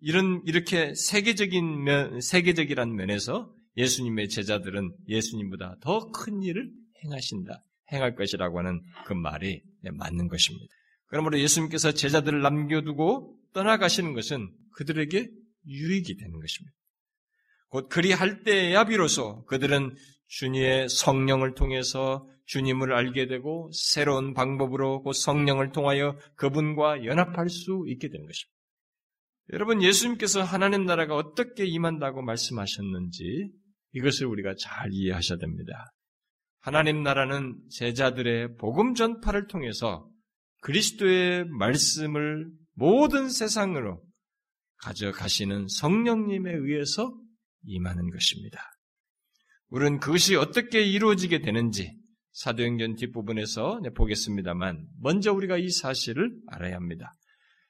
이런 0.00 0.42
이렇게 0.46 0.94
세계적인 0.94 1.84
면 1.84 2.20
세계적이란 2.20 2.94
면에서 2.94 3.52
예수님의 3.76 4.28
제자들은 4.28 4.92
예수님보다 5.08 5.76
더 5.80 6.10
큰 6.10 6.42
일을 6.42 6.70
행하신다. 7.04 7.62
행할 7.92 8.16
것이라고 8.16 8.58
하는 8.58 8.82
그 9.06 9.12
말이 9.12 9.62
맞는 9.82 10.28
것입니다. 10.28 10.66
그러므로 11.06 11.38
예수님께서 11.38 11.92
제자들을 11.92 12.42
남겨두고 12.42 13.38
떠나가시는 13.52 14.12
것은 14.12 14.50
그들에게 14.72 15.30
유익이 15.66 16.16
되는 16.16 16.40
것입니다. 16.40 16.76
곧 17.68 17.88
그리할 17.88 18.42
때야 18.42 18.84
비로소 18.84 19.44
그들은 19.46 19.94
주님의 20.28 20.88
성령을 20.88 21.54
통해서 21.54 22.26
주님을 22.46 22.92
알게 22.92 23.26
되고 23.26 23.70
새로운 23.72 24.34
방법으로 24.34 25.02
곧 25.02 25.12
성령을 25.12 25.72
통하여 25.72 26.16
그분과 26.36 27.04
연합할 27.04 27.48
수 27.48 27.84
있게 27.88 28.08
되는 28.08 28.26
것입니다. 28.26 28.56
여러분 29.52 29.82
예수님께서 29.82 30.42
하나님 30.42 30.86
나라가 30.86 31.14
어떻게 31.14 31.64
임한다고 31.64 32.22
말씀하셨는지 32.22 33.50
이것을 33.92 34.26
우리가 34.26 34.54
잘 34.58 34.90
이해하셔야 34.92 35.38
됩니다. 35.38 35.92
하나님 36.60 37.02
나라는 37.02 37.56
제자들의 37.70 38.56
복음 38.56 38.94
전파를 38.94 39.46
통해서 39.46 40.08
그리스도의 40.62 41.44
말씀을 41.46 42.50
모든 42.74 43.28
세상으로 43.28 44.02
가져가시는 44.78 45.66
성령님에 45.68 46.52
의해서 46.52 47.14
임하는 47.64 48.10
것입니다. 48.10 48.60
우리는 49.68 49.98
그것이 49.98 50.36
어떻게 50.36 50.82
이루어지게 50.82 51.40
되는지 51.40 51.92
사도행전 52.32 52.96
뒷부분에서 52.96 53.80
보겠습니다만 53.96 54.86
먼저 55.00 55.32
우리가 55.32 55.56
이 55.56 55.70
사실을 55.70 56.36
알아야 56.48 56.76
합니다. 56.76 57.12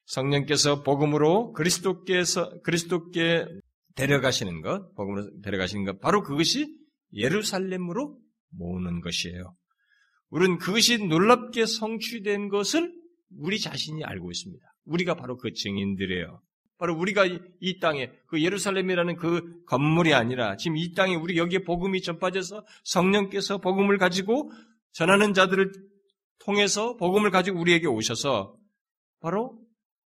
성령께서 0.07 0.83
복음으로 0.83 1.53
그리스도께서 1.53 2.61
그리스도께 2.63 3.47
데려가시는 3.95 4.61
것, 4.61 4.95
복음으로 4.95 5.41
데려가시는 5.43 5.85
것, 5.85 6.01
바로 6.01 6.23
그것이 6.23 6.67
예루살렘으로 7.13 8.19
모으는 8.51 9.01
것이에요. 9.01 9.55
우리는 10.31 10.59
그것이 10.59 11.07
놀랍게 11.07 11.67
성취된 11.67 12.49
것을 12.49 12.93
우리 13.39 13.59
자신이 13.59 14.05
알고 14.05 14.31
있습니다. 14.31 14.67
우리가 14.85 15.15
바로 15.15 15.37
그 15.37 15.53
증인들이에요. 15.53 16.41
바로 16.79 16.95
우리가 16.95 17.25
이 17.61 17.79
땅에 17.81 18.11
그 18.27 18.43
예루살렘이라는 18.43 19.17
그 19.17 19.65
건물이 19.65 20.13
아니라 20.13 20.57
지금 20.57 20.77
이 20.77 20.93
땅에 20.93 21.15
우리 21.15 21.39
여기에 21.39 21.61
복음이 21.61 22.03
전파돼서 22.03 22.65
성령께서 22.85 23.59
복음을 23.59 23.97
가지고 23.99 24.51
전하는 24.93 25.33
자들을 25.33 25.73
통해서 26.39 26.97
복음을 26.97 27.31
가지고 27.31 27.61
우리에게 27.61 27.87
오셔서 27.87 28.57
바로 29.21 29.59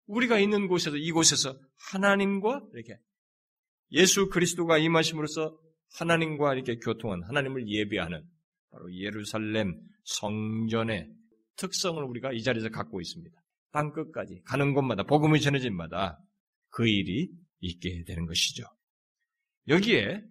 우리가 0.07 0.39
있는 0.39 0.67
곳에서 0.67 0.97
이곳에서 0.97 1.57
하나님과 1.91 2.61
이렇게 2.73 2.97
예수 3.91 4.29
그리스도가 4.29 4.77
임하심으로써 4.77 5.57
하나님과 5.97 6.53
이렇게 6.53 6.77
교통한 6.77 7.23
하나님을 7.23 7.67
예배하는 7.67 8.23
바로 8.71 8.93
예루살렘 8.95 9.79
성전의 10.03 11.09
특성을 11.55 12.01
우리가 12.03 12.31
이 12.31 12.43
자리에서 12.43 12.69
갖고 12.69 13.01
있습니다. 13.01 13.35
땅 13.71 13.91
끝까지 13.91 14.41
가는 14.45 14.73
곳마다 14.73 15.03
복음이 15.03 15.41
전해진 15.41 15.75
마다 15.75 16.19
그 16.69 16.87
일이 16.87 17.29
있게 17.59 18.03
되는 18.05 18.25
것이죠. 18.25 18.63
여기에 19.67 20.23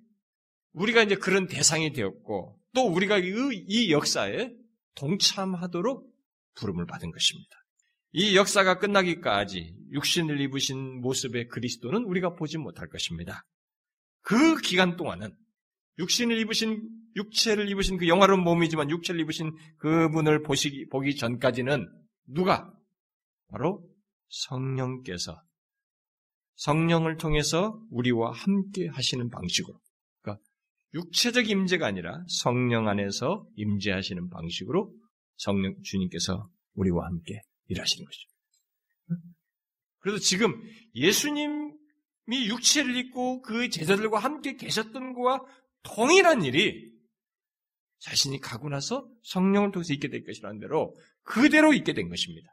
우리가 0.72 1.02
이제 1.02 1.14
그런 1.16 1.46
대상이 1.46 1.92
되었고 1.92 2.60
또 2.74 2.86
우리가 2.86 3.18
이 3.18 3.90
역사에 3.90 4.50
동참하도록 4.94 6.08
부름을 6.54 6.86
받은 6.86 7.10
것입니다. 7.10 7.50
이 8.12 8.36
역사가 8.36 8.78
끝나기까지 8.78 9.74
육신을 9.92 10.40
입으신 10.40 11.00
모습의 11.00 11.48
그리스도는 11.48 12.04
우리가 12.04 12.34
보지 12.34 12.58
못할 12.58 12.88
것입니다. 12.88 13.44
그 14.22 14.60
기간 14.60 14.96
동안은 14.96 15.36
육신을 15.98 16.38
입으신 16.38 16.88
육체를 17.16 17.68
입으신 17.70 17.98
그 17.98 18.06
영화로운 18.08 18.42
몸이지만 18.42 18.90
육체를 18.90 19.20
입으신 19.22 19.52
그분을 19.78 20.42
보시기 20.42 20.86
보기 20.88 21.16
전까지는 21.16 21.88
누가 22.26 22.72
바로 23.48 23.84
성령께서 24.28 25.42
성령을 26.58 27.16
통해서 27.16 27.80
우리와 27.90 28.32
함께 28.32 28.88
하시는 28.88 29.30
방식으로, 29.30 29.80
그러니까 30.20 30.44
육체적 30.94 31.48
임재가 31.48 31.86
아니라 31.86 32.24
성령 32.28 32.88
안에서 32.88 33.46
임재하시는 33.56 34.28
방식으로 34.28 34.92
성령 35.36 35.74
주님께서 35.82 36.48
우리와 36.74 37.06
함께 37.06 37.40
일하시는 37.68 38.04
것이죠. 38.04 38.28
그래서 40.00 40.18
지금 40.18 40.60
예수님이 40.94 42.48
육체를 42.48 42.96
입고 42.96 43.42
그 43.42 43.68
제자들과 43.68 44.18
함께 44.18 44.56
계셨던 44.56 45.14
것과 45.14 45.44
동일한 45.82 46.42
일이 46.42 46.90
자신이 48.00 48.40
가고 48.40 48.68
나서 48.68 49.08
성령을 49.22 49.70
통해서 49.72 49.92
있게 49.92 50.08
될 50.08 50.24
것이라는 50.24 50.58
대로 50.60 50.96
그대로 51.22 51.72
있게 51.72 51.94
된 51.94 52.08
것입니다. 52.08 52.48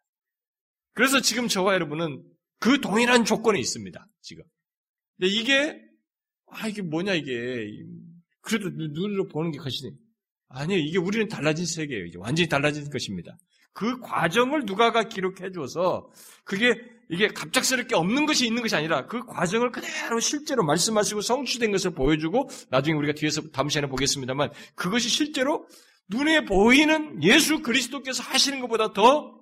그래서 0.93 1.22
지금 1.22 1.47
저와 1.47 1.74
여러분은 1.74 2.24
그 2.60 2.80
동일한 2.82 3.26
조건이 3.26 3.60
있습니다. 3.60 4.08
지금. 4.22 4.43
근데 5.18 5.32
이게 5.32 5.82
아 6.47 6.68
이게 6.68 6.82
뭐냐 6.82 7.14
이게 7.14 7.70
그래도 8.41 8.70
눈으로 8.70 9.28
보는 9.28 9.51
게 9.51 9.58
것이네. 9.58 9.91
아니에요. 10.49 10.82
이게 10.82 10.97
우리는 10.97 11.28
달라진 11.28 11.66
세계예요. 11.66 12.06
이제 12.06 12.18
완전히 12.18 12.47
달라진 12.47 12.89
것입니다. 12.89 13.38
그 13.74 13.99
과정을 13.99 14.64
누가가 14.66 15.03
기록해 15.03 15.51
줘서 15.53 16.10
그게 16.43 16.76
이게 17.10 17.28
갑작스럽게 17.28 17.95
없는 17.95 18.26
것이 18.26 18.47
있는 18.47 18.62
것이 18.62 18.76
아니라 18.76 19.06
그 19.06 19.26
과정을 19.26 19.72
그대로 19.72 20.20
실제로 20.20 20.64
말씀하시고 20.64 21.22
성취된 21.22 21.72
것을 21.72 21.91
보여주고 21.91 22.49
나중에 22.70 22.97
우리가 22.97 23.14
뒤에서 23.14 23.41
다음 23.51 23.70
시간에 23.70 23.88
보겠습니다만 23.89 24.51
그것이 24.76 25.10
실제로 25.10 25.68
눈에 26.08 26.45
보이는 26.45 27.22
예수 27.22 27.62
그리스도께서 27.62 28.24
하시는 28.24 28.60
것보다 28.62 28.93
더 28.93 29.39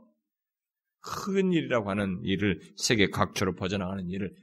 큰 1.04 1.52
일이라고 1.52 1.90
하는 1.90 2.22
일을 2.24 2.62
세계 2.78 3.10
각처로 3.10 3.56
퍼져나가는 3.56 4.10
일을 4.10 4.34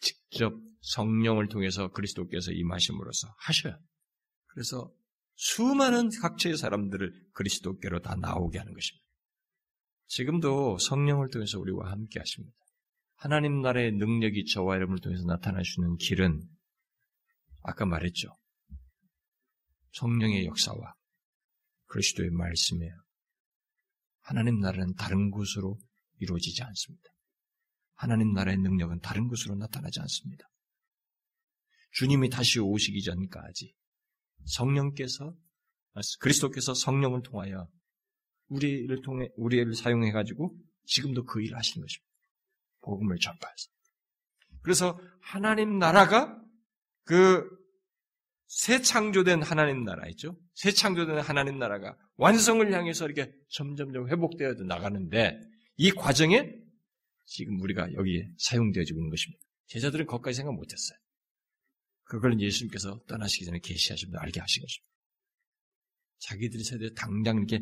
직접 0.00 0.54
성령을 0.80 1.48
통해서 1.48 1.90
그리스도께서 1.90 2.52
임하심으로써 2.52 3.28
하셔요. 3.38 3.76
그래서 4.46 4.92
수많은 5.34 6.10
각처의 6.20 6.56
사람들을 6.56 7.12
그리스도께로 7.32 8.00
다 8.00 8.14
나오게 8.14 8.58
하는 8.58 8.72
것입니다. 8.72 9.04
지금도 10.06 10.78
성령을 10.78 11.30
통해서 11.30 11.58
우리와 11.58 11.90
함께 11.90 12.20
하십니다. 12.20 12.56
하나님 13.16 13.62
나라의 13.62 13.92
능력이 13.92 14.44
저와 14.52 14.76
여러분을 14.76 15.00
통해서 15.00 15.24
나타나시는 15.24 15.96
길은 15.96 16.42
아까 17.62 17.86
말했죠. 17.86 18.36
성령의 19.92 20.44
역사와 20.46 20.94
그리스도의 21.86 22.30
말씀이에요. 22.30 22.94
하나님 24.20 24.60
나라는 24.60 24.94
다른 24.94 25.30
곳으로 25.30 25.78
이루어지지 26.18 26.62
않습니다. 26.62 27.10
하나님 27.94 28.32
나라의 28.32 28.58
능력은 28.58 29.00
다른 29.00 29.28
곳으로 29.28 29.54
나타나지 29.54 30.00
않습니다. 30.00 30.48
주님이 31.92 32.28
다시 32.28 32.58
오시기 32.60 33.02
전까지 33.02 33.74
성령께서 34.46 35.34
그리스도께서 36.20 36.74
성령을 36.74 37.22
통하여 37.22 37.68
우리를 38.48 39.02
통해 39.02 39.28
우리를 39.36 39.74
사용해 39.74 40.12
가지고 40.12 40.56
지금도 40.86 41.24
그 41.24 41.40
일을 41.40 41.56
하시는 41.56 41.84
것입니다. 41.84 42.12
복음을 42.80 43.16
전파해서. 43.18 43.70
그래서 44.62 44.98
하나님 45.20 45.78
나라가 45.78 46.40
그 47.04 47.64
새 48.54 48.80
창조된 48.80 49.42
하나님 49.42 49.84
나라 49.84 50.06
있죠? 50.10 50.38
새 50.54 50.70
창조된 50.70 51.18
하나님 51.18 51.58
나라가 51.58 51.96
완성을 52.16 52.72
향해서 52.72 53.06
이렇게 53.06 53.32
점점점 53.48 54.08
회복되어 54.08 54.54
나가는데 54.66 55.40
이 55.76 55.90
과정에 55.90 56.54
지금 57.26 57.60
우리가 57.60 57.92
여기에 57.94 58.30
사용되어지고 58.38 58.98
있는 58.98 59.10
것입니다. 59.10 59.42
제자들은 59.66 60.06
거기까지 60.06 60.36
생각 60.36 60.54
못했어요. 60.54 60.98
그걸 62.04 62.38
예수님께서 62.40 63.00
떠나시기 63.08 63.44
전에 63.46 63.58
계시하시면 63.60 64.16
알게 64.18 64.40
하신 64.40 64.62
것입니다. 64.62 64.94
자기들이 66.18 66.64
세대 66.64 66.92
당장 66.94 67.38
이렇게 67.38 67.60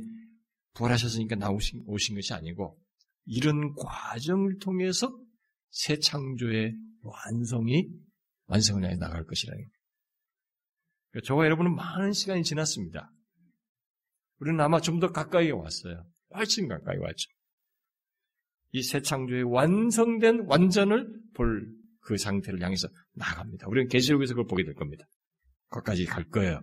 부활하셨으니까 0.75 1.37
나오신 1.37 1.85
오신 1.87 2.17
것이 2.17 2.33
아니고 2.35 2.79
이런 3.25 3.75
과정을 3.75 4.59
통해서 4.59 5.17
새 5.71 5.99
창조의 5.99 6.75
완성이 7.03 7.89
완성을 8.47 8.83
향해 8.85 8.97
나갈 8.97 9.25
것이라는 9.25 9.59
거예요. 9.59 9.71
그러니까 11.11 11.27
저와 11.27 11.45
여러분은 11.45 11.75
많은 11.75 12.13
시간이 12.13 12.43
지났습니다. 12.43 13.13
우리는 14.39 14.61
아마 14.61 14.81
좀 14.81 14.99
더 14.99 15.13
가까이 15.13 15.51
왔어요. 15.51 16.05
훨씬 16.35 16.69
가까이 16.69 16.99
왔죠. 16.99 17.31
이 18.75 18.83
새 18.83 19.03
창조의 19.03 19.43
완성된 19.45 20.47
완전을 20.47 21.09
볼 21.35 21.83
그 22.03 22.17
상태를 22.17 22.61
향해서 22.61 22.89
나갑니다. 23.15 23.69
우리는 23.69 23.89
계시록에서 23.89 24.35
그걸 24.35 24.47
보게 24.47 24.65
될 24.65 24.75
겁니다. 24.75 25.05
거기까지 25.69 26.05
갈 26.05 26.29
거예요. 26.29 26.61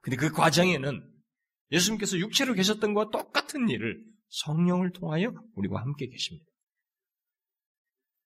근데 0.00 0.16
그 0.16 0.30
과정에는 0.30 1.12
예수님께서 1.70 2.18
육체로 2.18 2.54
계셨던 2.54 2.94
것과 2.94 3.10
똑같은 3.10 3.68
일을 3.68 4.02
성령을 4.28 4.92
통하여 4.92 5.34
우리와 5.54 5.82
함께 5.82 6.06
계십니다. 6.06 6.46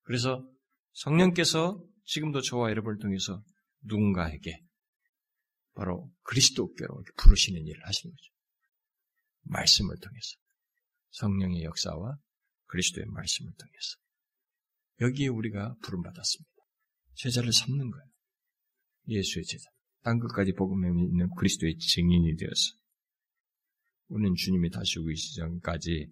그래서 0.03 0.47
성령께서 0.93 1.83
지금도 2.05 2.41
저와 2.41 2.69
여러분을 2.69 2.97
통해서 2.99 3.43
누군가에게 3.83 4.63
바로 5.73 6.11
그리스도께로 6.23 7.03
부르시는 7.17 7.65
일을 7.65 7.85
하시는 7.85 8.13
거죠. 8.13 8.33
말씀을 9.43 9.97
통해서. 9.99 10.37
성령의 11.11 11.63
역사와 11.63 12.17
그리스도의 12.71 13.05
말씀을 13.07 13.51
통해서. 13.57 13.97
여기에 15.01 15.27
우리가 15.27 15.75
부름받았습니다. 15.83 16.51
제자를 17.15 17.51
삼는 17.51 17.91
거예요. 17.91 18.05
예수의 19.07 19.45
제자. 19.45 19.65
땅 20.03 20.19
끝까지 20.19 20.53
복음에 20.53 20.87
있는 20.87 21.29
그리스도의 21.37 21.77
증인이 21.77 22.35
되어서 22.37 22.73
우리는 24.07 24.33
주님이 24.35 24.69
다시 24.71 24.99
오기 24.99 25.13
전까지 25.35 26.07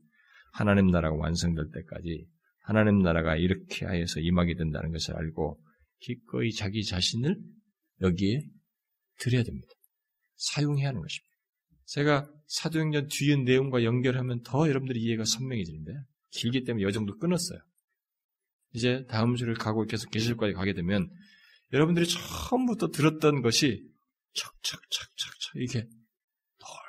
하나님 0.54 0.88
나라가 0.88 1.16
완성될 1.16 1.66
때까지 1.74 2.28
하나님 2.62 3.02
나라가 3.02 3.36
이렇게 3.36 3.86
하여서 3.86 4.20
임하게 4.20 4.56
된다는 4.56 4.92
것을 4.92 5.16
알고 5.16 5.60
기꺼이 6.00 6.52
자기 6.52 6.84
자신을 6.84 7.42
여기에 8.02 8.44
드려야 9.20 9.44
됩니다. 9.44 9.68
사용해야 10.36 10.90
하는 10.90 11.02
것입니다. 11.02 11.30
제가 11.86 12.32
사도행전 12.48 13.08
뒤의 13.08 13.44
내용과 13.44 13.84
연결하면 13.84 14.42
더 14.44 14.70
여러분들이 14.70 15.02
이해가 15.02 15.26
선명해지는데 15.26 15.92
길기 16.32 16.64
때문에 16.64 16.88
이 16.88 16.94
정도 16.94 17.18
끊었어요. 17.18 17.60
이제 18.74 19.06
다음 19.10 19.36
주를 19.36 19.56
가고 19.56 19.86
계속 19.86 20.12
계실까지 20.12 20.54
가게 20.54 20.74
되면 20.74 21.10
여러분들이 21.74 22.06
처음부터 22.08 22.90
들었던 22.90 23.42
것이 23.42 23.84
척척척척척 24.34 25.56
이렇게 25.56 25.88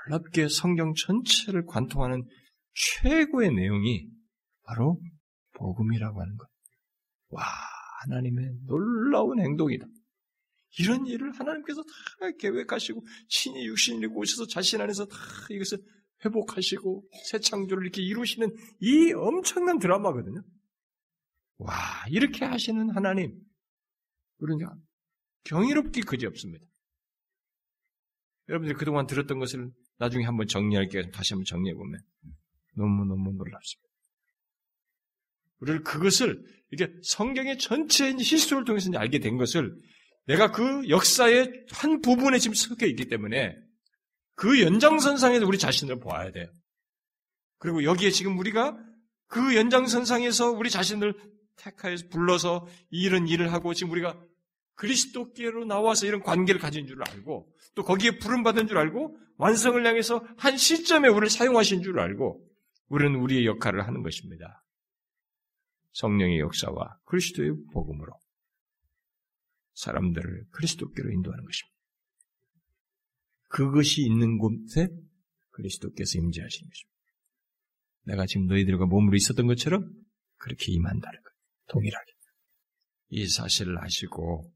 놀랍게 0.08 0.48
성경 0.48 0.94
전체를 0.94 1.64
관통하는 1.66 2.26
최고의 2.74 3.52
내용이 3.54 4.08
바로 4.64 5.00
복음이라고 5.54 6.20
하는 6.20 6.36
것. 6.36 6.48
와, 7.28 7.44
하나님의 8.02 8.52
놀라운 8.66 9.40
행동이다. 9.40 9.86
이런 10.78 11.06
일을 11.06 11.32
하나님께서 11.32 11.82
다 11.82 12.30
계획하시고 12.38 13.04
친히 13.28 13.64
입고 13.64 14.20
오셔서 14.20 14.46
자신 14.46 14.80
안에서 14.80 15.04
다 15.06 15.16
이것을 15.50 15.78
회복하시고 16.24 17.08
새 17.24 17.38
창조를 17.38 17.84
이렇게 17.84 18.02
이루시는 18.02 18.54
이 18.80 19.12
엄청난 19.12 19.78
드라마거든요. 19.78 20.42
와, 21.58 21.74
이렇게 22.08 22.44
하시는 22.44 22.90
하나님. 22.90 23.38
그러니까 24.38 24.74
경이롭기 25.44 26.02
그지 26.02 26.26
없습니다. 26.26 26.64
여러분들이 28.48 28.76
그동안 28.78 29.06
들었던 29.06 29.38
것을 29.38 29.70
나중에 29.98 30.24
한번 30.24 30.46
정리할게요. 30.46 31.10
다시 31.10 31.34
한번 31.34 31.44
정리해보면. 31.44 32.00
너무너무 32.76 33.32
놀랍습니다. 33.32 33.90
우리를 35.60 35.82
그것을 35.82 36.42
이게 36.72 36.88
성경의 37.02 37.58
전체인 37.58 38.18
히스토리를 38.18 38.64
통해서 38.64 38.90
알게 38.94 39.18
된 39.18 39.36
것을 39.36 39.76
내가 40.26 40.50
그 40.50 40.88
역사의 40.88 41.66
한 41.70 42.00
부분에 42.00 42.38
지금 42.38 42.54
섞여 42.54 42.86
있기 42.86 43.06
때문에 43.06 43.56
그 44.40 44.62
연장선상에서 44.62 45.46
우리 45.46 45.58
자신을 45.58 46.00
보아야 46.00 46.32
돼요. 46.32 46.50
그리고 47.58 47.84
여기에 47.84 48.10
지금 48.10 48.38
우리가 48.38 48.74
그 49.26 49.54
연장선상에서 49.54 50.52
우리 50.52 50.70
자신을 50.70 51.12
택하여서 51.56 52.08
불러서 52.08 52.66
이런 52.88 53.28
일을 53.28 53.52
하고 53.52 53.74
지금 53.74 53.92
우리가 53.92 54.18
그리스도께로 54.76 55.66
나와서 55.66 56.06
이런 56.06 56.22
관계를 56.22 56.58
가진 56.58 56.86
줄 56.86 57.06
알고 57.06 57.54
또 57.74 57.84
거기에 57.84 58.16
부름받은 58.16 58.66
줄 58.66 58.78
알고 58.78 59.14
완성을 59.36 59.86
향해서 59.86 60.24
한 60.38 60.56
시점에 60.56 61.08
우리를 61.08 61.28
사용하신 61.28 61.82
줄 61.82 62.00
알고 62.00 62.42
우리는 62.88 63.20
우리의 63.20 63.44
역할을 63.44 63.86
하는 63.86 64.02
것입니다. 64.02 64.64
성령의 65.92 66.38
역사와 66.38 66.96
그리스도의 67.04 67.56
복음으로 67.74 68.14
사람들을 69.74 70.46
그리스도께로 70.50 71.10
인도하는 71.10 71.44
것입니다. 71.44 71.79
그것이 73.50 74.02
있는 74.02 74.38
곳에 74.38 74.88
그리스도께서 75.50 76.18
임재하시는 76.18 76.70
것입니다. 76.70 76.90
내가 78.04 78.26
지금 78.26 78.46
너희들과 78.46 78.86
몸으로 78.86 79.16
있었던 79.16 79.46
것처럼 79.46 79.92
그렇게 80.36 80.72
임한다는 80.72 81.20
거예요. 81.20 81.36
동일하게. 81.68 82.12
이 83.10 83.26
사실을 83.26 83.82
아시고 83.82 84.50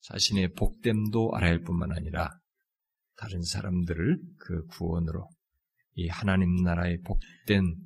자신의 0.00 0.54
복됨도 0.54 1.32
알아야 1.34 1.50
할 1.50 1.60
뿐만 1.60 1.92
아니라 1.92 2.30
다른 3.16 3.42
사람들을 3.42 4.18
그 4.38 4.66
구원으로 4.66 5.28
이 5.94 6.08
하나님 6.08 6.56
나라의 6.56 6.98
복된 7.02 7.76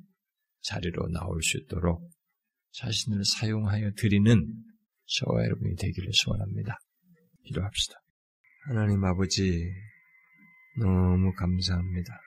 자리로 0.61 1.09
나올 1.09 1.43
수 1.43 1.57
있도록 1.57 2.09
자신을 2.71 3.23
사용하여 3.25 3.91
드리는 3.97 4.53
저와 5.05 5.43
여러분이 5.43 5.75
되기를 5.75 6.09
소원합니다. 6.13 6.79
기도합시다. 7.43 7.95
하나님 8.67 9.03
아버지, 9.03 9.71
너무 10.77 11.33
감사합니다. 11.33 12.21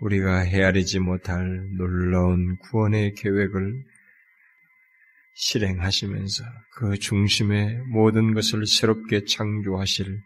우리가 0.00 0.40
헤아리지 0.40 0.98
못할 0.98 1.46
놀라운 1.76 2.56
구원의 2.58 3.14
계획을 3.14 3.84
실행하시면서 5.34 6.44
그 6.76 6.98
중심에 6.98 7.78
모든 7.88 8.34
것을 8.34 8.66
새롭게 8.66 9.24
창조하실 9.24 10.20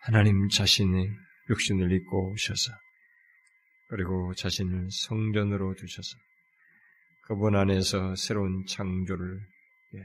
하나님 0.00 0.48
자신이 0.48 1.08
육신을 1.50 1.92
입고 1.92 2.32
오셔서 2.32 2.72
그리고 3.88 4.32
자신을 4.34 4.88
성전으로 4.90 5.74
두셔서 5.74 6.16
그분 7.22 7.56
안에서 7.56 8.14
새로운 8.16 8.64
창조를 8.66 9.38
예, 9.96 10.00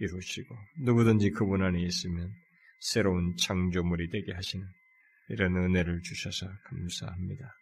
이루시고 0.00 0.56
누구든지 0.80 1.30
그분 1.30 1.62
안에 1.62 1.82
있으면 1.82 2.32
새로운 2.80 3.36
창조물이 3.36 4.08
되게 4.08 4.32
하시는 4.32 4.66
이런 5.30 5.56
은혜를 5.56 6.02
주셔서 6.02 6.46
감사합니다. 6.64 7.54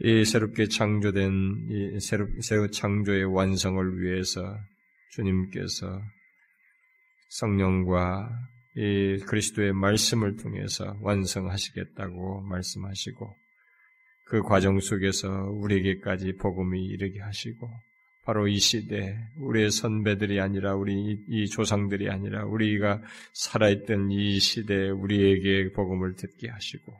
이 0.00 0.24
새롭게 0.24 0.66
창조된 0.68 1.32
이 1.68 2.00
새로, 2.00 2.28
새로 2.40 2.68
창조의 2.70 3.24
완성을 3.24 4.00
위해서 4.00 4.58
주님께서 5.10 6.00
성령과 7.30 8.30
이 8.76 9.18
그리스도의 9.26 9.72
말씀을 9.72 10.36
통해서 10.36 10.96
완성하시겠다고 11.00 12.42
말씀하시고 12.42 13.36
그 14.26 14.42
과정 14.42 14.78
속에서 14.78 15.28
우리에게까지 15.28 16.34
복음이 16.36 16.84
이르게 16.84 17.20
하시고 17.20 17.68
바로 18.28 18.46
이 18.46 18.58
시대 18.58 19.16
우리의 19.38 19.70
선배들이 19.70 20.38
아니라 20.38 20.74
우리 20.74 21.18
이 21.30 21.46
조상들이 21.46 22.10
아니라 22.10 22.44
우리가 22.44 23.00
살아있던 23.32 24.10
이 24.10 24.38
시대에 24.38 24.90
우리에게 24.90 25.72
복음을 25.72 26.14
듣게 26.14 26.50
하시고 26.50 26.92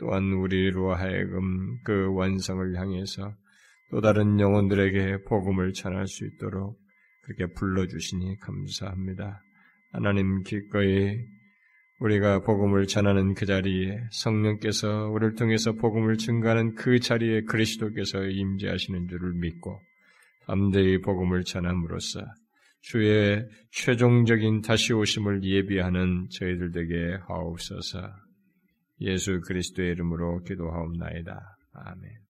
또한 0.00 0.24
우리로 0.32 0.92
하여금 0.92 1.78
그 1.84 2.12
완성을 2.12 2.76
향해서 2.76 3.32
또 3.92 4.00
다른 4.00 4.40
영혼들에게 4.40 5.22
복음을 5.28 5.72
전할 5.72 6.08
수 6.08 6.26
있도록 6.26 6.76
그렇게 7.22 7.46
불러주시니 7.54 8.40
감사합니다. 8.40 9.44
하나님 9.92 10.42
기꺼이 10.42 11.16
우리가 12.00 12.40
복음을 12.40 12.88
전하는 12.88 13.34
그 13.34 13.46
자리에 13.46 14.00
성령께서 14.10 15.10
우리를 15.12 15.36
통해서 15.36 15.74
복음을 15.74 16.16
증가하는 16.16 16.74
그 16.74 16.98
자리에 16.98 17.42
그리스도께서 17.42 18.24
임재하시는 18.24 19.06
줄을 19.06 19.32
믿고 19.34 19.80
담대히 20.46 21.00
복음을 21.00 21.44
전함으로써 21.44 22.20
주의 22.80 23.44
최종적인 23.72 24.62
다시 24.62 24.92
오심을 24.92 25.42
예비하는 25.42 26.28
저희들 26.30 26.70
에게 26.76 27.18
하옵소서. 27.26 28.12
예수 29.00 29.40
그리스도의 29.40 29.92
이름으로 29.92 30.42
기도하옵나이다. 30.44 31.56
아멘. 31.72 32.16